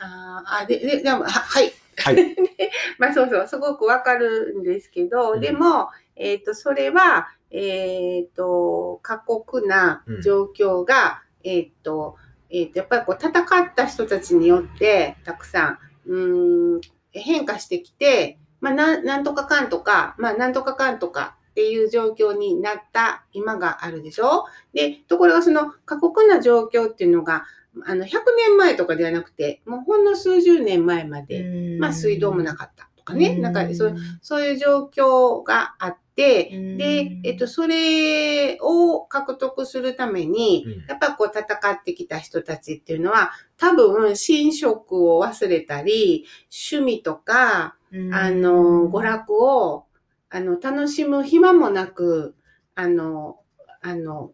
[0.00, 1.72] あでででもははい。
[1.98, 2.36] はい。
[2.98, 5.40] まあそうそうすごくわかるんですけど、うん。
[5.40, 12.16] でも、えっとそれは、えっと過酷な状況が、えっと
[12.50, 16.80] えっとやっぱりこう戦った人たちによってたくさんうーん
[17.12, 24.44] 変化してきて、まあ、なんなんとかかんとか、まあ、なんとかかんとかっていう状況になった今があるでしょ？
[24.74, 27.44] でところがその過酷な状況っていうのが
[27.86, 40.86] あの100年前とかではなくてもうほんの数十年前まで、まあ、水道もなかったとかね、なんかそうそういう状況があって、で、えっと、それを獲得するために、うん。
[40.88, 41.42] やっぱこう戦
[41.72, 46.24] ってきた人たちっていうのは、多分、寝食を忘れたり、
[46.70, 47.76] 趣味とか、
[48.12, 49.84] あの、娯楽を、
[50.30, 52.34] あの、楽しむ暇もなく、
[52.74, 53.40] あの、
[53.82, 54.32] あの、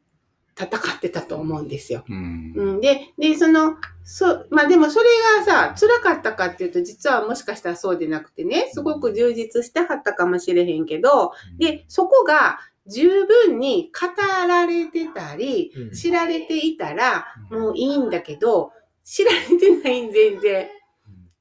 [0.59, 2.05] 戦ってたと思うんですよ。
[2.09, 2.53] うん。
[2.55, 5.07] うん、で、で、その、そ、まあでもそれ
[5.38, 14.09] がさ、辛かったかっていうと、実はもしかしたらそうでなくてね、すごく充実してはったかもしれへんけど、で、そこが十分に語
[14.47, 15.90] られてたり、うん。
[15.93, 18.72] 知られていたら、もういいんだけど、
[19.05, 20.68] 知られてないん全然。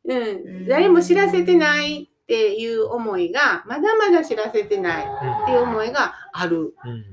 [0.06, 0.68] うん。
[0.68, 6.73] 誰も知らせてないっていう思いが、まだまだ知らせてないっていう思いがある。
[6.86, 7.05] うん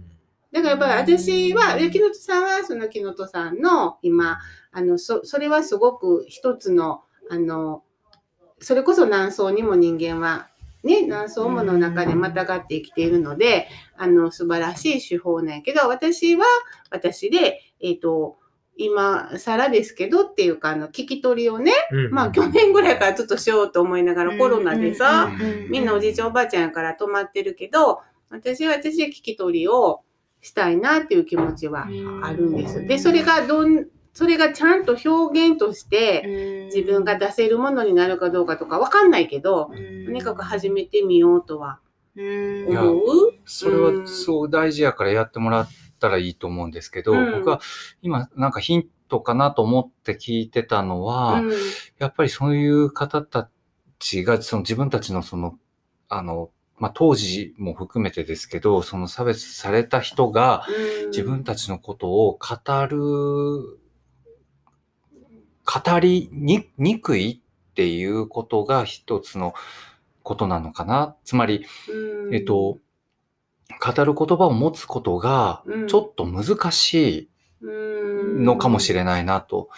[0.50, 4.38] だからやっぱり私は、で木本さんはその木本さんの今、
[4.72, 7.82] あの、そ、それはすごく一つの、あの、
[8.58, 10.48] それこそ南宋にも人間は、
[10.84, 16.46] ね、南宋もの中でまたがって生きているので、あの、素晴らしい手法なんやけど、私は
[16.90, 18.37] 私で、えっ、と、
[18.78, 22.10] 今更ですけどっていうか、あの、聞き取りをね、うん。
[22.10, 25.70] まあ去年ぐらいからちょっとしようと思いながらコロナでさ、うん。
[25.70, 28.00] みんなおじいちゃんおばあちゃんやから止まってるけど、
[28.30, 30.02] 私は私で聞き取りを
[30.40, 31.88] したいなっていう気持ちは
[32.22, 32.86] あるんです。
[32.86, 41.80] で、それがどん、それがちゃんと表現として自分が出せるものになるかどうかとかわかんないけど、とにかく始めてみようとは
[42.16, 42.68] うん。
[42.68, 43.34] や思う？
[43.44, 45.68] それはそう大事やからやってもらっ
[45.98, 47.32] たらいいと思うんですけど、うん。
[47.32, 47.60] 僕は
[48.02, 51.52] 今なんかヒントかなと思って聞いてたのは、うん。
[51.98, 53.48] やっぱりそういう方た
[53.98, 55.58] ちがその自分たちのその、
[56.08, 60.64] あの、まあ、当時も含めてですけど、その差別された人が
[61.02, 61.10] うん。
[61.10, 63.80] 自分たちのことを語る、
[65.64, 69.54] 語りににくいっていうことが一つの
[70.22, 71.16] ことなのかな。
[71.24, 72.34] つまり、うん。
[72.34, 72.78] えっと、
[73.80, 75.86] 語る言葉を持つことがうん。
[75.88, 78.42] ちょっと難しうん。
[78.42, 79.68] いのかもしれないなと。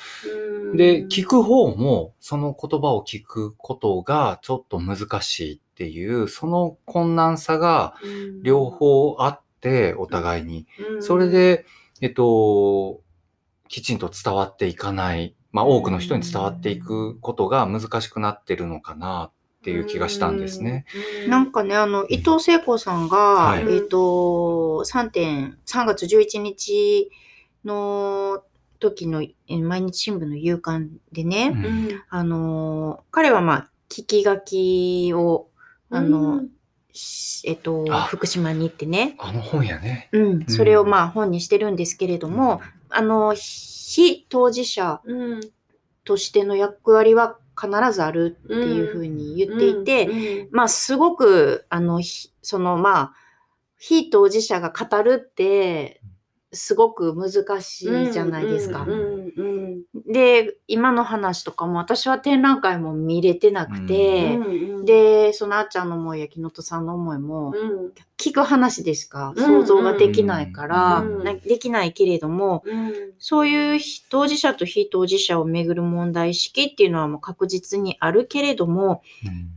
[0.73, 0.77] うん。
[0.77, 7.95] で、聞く方もその言葉を聞くことがちょっと難しいっていう、その困難さが
[8.43, 10.67] 両方あって、お互いに。
[10.95, 11.03] うん。
[11.03, 11.65] それで、
[12.01, 13.01] えっと、
[13.69, 19.33] きちんと伝わっていかない、まあ多くの人に伝わっていくことが難しくなってるのかなっ
[19.63, 20.87] ていう気がしたんですね。。
[21.25, 21.31] うん。
[21.31, 23.65] なんかね、あの、伊藤聖子さんが、はい。
[23.75, 27.11] えっ、と、3点、3月11日
[27.65, 28.43] の
[28.79, 31.65] 時のえー毎日新聞の夕刊でね、うん。
[31.65, 35.49] うんあの、彼はまあ、聞き書きを、
[35.91, 36.45] あの、
[36.93, 40.09] しえっ、とあ、福島に行ってね、あの本やね。
[40.13, 45.41] うん、それをまあ本にしてるんですけれども、あの、非当事者うん。
[46.05, 53.13] としての役割は必ずあるっていうふうに言っていて、うん、まあすごく、あの、ひそのまあ、
[53.79, 56.01] 非当事者が語るって、
[56.53, 58.87] すごく難しいじゃないですか。
[59.95, 67.93] で、今の話とかも私は展覧会も見れてなくて、うん、で、そのあっちゃんの思いや木本さんの思いも、うん。
[68.17, 72.93] 聞く話でしかうん想像ができないから、うんなできないけれども、うん。
[73.19, 79.03] そういう非当事者と非当事者をめぐる問題意識っていうのはもう確実にあるけれども、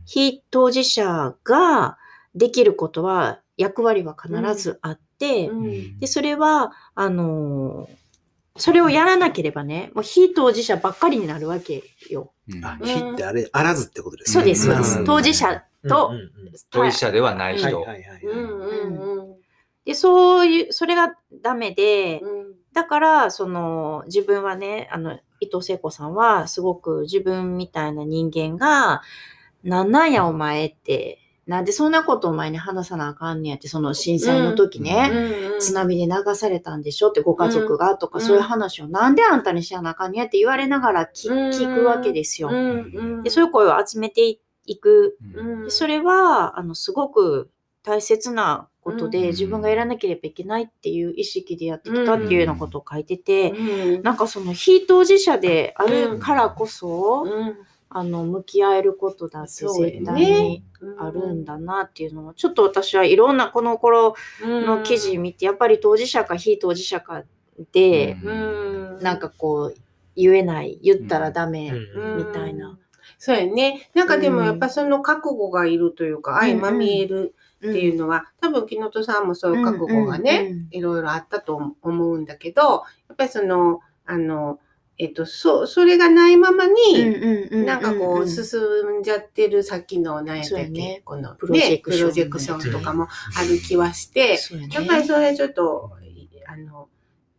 [0.04, 1.98] 非当事者が
[2.34, 5.98] できることは役割は必ずあって、うん。
[5.98, 8.03] で、それは、あのー
[8.56, 12.32] それをやらなければね、もう非当事者ばっかりになるわけよ。
[12.48, 12.64] うん。
[12.64, 14.98] あ、非ってあれ、あらずってことですそうです、そうです。
[15.00, 15.04] うん。
[15.04, 16.30] 当事者と、うんうんうん。
[16.70, 17.80] 当事者ではないはい人。
[17.80, 18.22] はいはいはい。
[18.22, 19.36] うんうんうん。
[19.84, 22.54] で、そういう、それがダメで、うん。
[22.72, 29.02] だから、その、自分はね、あの、伊藤聖子さんは、すごく自分みたいな人間が、
[29.64, 37.10] なんなんやお前って、なんでそんなことお前に話さなあかんねやって、その震災の時ね、うん津波で流されたんでしょ？
[37.10, 38.24] ってご家族がとか、うん。
[38.24, 42.50] そういう話をなんであんたにしやなあかんねやって言われながら聞,、くわけですよ。
[43.22, 45.18] で、そういう声を集めていく。
[45.68, 47.50] それは、あの、すごく
[47.82, 49.26] 大切なことで、うん。
[49.28, 54.02] 自分がやらなければいけないっていう意識でやってきたっていうようなことを書いてて、うん。
[54.02, 57.56] なんかその非当事者であるからこそ、うん
[57.96, 60.64] あの、向き合えることだって絶対に
[60.98, 67.22] あるんだなっていうのを、ちょっと私はいろんなこの頃の記事見て、やっぱり当事者か非当事者か
[67.72, 68.32] で、う
[68.98, 68.98] ん。
[69.00, 69.74] なんかこう、
[70.16, 72.16] 言えない、言ったらダメうん。
[72.18, 72.76] みたいな。
[73.16, 73.88] そうやね。
[73.94, 74.44] なんかでもうん。
[74.44, 82.78] やっぱその覚悟がいるというか、相まみえるっていうのは、多分木本さんもそういう覚悟がね、いろいろあったと思うんだけど、や
[83.12, 84.58] っぱりその、あの、
[84.96, 88.60] えっと、そ、それがないままに、なんかこう、進
[89.00, 91.02] んじゃってる先の、なんやったっけ、ね。
[91.04, 94.68] この、プロジェね、クションプロジェクションとかもある気はして、ね。
[94.72, 95.90] やっぱりそれちょっと、
[96.46, 96.88] あの、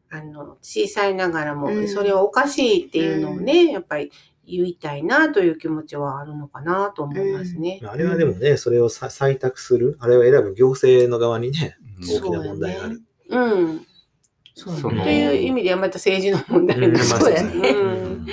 [0.09, 1.87] あの、小さいながらもう、ん。
[1.87, 4.11] それはおかしいっていうのをね、やっぱり
[4.45, 7.79] 言いたいなという気持ちはあるのかなと思いますね。
[7.83, 13.01] あれはでもね、それをさ採択する、あれを選ぶ行政の側にね、うん大きな問題がある。
[13.29, 13.87] うん。
[14.55, 17.69] そうやねという意味ではまた政治の問題ですうんそうやね。
[17.69, 17.87] う
[18.21, 18.25] ん。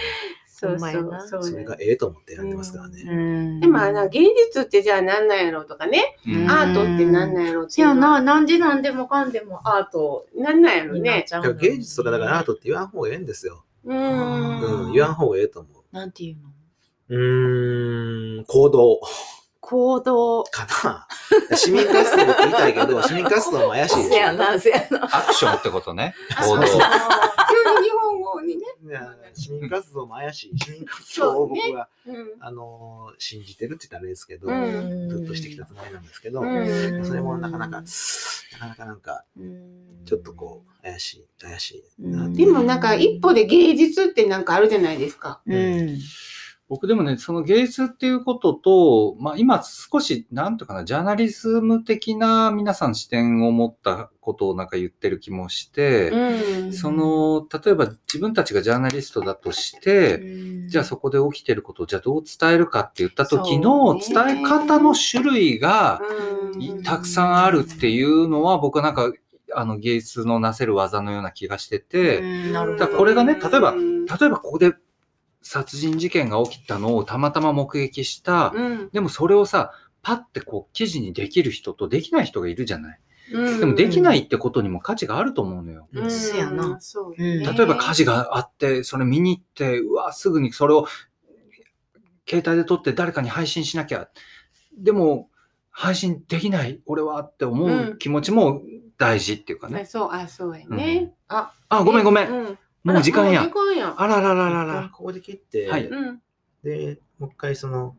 [0.46, 3.02] そうそうそうそれがええと思って選んでますからね。
[3.02, 3.60] うん。
[3.60, 6.48] でもあの芸術ってじゃあ何なんやろうとかね、うん。
[6.48, 8.20] アートって何なんやろうってせやな、いうのは。
[8.22, 11.26] なんでなんでもかんでもアート何なんやろうね。
[11.60, 13.64] 芸術とかだからアートって言わん方がええんですよ。
[13.84, 14.92] ううん、ん。
[14.92, 15.82] 言わん方がええと思う。
[15.90, 16.50] なんていうの？
[17.08, 19.00] うーん、行動
[19.72, 20.44] 行動。
[20.44, 21.56] かな。
[21.56, 24.08] 市民活動って言いたいけど、 市民活動も怪しいでしょ。
[24.10, 25.16] せやな、せやな。
[25.16, 26.14] アクションってことね。
[26.36, 26.66] あ行動。
[26.66, 26.80] そうそう
[27.64, 28.66] 急に日本語にね。
[28.84, 30.58] いや市民活動も怪しい。
[30.58, 39.24] 市民活動を僕は、うんあのー信じてるって言ったらあれですけど、うんずっとしてきたつもりなんですけど、うんそれもなかなか、なかなかなんか、
[40.04, 45.40] ちょっとこう、怪しい、怪しいなってでもなんか一歩で芸術ってなんかあるじゃないですか。
[45.46, 45.54] う。
[45.54, 45.98] うん。
[46.68, 56.72] 僕でもね、その芸術っていうことと、まあ今少し、なんとかな、ジャーナリズム的な皆さん視点を持ったことをなんか言ってる気もして、うん。
[56.72, 66.00] その、例えば自分たちがジャーナリストだとして、じゃあそこで起きてることをじゃあどう伝えるかって言った時の伝え方の種類が
[66.84, 69.12] たくさんあるっていうのは僕はなんか
[69.54, 72.22] あの芸術のなせる技のような気がしてて。
[72.78, 74.06] だこれがね例えばうん。
[74.06, 74.72] 例えばここで
[75.42, 79.72] 殺人事件が起きたのをたまたま目撃した、うんでもそれをさ、
[80.02, 83.00] パッてこう記事にできる人とできない人がいるじゃない。
[83.32, 85.88] うんでもできないってことにも価値があると思うのよ。
[85.92, 90.86] うんせやなそううんね例えば火事があって、それ見に行って、うわ、すぐにそれを
[92.28, 94.08] 携帯で撮って誰かに配信しなきゃ。
[94.76, 95.28] でも、
[95.70, 98.60] 配信できない、俺はって思う気持ちも
[98.98, 99.80] 大事っていうかね。
[99.80, 101.14] あそう、あ、そうやね。
[101.28, 102.58] あ、あ、ごめんごめん。
[102.84, 103.48] うんもう時間や。
[103.96, 104.90] あららららら。
[104.92, 105.86] ここで切って、はい。
[105.86, 106.20] うん。
[106.64, 107.96] で、もう一回その、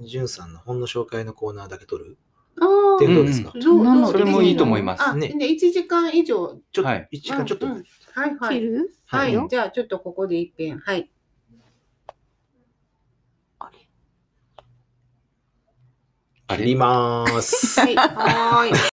[0.00, 2.18] じゅんさんの本の紹介のコーナーだけ取る。
[2.60, 5.02] あっていうのどうですか、それもいいと思います。
[5.02, 5.28] あ、ね。
[5.28, 6.58] で、1時間以上。
[6.72, 7.08] ちょっと、はい。
[7.10, 7.84] 一時間ちょっと、うんうん。
[8.14, 8.56] はいはい。
[8.56, 8.94] 切る？
[9.06, 9.36] はい。
[9.36, 9.48] はい。
[9.48, 10.78] じゃあ、ちょっとここで一遍。
[10.78, 11.10] はい。
[16.48, 17.80] あ切りまーす。
[17.80, 18.91] はい。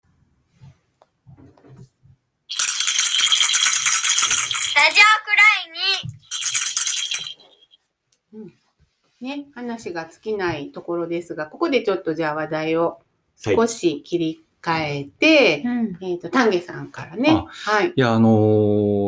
[9.21, 13.01] ね、話が尽きないところですが、ここでちょっとじゃあ話題を
[13.45, 17.31] はい少し切りえて、うんえっ、と、丹下さんからね。
[17.31, 17.89] あはい。
[17.89, 18.29] いや、あの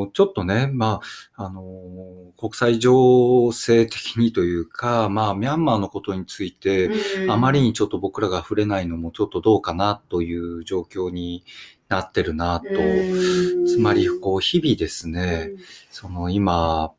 [0.06, 1.00] ーちょっとね、ま
[1.34, 11.44] あ、あのー国際情勢的にというか、まあ、ミャンマーのことについて、うんあまりにちょっと僕らが触れないのもちょっとどうかなという状況に
[11.88, 12.66] なってるなと。
[13.66, 15.50] つまり、こう、日々ですね、
[15.90, 16.92] その今、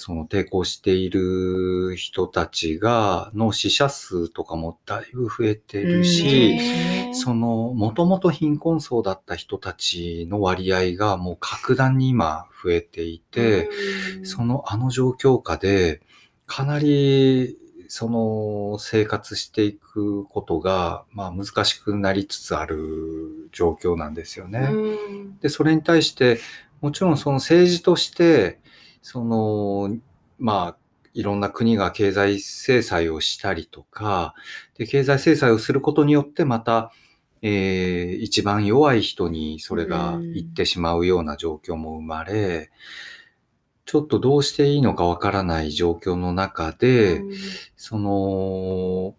[0.00, 6.24] その抵抗している人たちが、の死者数とかもだいぶ増えてるし、
[6.56, 13.68] ねその、もともと貧困層だった人たちの割合がもう格段に今増えていて、
[14.18, 14.24] うん。
[14.24, 16.00] そのあの状況下で、
[16.46, 24.60] かなり、その生活していくことが、まあ難しくなりつつある状況なんですよね。
[24.70, 25.38] うん。
[25.40, 26.38] で、それに対して、
[26.80, 28.60] もちろんその政治として、
[29.02, 29.96] その、
[30.38, 30.76] まあ、
[31.14, 34.34] いろんな国が経済制裁をしたりとか、
[34.76, 36.92] で、経済制裁をすることによってまた、
[37.42, 42.70] えー一番弱い人にそれが行ってしまうような状況も生まれ、
[43.84, 47.22] ちょっとどうしていいのかわからない状況の中で、
[47.76, 49.14] その、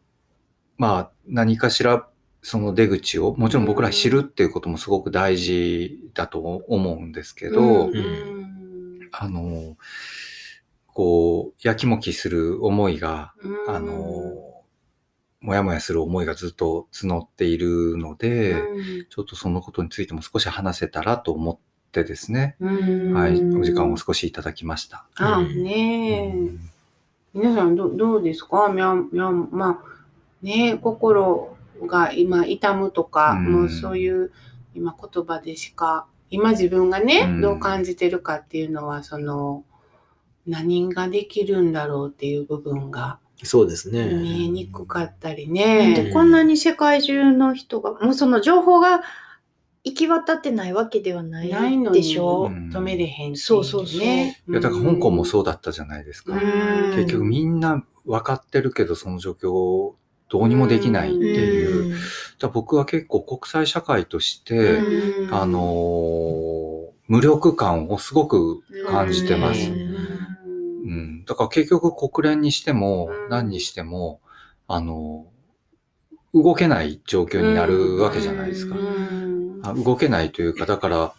[0.77, 2.07] まあ、何かしら、
[2.41, 8.38] その出口を、もちろん僕ら知るっていうこともすごく大事だと思うんですけど、うん
[9.11, 9.77] あの、
[10.87, 13.75] こう、やきもきする思いが、うん。
[13.75, 13.93] あの、
[15.41, 19.05] もやもやする思いがずっと募っているので、うん。
[19.09, 21.57] ちょっとそのことについても少し話せたらと思っ
[21.91, 23.13] てですね、うん。
[23.13, 25.05] はい、お時間を少しいただきました。
[25.15, 25.63] あ、うん。
[25.63, 26.69] ねえ。
[27.33, 28.69] 皆さんどどうですか？
[28.69, 31.55] みゃん、みゃん、まあ、ねえ、心
[31.85, 33.51] が今痛むとか、うん。
[33.53, 34.31] もうそういう
[34.75, 39.65] 今言葉でしか、今自分がね、うんどう感じてるかっていうのは、その、
[40.47, 44.13] 何ができるんだろうっていう部分がそうですね。
[44.13, 45.93] 見えにくかったりね。
[45.95, 49.01] てこんなに世界中の人が、もうその情報が
[49.85, 51.49] 行き渡ってないわけではない
[51.91, 52.47] でしょ？
[52.47, 53.37] うん止めれへんね。
[53.37, 54.07] そうそうそうい
[54.49, 56.33] や、だから香港もそうだったじゃないですか。
[56.33, 59.95] うん結局みんな分かってるけど、その状況を
[60.29, 61.91] どうにもできないっていう。
[61.91, 61.99] うん
[62.39, 66.69] だ僕は結構国際社会として、うんあのー
[67.09, 69.71] 無力感をすごく感じてます。
[69.71, 69.81] ううん
[71.21, 74.21] ん、だから結局国連にしてもうん何にしても、
[74.67, 78.75] あのー動けない状況になるわけじゃないですか。
[79.83, 81.13] 動けないというか、だから、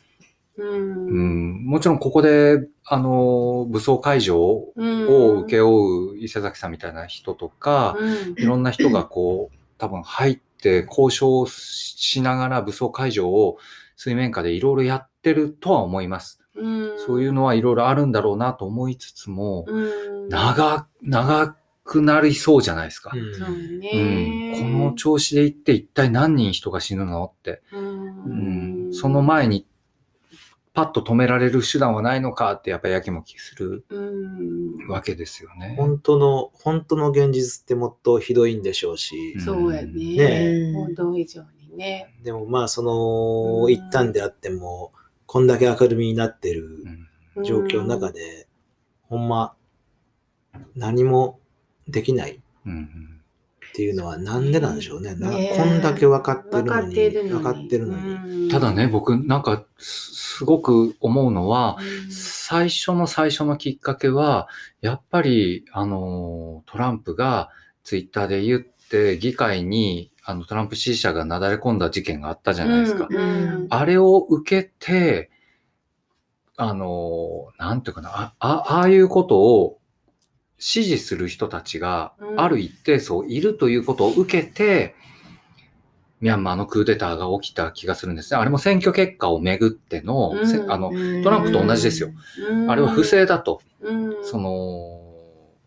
[0.60, 1.62] ううん。
[1.62, 5.40] ん、もちろんここで、あのー武装解除をうん。
[5.44, 8.42] 請け負う伊勢崎さんみたいな人とか、うん。
[8.42, 13.56] いろんな人がこう、 多分入って交渉しながら武装解除を
[13.96, 16.40] 水面下でいろいろやってるとは思います。
[16.54, 16.98] うん。
[16.98, 19.80] そういうのはいろいろあるんだろうなと思いつつも、う
[20.26, 20.28] ん。
[20.28, 23.10] 長、長くなりそうじゃないですか。
[23.14, 23.80] うん。
[23.80, 29.66] この調子でいって一体何人人が死ぬのって、ううんん、その前に
[30.72, 34.00] パッと止められる手段はないのかってやっぱりやきもきするう
[34.86, 34.88] ん。
[34.88, 35.74] わけですよね。
[35.76, 39.92] 本当の、本当の現実ってもっとひどいんでしょうし、そうやね。
[39.92, 40.72] ね。
[40.74, 42.14] 報道以上にね。
[42.22, 43.72] でもまあその、うん。
[43.72, 44.92] 一旦であっても、
[45.26, 46.84] こんだけ明るみになってる
[47.36, 47.44] うん。
[47.44, 48.46] 状況の中で、
[49.02, 49.54] ほんま、
[50.76, 51.40] 何も
[51.88, 52.36] できない。
[52.36, 53.09] っうん
[53.74, 55.14] ていうのはなんでなんでしょうね。
[55.14, 57.30] こんだけ分かってるのに。
[57.30, 58.44] 分かってるのに。
[58.46, 64.48] にただね、、僕なんかすすごく思うのは、うん最初の最初のきっかけは、
[64.80, 67.50] やっぱり、あの、トランプが
[67.84, 73.06] ツイッターで言って、議会に、あの、トランプ支持者がなだれ込んだ事件があったじゃないですか。
[73.08, 75.30] うんうんあれを受けて、
[76.56, 79.79] あの、なんていうかな、あ、あああいうことを
[80.60, 82.40] 支持する人たちがうん。
[82.40, 84.94] ある一定層いるということを受けて、
[86.20, 88.38] ミャンマーのクーデターが起きた気がするんですね。
[88.38, 90.70] あれも選挙結果をめぐっての、せうん。
[90.72, 92.10] あの、うんトランプと同じですよ。
[92.50, 92.70] うん。
[92.70, 94.24] あれは不正だと、うん。
[94.24, 94.96] その、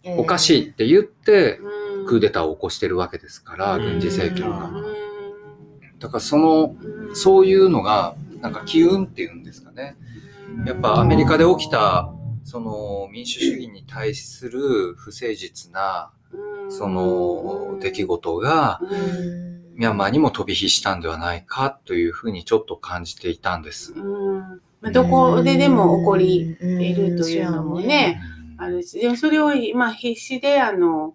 [0.03, 2.05] えーおかしいって言って、うん。
[2.05, 3.83] クーデターを起こしてるわけですから、うん。
[3.83, 4.67] 軍事政権が。
[4.67, 5.99] うん。
[5.99, 6.75] だからその、
[7.13, 9.95] そういうのが、なんか機運っていうんですかね。
[10.67, 12.12] やっぱアメリカで起きた、
[13.13, 16.11] 民主主義に対する不誠実な、
[16.69, 19.75] その出来事が、うん。
[19.75, 23.93] ミャンマーにも飛び火したんではないかというふうにちょっと感じていたんです。
[23.93, 24.39] うん。
[24.81, 28.19] まあどこででも起こり得るというのもね、
[28.57, 31.13] あるし、でもそれを今必死であの、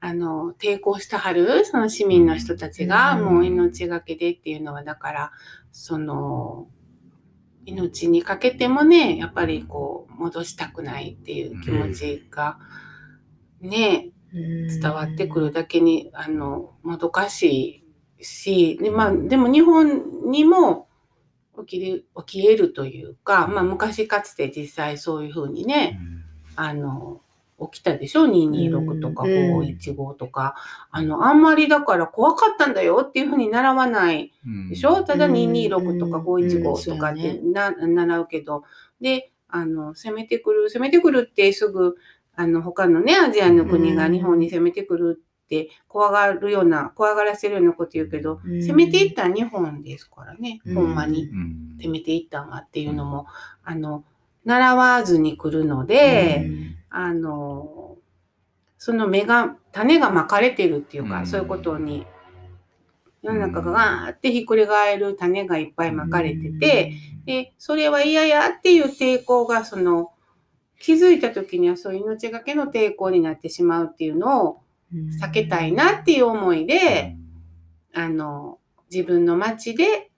[0.00, 3.24] あの、抵抗してはる、その市民の人たちが、うん。
[3.24, 5.32] もう命がけでっていうのは、だから、
[5.70, 6.66] その、
[7.64, 12.58] 命にかけてもね、やっぱりこう、戻したくないっていう気持ちが、
[13.60, 17.84] ね、伝わってくるだけに、あの、もどかし
[18.18, 20.88] いし、でまあ、でも日本にも
[21.66, 25.98] 起きる起き得るというか、まあ、昔かつて実際そういうふうにね、
[26.56, 27.22] あの、
[27.72, 29.60] 起きたでしょ ?226 とかうん。
[29.60, 30.54] 515とか。
[30.90, 34.32] あの、あんまりだから怖かったんだよっていうふうに習わない
[34.68, 35.02] でしょ？
[35.04, 35.32] ただうん。
[35.32, 38.64] 226とか515とかってな、習うけど。
[39.00, 41.96] で、あの、攻めてくる、攻めてくるってすぐ、
[42.36, 44.12] あの、他のね、アジアの国がうん。
[44.12, 48.60] 日本に攻めてくるって怖がるような、怖がらせるようなこと言うけど、うん。
[48.62, 50.74] 攻めていったら日本ですからね、うん。
[50.76, 51.24] ほんまに。
[51.24, 51.76] うん。
[51.82, 53.26] 攻めていったんはっていうのも、
[53.64, 54.04] あの、
[54.44, 56.48] 習わずに来るので、
[56.90, 57.96] あの、
[58.78, 61.26] その芽が、種がまかれてるっていうか、うん。
[61.26, 62.06] そういうことに、
[63.22, 66.92] 世の中がガーってひっくり返る種がいっぱいまかれてて、
[67.26, 70.12] で、それは嫌やっていう抵抗が、その、
[70.78, 74.62] 気づいた時にはそういう命がけの抵抗になってしまうっていうのを
[75.20, 77.16] 避けたいなっていう思いで、
[77.92, 78.58] あの、
[78.90, 80.09] 自分の街で、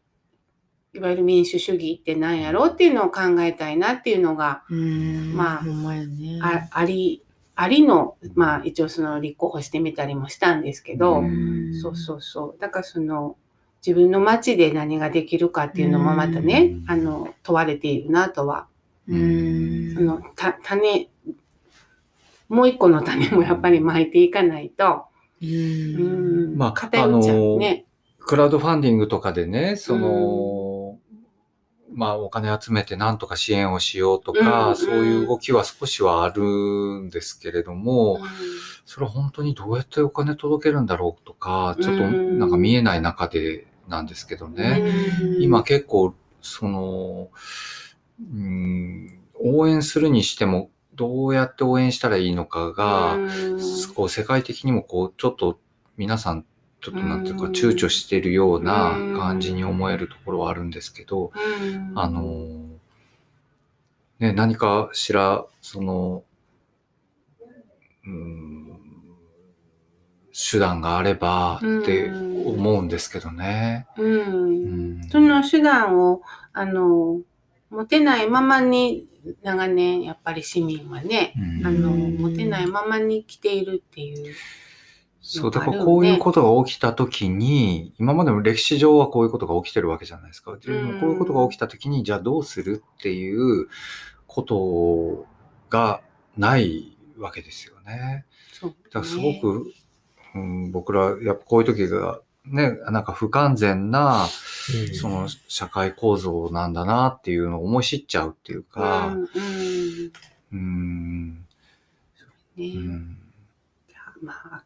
[0.94, 5.34] いわゆる民主主義って何やろうっていうのを考えたいなっていうのが、うん。
[5.34, 6.38] まあね。
[6.42, 7.22] ああり、
[7.54, 11.74] ありの、まあ一応その立候補してみたりもしたんですけど、うん。
[11.80, 12.60] そうそうそう。
[12.60, 13.36] だからその、
[13.84, 16.90] 自分の街で何ができるかっていうのもまたね、うん。
[16.90, 18.66] あの、問われているなとは、
[19.08, 19.94] うん。
[19.94, 21.08] その、た、種、
[22.50, 25.06] もう一個の種もやっぱり巻いていかないと、
[25.40, 26.54] ううん。
[26.54, 27.86] ん、まあ偏っちゃうね。
[28.24, 30.71] クラウドファンディングとかでね、その、
[31.94, 38.20] まあお金集めてなんとか支援をしようとか、うんそういう動きは少しはあるんですけれども、
[38.84, 42.38] それは本当にどうやってお金届けるんだろうとか、ちょっとうん。
[42.38, 44.82] なんか見えない中でなんですけどね。
[45.22, 45.42] うん。
[45.42, 47.30] 今結構、その、
[48.20, 53.58] うん、応援するにしても、どうやって応援したらいいのかが、うん。
[53.94, 55.58] こう世界的にもこう、ちょっと
[55.96, 56.44] 皆さん、
[56.82, 62.72] ちょっとなんていうか、うん躊躇してるような感じに思えるところはあるんですけど、うんあの、
[64.18, 66.24] ね、何かしら、その、
[68.04, 68.80] うん、
[70.32, 73.86] 手段があればって思うんですけどね。
[73.96, 74.02] う。
[74.02, 76.22] うんんその手段を、
[76.52, 77.20] あの、
[77.70, 79.06] 持てないままに、
[79.44, 84.34] 長年、やっぱり市民はね、うんあの、持てないままに来ているっていう。
[85.22, 90.56] そう、だからこういうことが起きたときに、今までも歴史上はこういうことが起きてるわけじゃないですか。
[90.56, 93.68] でもこういうことが起きたときに、じゃあどうするっていう
[94.26, 95.26] こと
[95.70, 96.02] が
[96.36, 98.26] ないわけですよね。
[98.52, 99.72] そうだからすごく、
[100.34, 104.94] うん、僕ら、やっぱこういう時が、ね、なんか不完全な、うん。
[104.94, 109.28] その社会構造なんだなっていうのを思い知っちゃうっていううかん、うん。
[110.52, 111.32] うん、
[112.56, 112.66] ね。
[112.74, 113.18] うん、
[114.22, 114.64] まあ、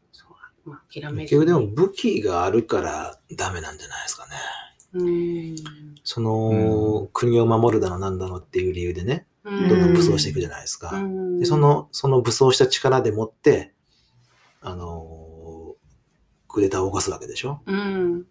[0.66, 4.32] まあ、諦め結局でも武器があるからダメなんじゃないですかね。
[4.94, 5.56] うん、
[6.04, 10.90] その、国を守るだのなんだのっていう理由でね、どどんどん武装していくじゃないですか。
[10.92, 13.72] うん、で、その、その武装した力でもって、
[14.60, 15.26] あのー
[16.48, 17.60] クーデターを起こすわけでしょ？
[17.66, 18.26] うん、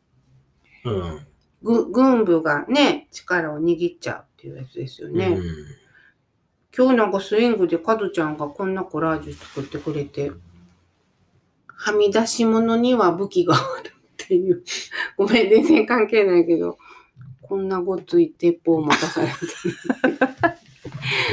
[0.83, 1.27] うん。
[1.61, 5.27] ぐ軍部がね、力を握っちゃうっていうやつですよね。
[5.27, 5.45] うん
[6.77, 10.33] 今日なんかスイングでカズちゃんがこんなコラージュ作ってくれて、
[11.75, 14.63] はみ出し物には武器があるっていう。
[15.17, 16.77] ごめん、全然関係ないけど、
[17.41, 19.33] こんなごつい鉄砲を持たされて、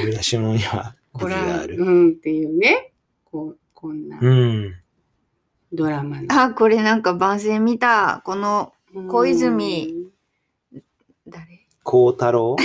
[0.01, 1.77] 呼び出し物には武器これがある。
[1.77, 2.93] うんっていうね。
[3.25, 4.75] こうこんなうん。
[5.73, 6.27] ドラマの。
[6.29, 8.23] あ、これなんか番宣見た。
[8.25, 10.11] この、うん小泉。
[11.27, 11.67] 誰？
[11.83, 12.57] 孝太郎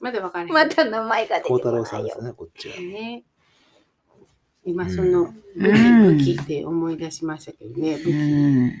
[0.00, 0.52] まだ分からへん。
[0.52, 2.24] また名前が出て孝こないよ太郎さんです。
[2.24, 2.76] ね、こっちは。
[2.76, 3.24] ね。
[4.64, 7.96] 今その武器,、うん武器って思い出しましたけどね。
[7.98, 8.10] 武器。
[8.10, 8.14] う
[8.66, 8.72] ん。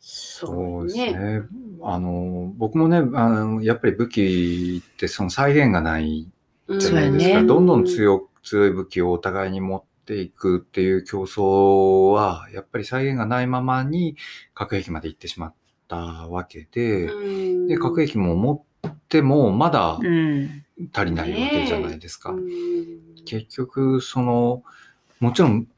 [0.00, 1.42] そうですね。
[1.82, 6.28] あの、僕もね、あの、やっぱり武器ってその再現がない
[6.66, 7.44] うんじゃないですか。
[7.44, 14.16] どんどん強強い武器をお互いに持っていくっていう競争は、やっぱり再現がないままに
[14.54, 15.54] 核兵器まで行ってしまっ
[15.88, 20.64] たわけで、うんで、核兵器も持ってもまだうん。
[20.92, 22.30] 足りないわけじゃないですか。
[22.30, 22.44] うん。
[23.24, 24.62] 結局、その、
[25.18, 25.68] もちろん、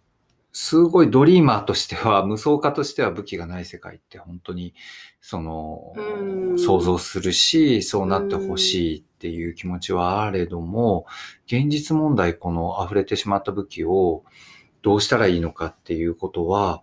[0.54, 4.74] すごいドリーマーとしては、無双家としては武器がない世界って本当に、
[5.20, 6.58] そのう、ん。
[6.58, 11.06] 想像するし、そうなってほしいっていう気持ちはあれども、
[11.46, 14.24] 現実問題この溢れてしまった武器を
[14.82, 16.82] どうしたらいいのかっていうことは、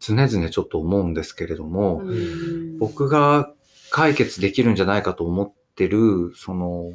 [0.00, 2.78] 常々ちょっと思うんですけれども、うん。
[2.78, 3.52] 僕が
[3.90, 6.92] 解決できるんじゃないかと思ってる、その、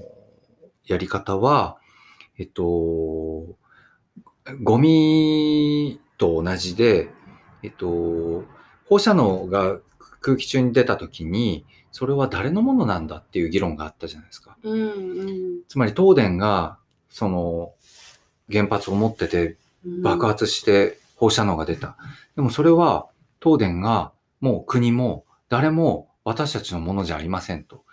[0.85, 1.77] やり方は、
[2.37, 2.63] えっと、
[4.63, 7.09] ゴミと同じで、
[7.63, 8.43] えっと、
[8.87, 9.79] 放射能が
[10.21, 14.57] 空気中に出た時に、それは誰のものなんだっていう議論があったじゃないですか。
[14.63, 16.77] うんうんつまり東電が、
[17.09, 17.73] その、
[18.51, 21.95] 原発を持っててうん爆発して放射能が出た。
[22.35, 23.07] でもそれは
[23.41, 24.11] 東電が
[24.41, 27.83] もう国も誰も私たちのものじゃありませんと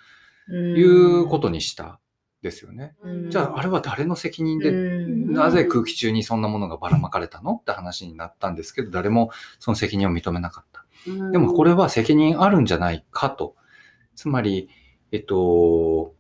[0.52, 2.01] いうことにした
[2.43, 2.94] ですよね。
[3.02, 7.59] うんじゃああれは誰の責任で、うんなぜ空気中にそんなものがばらまかれたの？
[7.60, 10.85] って話になったんですけど、誰もその責任を認めなかった。
[11.09, 13.55] うんでもこれは責任あるんじゃないかと。
[14.14, 14.68] つまり、
[15.12, 16.14] えっと、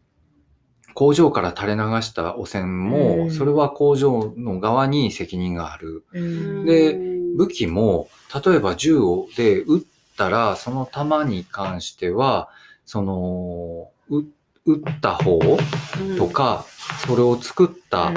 [0.94, 6.04] 工場から垂れ流した汚染うも、んそれは工場の側に責任がある。
[6.12, 8.08] うんでうん武器も、
[8.46, 9.82] 例えば銃をで撃っ
[10.16, 12.48] たら、その弾に関しては、
[12.86, 14.24] その、う
[14.64, 15.38] 撃った方
[16.18, 16.66] とか、
[17.06, 18.12] それを作った、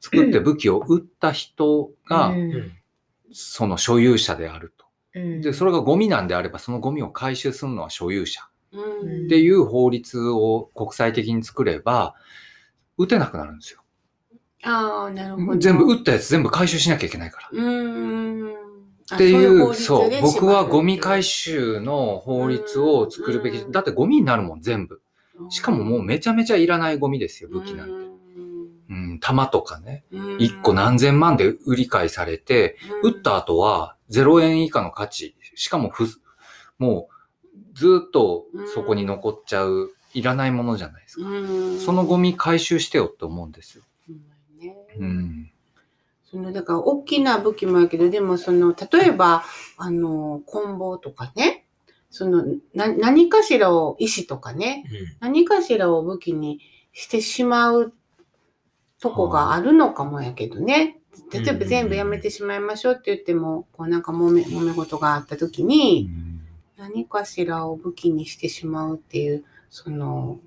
[0.00, 2.72] 作って武器を撃った人が、うん
[3.38, 4.86] その所有者であると。
[5.14, 8.40] うんで、それがゴミなんであれば、そのゴミを回収するのは所有者
[8.72, 12.14] うんっていう法律を国際的に作れば、
[12.96, 13.82] 撃てなくなるんですよ。
[14.62, 15.58] ああ、なるほど。
[15.58, 17.48] 全部撃ったやつ全部回収しなきゃいけないから。
[17.52, 18.65] うん。
[19.14, 21.36] っていう、そう、う僕はゴミ回収。
[21.46, 23.68] 収の法律を作るべきう。
[23.68, 25.00] んだってゴミになるもん、全部。
[25.50, 27.92] しかももうめちゃめちゃいらないゴミですよ、武器なんて。
[28.88, 30.04] うん、弾とかね。
[30.10, 35.36] うん1個何千万で売り買いされて、うん撃った後は0円以下の価値。
[35.54, 36.06] しかもふ、
[36.78, 41.28] もうずっとそこに残っちゃう、いらないものじゃないですか。
[41.28, 43.84] うんそのゴミ回収してよって思うんですよ。
[44.98, 45.50] うん。
[46.30, 49.44] そのだから大きな武器もやけどでもその例えば
[49.76, 51.66] あの棍棒とかね
[52.10, 52.44] その
[52.74, 54.84] な何かしらを石とかね
[55.20, 56.60] 何かしらを武器に
[56.92, 57.92] してしまう
[59.00, 60.98] とこがあるのかもやけどね。
[61.30, 66.10] 例えば全部やめてしまいましょうって言っても、こうなんか揉め、揉め事があった時に、
[66.76, 70.40] 何かしらを武器にしてしまうっていう、その、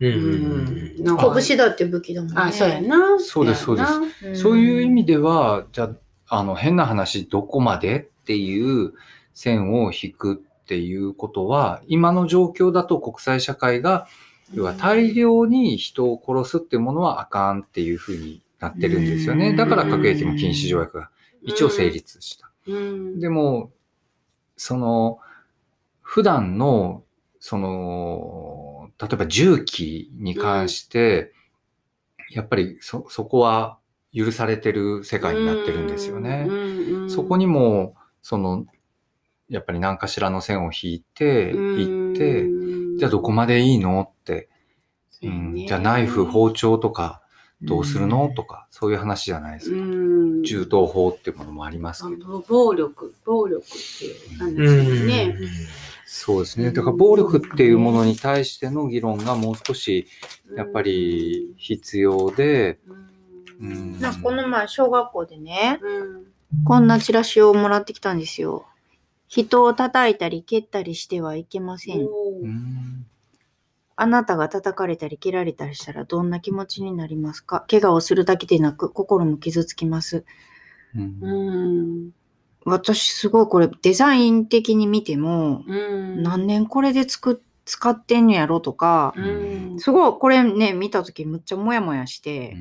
[0.00, 0.12] うん。
[0.12, 2.34] ううん拳だって武器だもんね。
[2.36, 3.18] あ、そうやな。
[3.18, 8.92] そうですやなうんそういう意味では、じゃあ、あの、変な話、どこまでっていう
[9.34, 14.06] 線を引くっていうことは、今の状況だと国際社会が、
[14.54, 19.50] 要は大量に人を殺すっていうものはあかんっていうふうになってるんですよね。
[19.50, 21.10] うんだから核兵器の禁止条約が
[21.42, 22.50] 一応成立した。
[22.66, 23.20] うん。
[23.20, 23.70] でも、
[24.56, 25.18] その、
[26.02, 27.04] 普段の、
[27.40, 31.32] その、例えば銃器に関して、
[32.30, 33.78] やっぱりそ、そこは
[34.14, 36.46] 許されてる世界になってるんですよね。
[36.48, 38.66] うんそこにも、その、
[39.48, 42.46] やっぱり何かしらの線を引いて、行って、
[42.98, 44.48] じゃあどこまでいいのって、
[45.22, 47.22] うんじゃあナイフ、包丁とか
[47.62, 48.32] どうするの？
[48.36, 49.76] とか、そういう話じゃないですか。
[49.76, 52.40] うん銃刀法っていうものもありますけど。
[52.48, 53.68] 暴力、暴力っ
[53.98, 55.06] ていう話うん。
[55.06, 55.36] ね。
[56.10, 56.72] そうですね。
[56.72, 60.06] だから暴力っていうものに対しての議論がもう少し
[60.56, 62.78] やっぱり必要で、
[63.60, 66.64] うん、うんなんかこの前、小学校でね、うん。
[66.64, 68.64] こんなチラシをもらってきたんですよ。
[69.26, 72.00] 人を叩いたり蹴ったりしてはいけません。
[72.00, 73.06] うん
[74.00, 77.66] あなたが叩かれたり蹴られたりしたらどんな気持ちになりますか？
[77.68, 80.24] 怪我をするだけでなく心も傷つきます。
[80.94, 82.10] うんうん。
[82.64, 86.22] 私すごいこれデザイン的に見ても、うん。
[86.22, 87.36] 何年これで作っ
[87.68, 89.76] 使ってんのやろとか、うん。
[89.78, 92.56] すごいこれね見た時むっちゃモヤモヤして、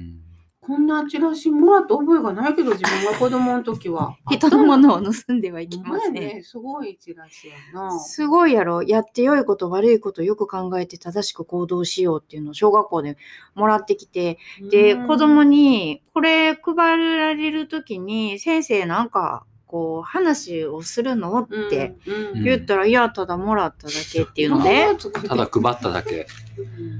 [0.59, 4.17] こんなチラシもらった覚えがないけど、自分が子供の時は。
[4.29, 6.13] 人のものを盗んではいけません。
[6.13, 6.41] ね。
[6.43, 7.97] すごいチラシやな。
[7.97, 13.15] すごいやろやって良いこと悪いことよく考えて正しく行動しようっていうのを小学校で
[13.55, 21.93] もらってきてで、うん子供にこれ配られる時に先生なんかこう話をするのって
[22.33, 24.87] うん言ったら、いやただもらっただけっていうので、
[25.27, 26.25] ただ配っただけ。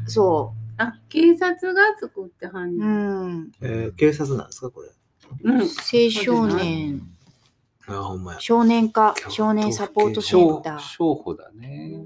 [0.06, 3.40] そあ、警察が作ってはんう、うねん。
[3.40, 4.90] ん、えー警察なんですかこれ？
[5.44, 5.62] うん。
[5.62, 5.68] 青
[6.12, 7.02] 少年
[7.88, 8.40] あ、ほんまや。
[8.40, 12.04] 少年課少年サポートセン商ター商法だね。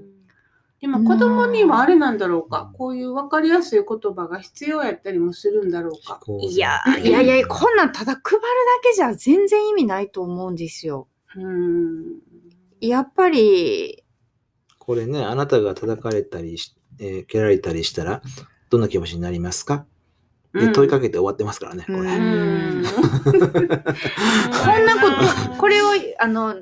[0.82, 2.70] でも子供にはあれなんだろうか？
[2.76, 6.20] こういう分かりやすい言葉が必要やったりもするんだろうか？
[6.40, 8.46] いやいやいやこんなんただ配るだ
[8.82, 11.06] けじゃ全然意味ないと思うんですよ
[11.36, 12.18] うん。
[12.80, 14.02] やっぱり
[14.80, 18.20] これね、あなたが叩かれたりし、えー蹴られたりしたら、
[18.68, 19.86] どんな気持ちになりますか？
[20.52, 22.10] で、問いかけて終わってますからね、こうれ。
[22.10, 22.82] こん
[24.84, 25.08] なこ
[25.46, 25.86] と、これを、
[26.18, 26.56] あの、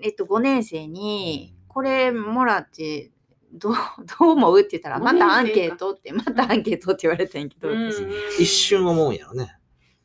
[0.00, 3.10] えっと、5年生に、これもらって、
[3.56, 3.74] どう、
[4.18, 8.02] どう思うって言ったら、五またアンケートって、またアンケートって言われたんやけど、私。
[8.40, 9.56] 一瞬思うんやろね。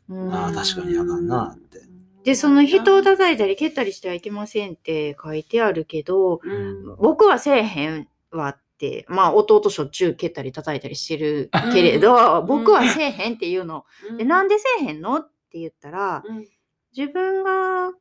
[0.10, 1.82] うんああ、確かにあかんなって。
[2.24, 13.86] で、その人を叩いたり蹴ったりしてはいけませんって書いてあるけど、うん僕はせえへんわって、まあ弟しょっちゅう蹴ったり叩いたりしてるけれど、うん僕はせえへんっていうの。
[14.18, 16.48] で、なんででせえへんのって言ったら、うん
[16.96, 17.94] 自分が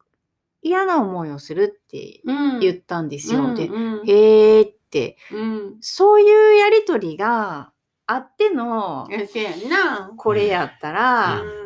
[0.63, 3.55] 嫌な思いをするって言ったんですよ。
[3.55, 4.80] で、うんへーって、
[5.33, 5.77] うん。
[5.81, 7.73] そういうやりとりが
[8.07, 9.07] あっての。
[10.17, 11.61] これやったら、うん。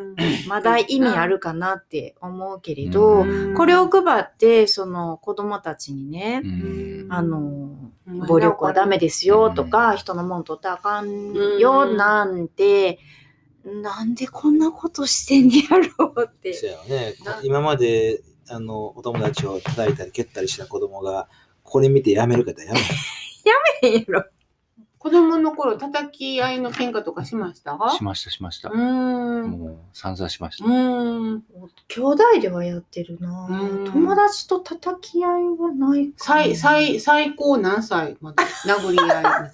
[0.47, 3.55] まだ意味あるかなって思うけれど、うん。
[3.55, 7.07] これを配って、その子供たちにね、うん。
[7.11, 7.91] あの、
[8.29, 11.97] 暴力はダメですよとか、人のもん取ったらあかんようん。
[11.97, 12.99] なんて、
[13.65, 16.53] なんでこんなことしてんねやろうって。
[16.53, 17.41] そうやろねな。
[17.43, 21.29] 今まで、あの、お友達を叩いたり蹴ったりした子供が、
[21.75, 22.85] これ見てやめる方やめへん。
[23.45, 23.53] や
[23.83, 24.25] めへんやろ。
[25.01, 27.77] 子供の頃、叩き合いの喧嘩とかしました？
[27.91, 28.71] しました、しました。
[28.71, 29.51] うん。
[29.51, 30.65] もう、散々しました。
[30.65, 30.71] う
[31.37, 31.43] ん。
[31.89, 33.49] 兄弟ではやってるな
[33.93, 39.51] 友達と叩き合いはないか、ね、最、最、最高何歳まで殴り合いみたいな。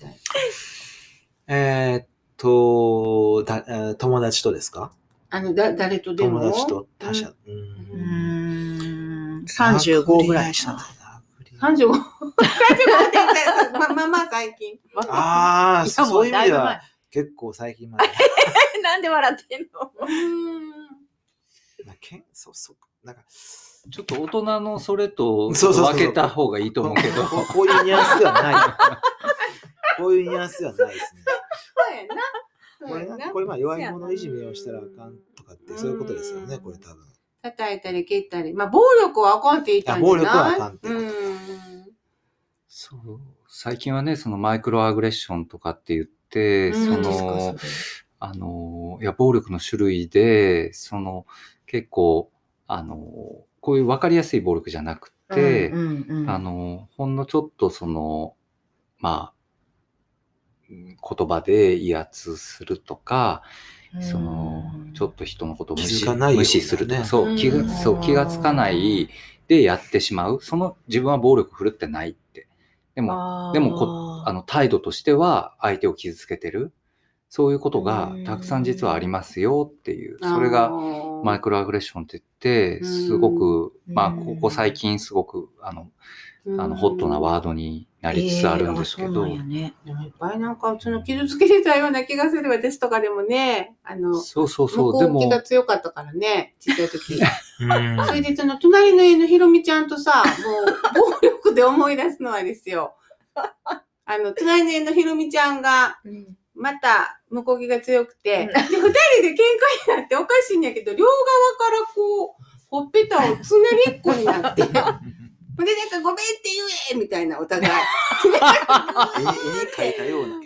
[1.48, 2.06] えっ
[2.36, 4.92] と、だ友達とですか？
[5.30, 6.38] あの、だ、誰とでも？
[6.40, 7.32] 友達と他者。
[7.48, 7.54] うん。
[7.94, 7.96] う
[9.40, 9.44] ん。
[9.48, 10.78] 35ぐらいした。
[11.60, 11.92] 三十 35?
[11.92, 14.78] 35.3まあまあまあ最近。
[15.08, 16.80] ああ、そういう意味では
[17.10, 18.04] 結構最近まで。
[18.82, 19.92] なんで笑ってんの？
[21.84, 22.76] まあ、けんそうそう
[23.06, 23.22] なんか
[23.90, 27.24] ちょっと大人のそれと分けた方がいいと思うけど。
[27.24, 28.54] こ ういうニュアンスではない。
[29.98, 31.22] こういうニュアンスではないですね。
[32.82, 37.09] これこれまあ弱い者いじめをしたらあかんとかってそういうことですよね、これ多分。
[37.42, 38.52] 叩いたり蹴ったり。
[38.52, 40.26] まあ、暴力はあかんって言ったんじゃない？
[40.26, 41.10] あ暴力はあかんってうん。
[42.68, 43.20] そう。
[43.48, 46.86] 最近はね、そのマイクロアグレッションとかって言って、うん。
[46.86, 47.56] その、
[48.18, 51.26] あの、いや、暴力の種類で、その、
[51.66, 52.30] 結構、
[52.66, 52.96] あの、
[53.60, 56.30] こういう分かりやすい暴力じゃなくて、うんうんうん。
[56.30, 58.34] あの、ほんのちょっとその、
[58.98, 59.34] まあ、
[60.70, 63.42] うん言葉で威圧するとか、
[64.00, 69.08] その、ちょっと人のことを無視無視するとか、そうう、ん気が、そう、気がつかない
[69.48, 70.40] でやってしまう。
[70.42, 72.46] その自分は暴力振るってないって。
[72.94, 76.72] でも、でもこあの、態度としては相手を傷つけてる。
[77.32, 80.18] そういうことがたくさん実はありますよっていう。
[80.20, 80.70] それが
[81.22, 85.90] マイクロアグレッションって言って、うんすごく、まあ、うんここ最近すごく、あの、ロ
[86.46, 89.26] あの、ホットなワードになりつつあるんですけど。
[89.26, 89.74] えーね。
[89.84, 97.14] でもいっぱいなんか、その傷つけてたような気がする私とかでもね、あの、そうそうそう、でも気、が強かったからね、ちっちゃい時。
[97.60, 98.06] うん。
[98.06, 100.24] それでその隣の家のひろみちゃんとさ、
[100.94, 102.94] もう暴力で思い出すのはですよ。
[104.06, 106.00] あの、隣の家のひろみちゃんが、
[106.54, 108.46] また向こう気が強くて、うん。
[108.48, 111.16] で、二人で喧嘩になっておかしいんやけど、両側
[111.58, 114.62] からこう、ほっぺたをつねりっこになって、
[115.60, 116.48] ほんでなんかごめんって
[116.88, 117.70] 言えみたいなお互い。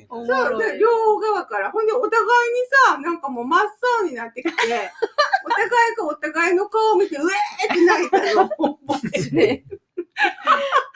[0.09, 0.27] そう、
[0.77, 1.71] 両側から。
[1.71, 3.67] ほんで、お互いにさ、なんかもう真っ
[4.01, 9.81] 青になってきて、お互いがお互いの顔を見て、うえーって泣いたのを覚えてる。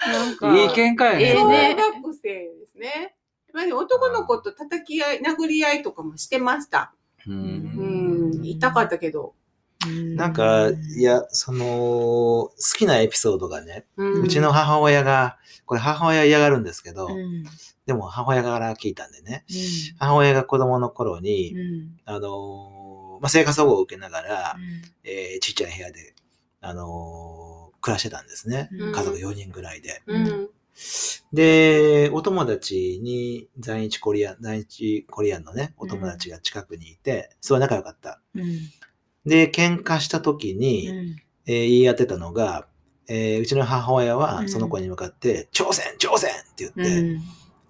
[0.08, 1.34] なんかいい喧嘩やね。
[1.40, 3.14] 小ええね学生ですね。
[3.54, 6.92] やっぱり男の子と叩き合い、殴り合いとかもしてました。
[7.24, 9.36] ううんん、痛かったけど。
[10.16, 14.22] なんか、いや、その、好きなエピソードがね、うん。
[14.22, 17.44] うちの母親が、これ母親嫌がるんですけど、うん。
[17.86, 19.44] でも母親から聞いたんでね、
[19.98, 22.00] 母親が子供の頃に、うん。
[22.04, 24.82] あのーまあ、生活保護を受けながら、うん。
[25.04, 26.14] えーちっちゃい部屋で、
[26.60, 28.68] あのー暮らしてたんですね。
[28.72, 28.92] うん。
[28.92, 30.02] 家族4人ぐらいで。
[30.06, 30.48] うん。
[31.32, 38.20] で、お友達に在日コリアン、在日コリアンのね、お友達が近くにいて、すごい仲良かった。
[38.34, 38.44] うん
[39.28, 41.16] で、喧嘩した時に、うん。
[41.46, 42.66] えー言い当てたのが、
[43.08, 44.48] えーうちの母親うはん。
[44.48, 47.20] その子に向かって、挑戦挑戦って言って、うん。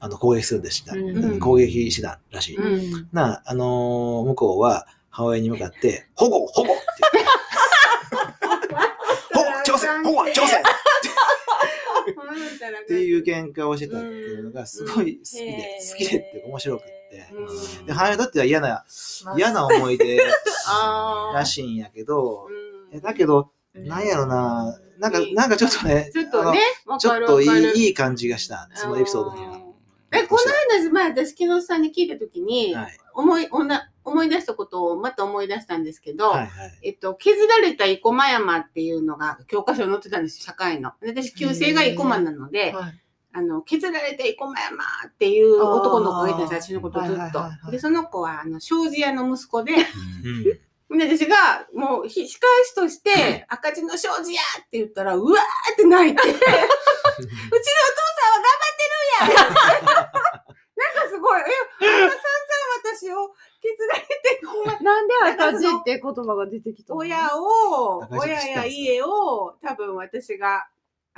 [0.00, 0.94] あの、攻撃するんでした。
[0.94, 1.38] うん。
[1.40, 2.56] 攻撃してたらしい。
[2.56, 3.08] うん。
[3.12, 6.82] な、あのー向こうは母親に向かって、保護保護って
[7.12, 7.30] 言って、
[9.34, 10.68] 保護挑戦保護挑戦って。
[12.94, 16.97] いう喧嘩をしてたっていうのがすごい好きで、好きでって面白くって。
[17.32, 17.86] うん。
[17.86, 18.84] で、母親にとっては嫌な、
[19.36, 20.18] 嫌な思い出
[21.34, 22.48] らしいんやけど、
[23.02, 26.60] だけど、なんやろな、なんか、なんかちょっとね、 ちょっとね、
[26.98, 27.40] ちょっと。
[27.40, 29.60] いい、いい感じがした、そのエピソードには。
[30.10, 30.42] え、この
[30.78, 32.98] 間、前、私、木下さんに聞いたときに、はい。
[33.14, 36.78] 思い、おな思い出したことをまた思い出したんですけど、はいはい。
[36.82, 40.92] えっと、削られた生駒山っていうのが教科書に載ってたんですよ、社会の。
[41.02, 43.00] で私、旧姓が生駒なので、はい
[43.32, 47.16] あの、削られた生駒山っていう男の子がいたんです、私のことずっ
[47.64, 47.70] と。
[47.70, 49.74] で、その子は、あの、障子屋の息子で、
[50.24, 50.98] うん。
[50.98, 56.50] で私が、もう、ひ仕返しとして、赤字の障子やって言ったら、うわーって泣いて、 うちのお父さ
[57.20, 60.48] んは頑張ってるやん
[60.78, 62.18] なんかすごい、え、あんな散々
[62.84, 67.00] 私を削られて、なんで赤字って言葉が出てきたの？
[67.00, 70.68] 親を、親や家を、多分私が、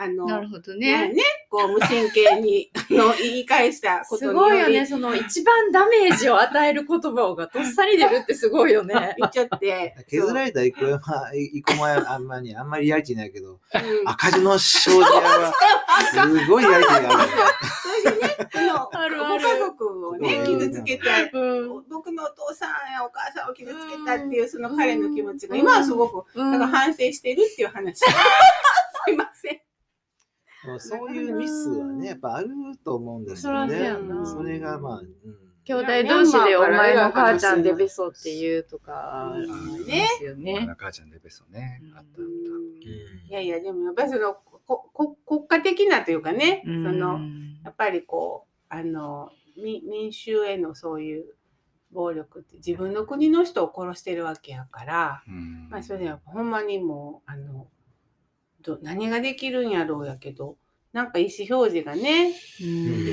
[0.03, 1.23] あの、なるほどねね。
[1.51, 4.87] こう無神経に あの言い返したことすによりごいよね。
[4.87, 9.15] その一番ダメージを与える言葉がとっさに出るってすごいよね。
[9.21, 9.95] 言っちゃって。
[10.09, 11.01] 削られた生駒、
[11.35, 15.53] 生駒はあんまり、あんまりリアリティないけど、そううん赤字の障子屋は、
[16.11, 17.31] すごいリアリティがある。
[18.03, 18.37] それでね、
[18.93, 21.85] あの、ご家族をね、うん傷つけて、うん。
[21.91, 27.99] 僕のお父さんやお母さんを傷つけたっていう、その彼の気持ちが、今はすごく、うんだから反省してるっていう話。
[29.05, 29.61] すいません。
[30.79, 32.49] そういうミスはね、やっぱある
[32.85, 33.77] と思うんですよね。
[33.77, 35.07] そらそれがまあ、うん
[35.65, 40.01] 兄弟同士でお前の母ちゃんでベソって言うとか、うんね。
[40.03, 40.67] ですよあね。
[40.67, 41.81] の母ちゃんでベソね。
[41.95, 43.29] あったあった。
[43.29, 44.35] いやいや、でもやっぱりその、
[44.67, 47.21] ここ国家的なというかね、その、
[47.63, 49.31] やっぱりこう、あの、
[49.63, 51.35] み民衆へのそういう
[51.93, 57.69] 暴力って自分の国の人を殺してるわけやから、うんまあそれはほんまにもう、あの、
[58.63, 60.57] ど何ができるんやろうやけど、
[60.93, 62.33] なんか意思表示がね、うん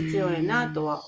[0.05, 1.03] 必要やなとは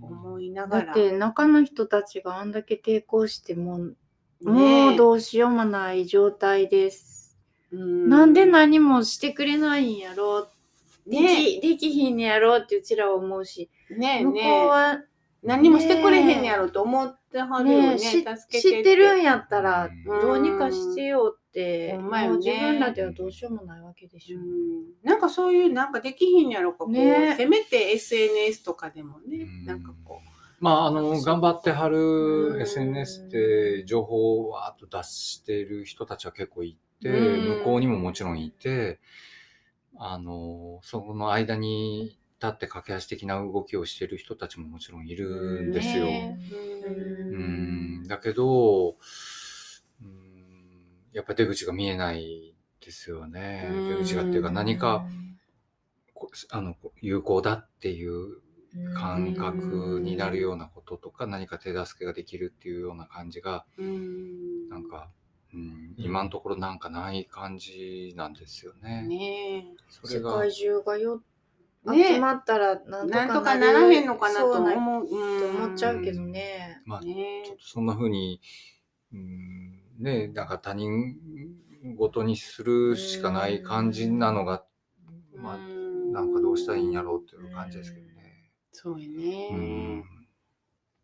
[0.00, 0.92] 思いなだがら。
[0.92, 3.94] って中の人たちがあんだけ抵抗しても、ね
[4.42, 7.38] もうどうしようもない状態です。
[7.72, 8.08] うん。
[8.08, 10.48] なんで何もしてくれないんやろ
[11.06, 11.44] う、でね。
[11.44, 15.04] きできひんねやろうってうちらは思うし、向こうねえね
[15.42, 20.20] 何もしてくれへんやろと思ってはるよね、ね知ってるんやったらうん。
[20.20, 21.36] どうにかしてよ
[22.10, 22.28] まよね。
[22.28, 24.38] もう自分らではどうしようもないわけでしょ。
[24.38, 24.84] うん。
[25.02, 27.34] なんかそういうなんかできひんやろかこう、ね。
[27.36, 29.64] せめて SNS とかでもね、うん。
[29.66, 30.20] なんかこ
[30.60, 31.92] まあ、あの、頑張ってはうん。
[31.92, 37.46] る SNS で情報をわーっと出している人たちは結構いて、うん。
[37.48, 39.00] 向こうにももちろんいて、
[39.96, 46.06] あの、その間に立って駆け足的な動きをしている人たちももちろんいるんですよ。
[46.06, 46.38] ね。
[47.30, 48.02] ううん。
[48.02, 48.96] ん、だけど、うん、
[51.12, 52.54] やっぱり出口が見えない
[52.84, 53.68] ですよね。
[53.70, 55.04] うん出口がっていうか何か、
[56.14, 58.40] こあの、有効だっていう
[58.94, 64.68] 感覚になるようなこととか、何か手助けができるっていうような感じが、うん。
[64.68, 65.10] なんか、
[65.52, 69.02] うん、今のところなんかない感じなんですよね。
[69.02, 71.22] ね世それが、界中がよ
[71.86, 75.06] ね集まったらなんとなんとかかならへんのかなとそうな思う。
[75.06, 76.80] 思っちゃうけどね。
[76.84, 78.40] まあ、ねちょっとそんな風に、
[79.12, 79.69] うん、
[80.00, 81.16] ね、なんか他人
[81.96, 84.64] ごとにするしかない感じなのが、
[85.36, 85.58] まあ、
[86.12, 88.50] なんかどうしたらいいんやろうっていう感じですけどね。
[88.72, 89.48] そうやね。
[89.52, 90.04] うん。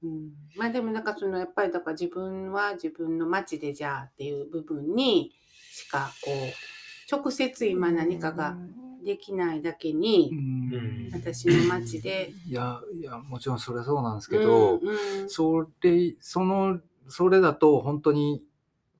[0.03, 5.33] うんまあでもなんかそのやっぱりだから自分は自分の街でじゃあっていう部分に
[5.73, 8.57] しかこう直接今何かが
[9.05, 18.43] できないだけにうん私の街でいや、いや、もちろんそれはそうなんですけど、うんうんそれ、その、それだと本当に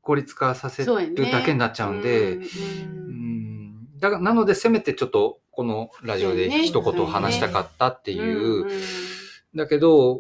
[0.07, 3.99] 孤立化させるだけになっちゃうんで、うんうん。
[3.99, 8.15] だから、なのでせめてちょっとこのラジオで一言話したかったってう。
[8.15, 8.71] んいう、うん。
[9.57, 10.19] だけど、う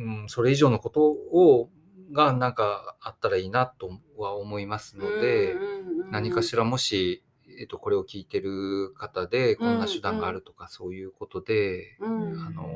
[0.00, 1.68] ん、それ以上のことを、
[2.12, 6.10] がなんかあったらいいなとは思いますので、うんうんうん。
[6.12, 7.24] 何かしらもし、
[7.60, 12.40] えっと、これを聞いてる方で、こんな手段があるとか、そういうことで、うん。
[12.46, 12.70] あの、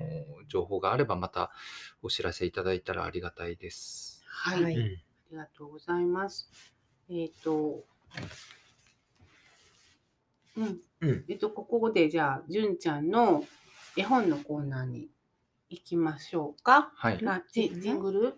[0.49, 1.53] 情報があればまた
[2.03, 4.25] お知らせいただいたらありがたいです。
[4.27, 6.49] はい、はいありがとうございます。
[7.11, 7.83] えっ、と、
[10.57, 13.43] うん、うんえっと、ここでじゃあ、純ちゃんの
[13.97, 15.09] 絵本のコーナーに
[15.71, 16.93] 行きましょうか。
[16.95, 17.27] はい。
[17.27, 18.21] あ、ジジングル？
[18.23, 18.31] ラ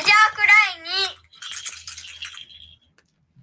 [0.00, 0.88] ジオくらいに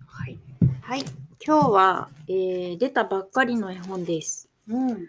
[0.08, 0.40] はい。
[0.82, 1.06] はい。
[1.46, 4.50] 今日は、えー出たばっかりの絵本です。
[4.68, 5.08] うん。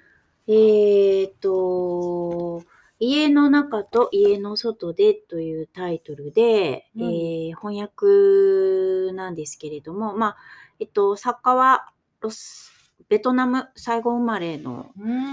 [0.52, 2.64] えーっと、
[2.98, 10.36] 家の中と家の外でというタイトルで、うんえー翻訳なんですけれども、まあ、
[10.80, 12.72] えっと、作家はロス、
[13.08, 14.90] ベトナム、最後生まれの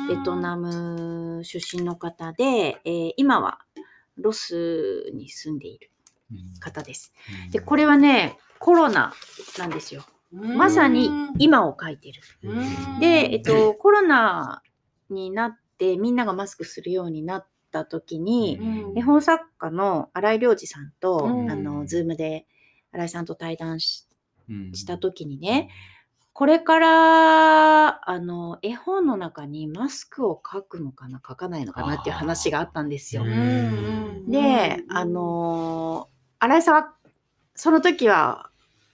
[0.08, 3.60] ベトナム出身の方で、えー今は
[4.18, 5.90] ロスに住んでいる
[6.60, 7.12] 方です。
[7.52, 9.14] で、これはね、コロナ
[9.58, 10.06] なんですよ。
[10.32, 12.22] ムまさに今を書いてる。
[12.44, 14.62] うんで、えっと、コロナ
[15.14, 18.98] になってみんながマスクするようになった時に、うん。
[18.98, 21.52] 絵本作家の荒井良二さんと、うん。
[21.52, 22.46] あの、ズームで
[22.92, 24.08] 荒井さんと対談し
[24.50, 24.74] うん。
[24.74, 25.70] した時にね、
[26.38, 33.24] これから、あの、絵本の中にマスクを書くのかな、書かないのかなっていう話があったんですよ。
[33.24, 33.28] う。
[33.28, 36.94] んで、あ、の、新井さんは、
[37.56, 38.52] その時は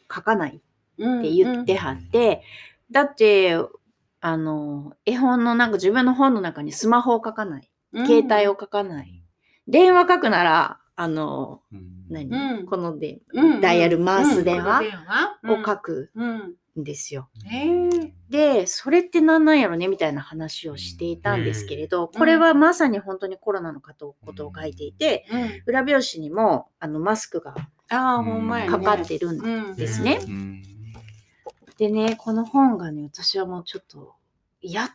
[0.10, 2.44] 書かないって言ってはって、
[2.92, 3.58] だって、
[4.26, 7.70] あの、絵本のなんか自分の本の中にスマホを書かない。
[7.94, 9.22] 携帯を書かない。
[9.68, 11.60] 電話書くなら、あの、
[12.10, 14.84] 何、うんこのでうんダイヤル回す電話
[15.44, 16.56] を書くうん。
[16.80, 17.30] んですよ。
[18.30, 25.64] で、それって何なんやろねみたいな話をしていたんですけれど、これはまさに本当にコロナのことことを書いていて、うん。
[25.66, 27.56] 裏表紙にもあのマスクが
[27.90, 28.72] ああ、ほんまやね。
[28.72, 30.20] かかってるんうんですね。
[31.80, 34.16] うんでね、この本がね、私はもうちょっと、
[34.62, 34.90] やっ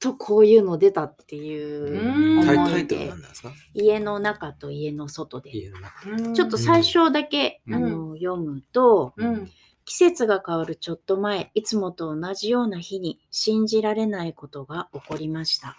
[0.00, 3.52] とこういうの出たっていううん思いタイタイトルでなんなんですか？
[3.72, 5.56] 家の中と家の外で。
[5.56, 6.10] 家の中。
[6.10, 9.50] うんちょっと最初だけ、うんあの読むと、うん。
[9.86, 15.76] 季節が変わるちょっと前、いつもと同じような日に信じられないことが起こりました。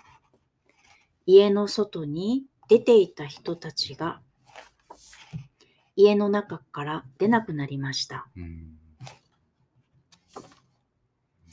[1.26, 4.22] 家の外に出ていた人たちが
[5.96, 8.28] 家の中から出なくなりました。
[8.38, 8.75] うん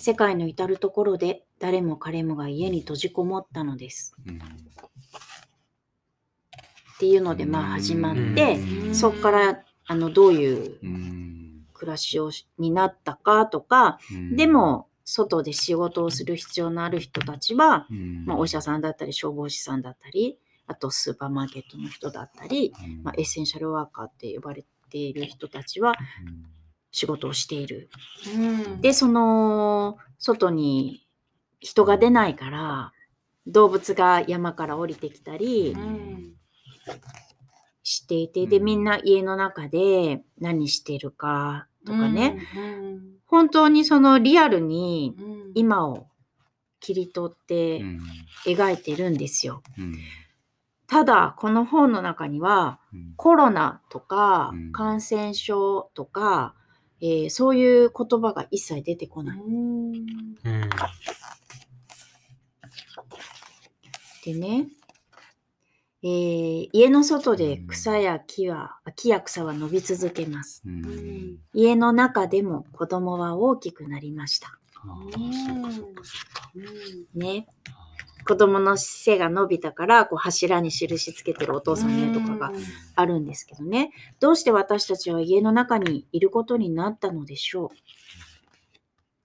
[0.02, 4.16] 世界の至るところで誰も彼もが家に閉じこもったのです。
[4.26, 4.40] うんっ
[6.98, 8.94] ていうのでまあ始まって、うん。
[8.94, 11.66] そこからあのどういううん。
[11.72, 14.36] 暮らしをしになったかとか、うん。
[14.36, 18.24] でも外で仕事をする必要のある人たちは、うん。
[18.24, 23.02] まあ、お医者さんだったり消防士さんだったりあとスーパーマーケットの人だったり、うん。
[23.02, 25.94] まあ、エッセンシャルワーカーって呼ばれている人たちは
[26.26, 26.61] うん
[26.93, 27.90] 仕事をしている。
[28.36, 28.39] う
[28.77, 28.81] ん。
[28.81, 31.06] でその外に
[31.59, 32.93] 人が出ないから
[33.47, 36.35] 動物が山から降りてきたりうん。
[37.82, 43.01] していてでみんな家の中で何してるかとかね、うん。
[43.27, 45.52] 本当にそのリアルにうん。
[45.55, 46.06] 今を
[46.81, 48.01] 切り取ってうん
[48.44, 49.62] 描いてるんですよ。
[49.78, 49.97] うん
[50.89, 56.55] ただこの本の中にはうんコロナとかうん感染症とか、
[57.04, 59.38] えーそういう言葉が一切出てこない。
[64.24, 64.68] でね、
[66.04, 70.62] えー家の外で草や木は木や草は伸び続けます。
[70.64, 74.56] うん家の中でも子供は大きくなりました。
[77.14, 77.46] ね。
[78.27, 82.53] 子供の背が伸びたからこう柱に印つけてるお父さんねとかが
[82.94, 83.90] あるんですけどね。
[84.20, 87.69] どうして私たちは家の中にいることになったのでしょう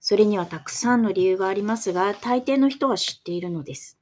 [0.00, 3.98] それにはたくさんの理由がありますが、大抵の人は知っているのです。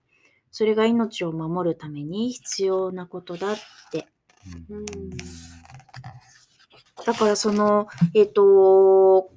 [0.53, 3.57] それが命を守るために必要なことだっ
[3.91, 4.07] て。
[4.71, 4.87] うん
[7.05, 9.31] だからその、えっ、と、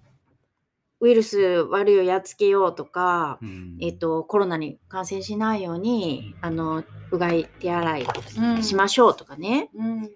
[1.02, 8.06] ウイルス悪いをやっつけようとか、うんえっ、と、コロナに感染しないように、あの、うがい手洗い
[8.38, 8.64] うん。
[8.64, 9.70] しましょうとかね。
[9.76, 9.92] うん。
[10.04, 10.12] うん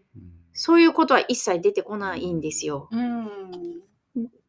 [0.54, 2.88] そういうことは一切出てこないんですよ。
[2.92, 3.28] うん。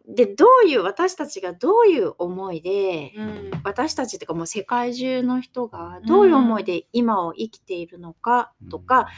[0.06, 3.50] で、どういう、私たちがどういう思いで、うん。
[3.64, 9.08] 私たちというかもう世界中の人がどういう思いで今を生きているのかとか、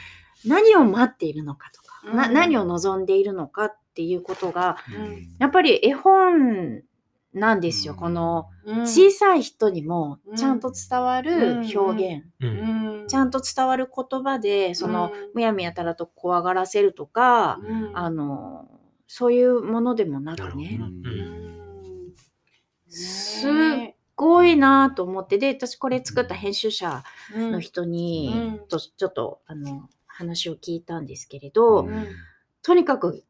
[0.45, 6.83] 何を待っているのかとか、なうん何を望んでいるのかっていうことが、うんやっぱり絵本
[7.37, 7.95] なんですよ。
[7.95, 8.49] この
[8.85, 13.01] 小さい人にもちゃんと伝わる表現、うん。
[13.01, 13.07] うん。
[13.07, 15.31] ちゃんと伝わる言葉で、その、うん。
[15.35, 18.69] むやみやたらと怖がらせるとか、うん、あの、
[19.07, 20.79] そういうものでもなくね。
[22.89, 23.51] すっ
[24.15, 27.03] ごいなと思って、で、私これ作った編集者
[27.35, 28.67] の人に、うん。
[28.67, 32.07] とちょっと、あの、話を聞いたんですけれど、うん。
[32.63, 33.23] とにかく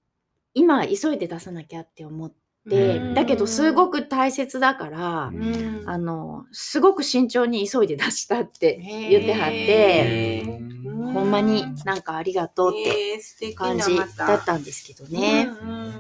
[0.56, 2.36] 今急いで出さなきゃって思って、
[2.70, 8.78] うんだけどすごく大切だから、うんあの、すごく慎重に急いで出したって
[9.10, 10.68] 言ってはって、うん
[11.14, 12.74] ほんまになんかありがとうっ
[13.40, 15.50] て感じだったんですけどね。
[15.62, 15.94] うんうん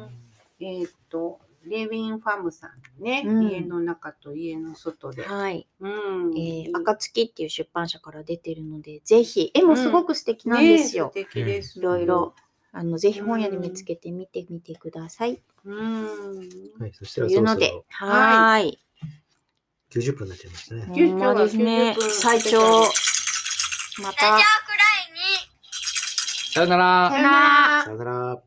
[0.59, 5.23] えーっと、レヴィン・ファムさんね、うん家の中と家の外で。
[5.23, 5.67] はい。
[5.79, 6.37] うん。
[6.37, 11.11] えー、暁っていう出版社から出てるので、ぜひ、絵もすごく素敵なんですよ。
[11.15, 11.79] ね素敵です。
[11.79, 12.33] いろいろ。
[12.77, 15.41] あの、ぜひ本屋で見つけてみてみてください。
[15.65, 16.37] うん。
[16.79, 18.79] はい、そしたとらそうろそいのでろ、はーい。
[19.89, 20.85] 90分になっちゃいましたね。
[20.85, 22.11] ほんまですね90分。
[22.11, 22.59] 最長。
[22.59, 22.93] まラジ
[23.99, 24.37] たオくらい
[25.15, 25.17] に
[26.53, 28.43] さよならさよならさよなら。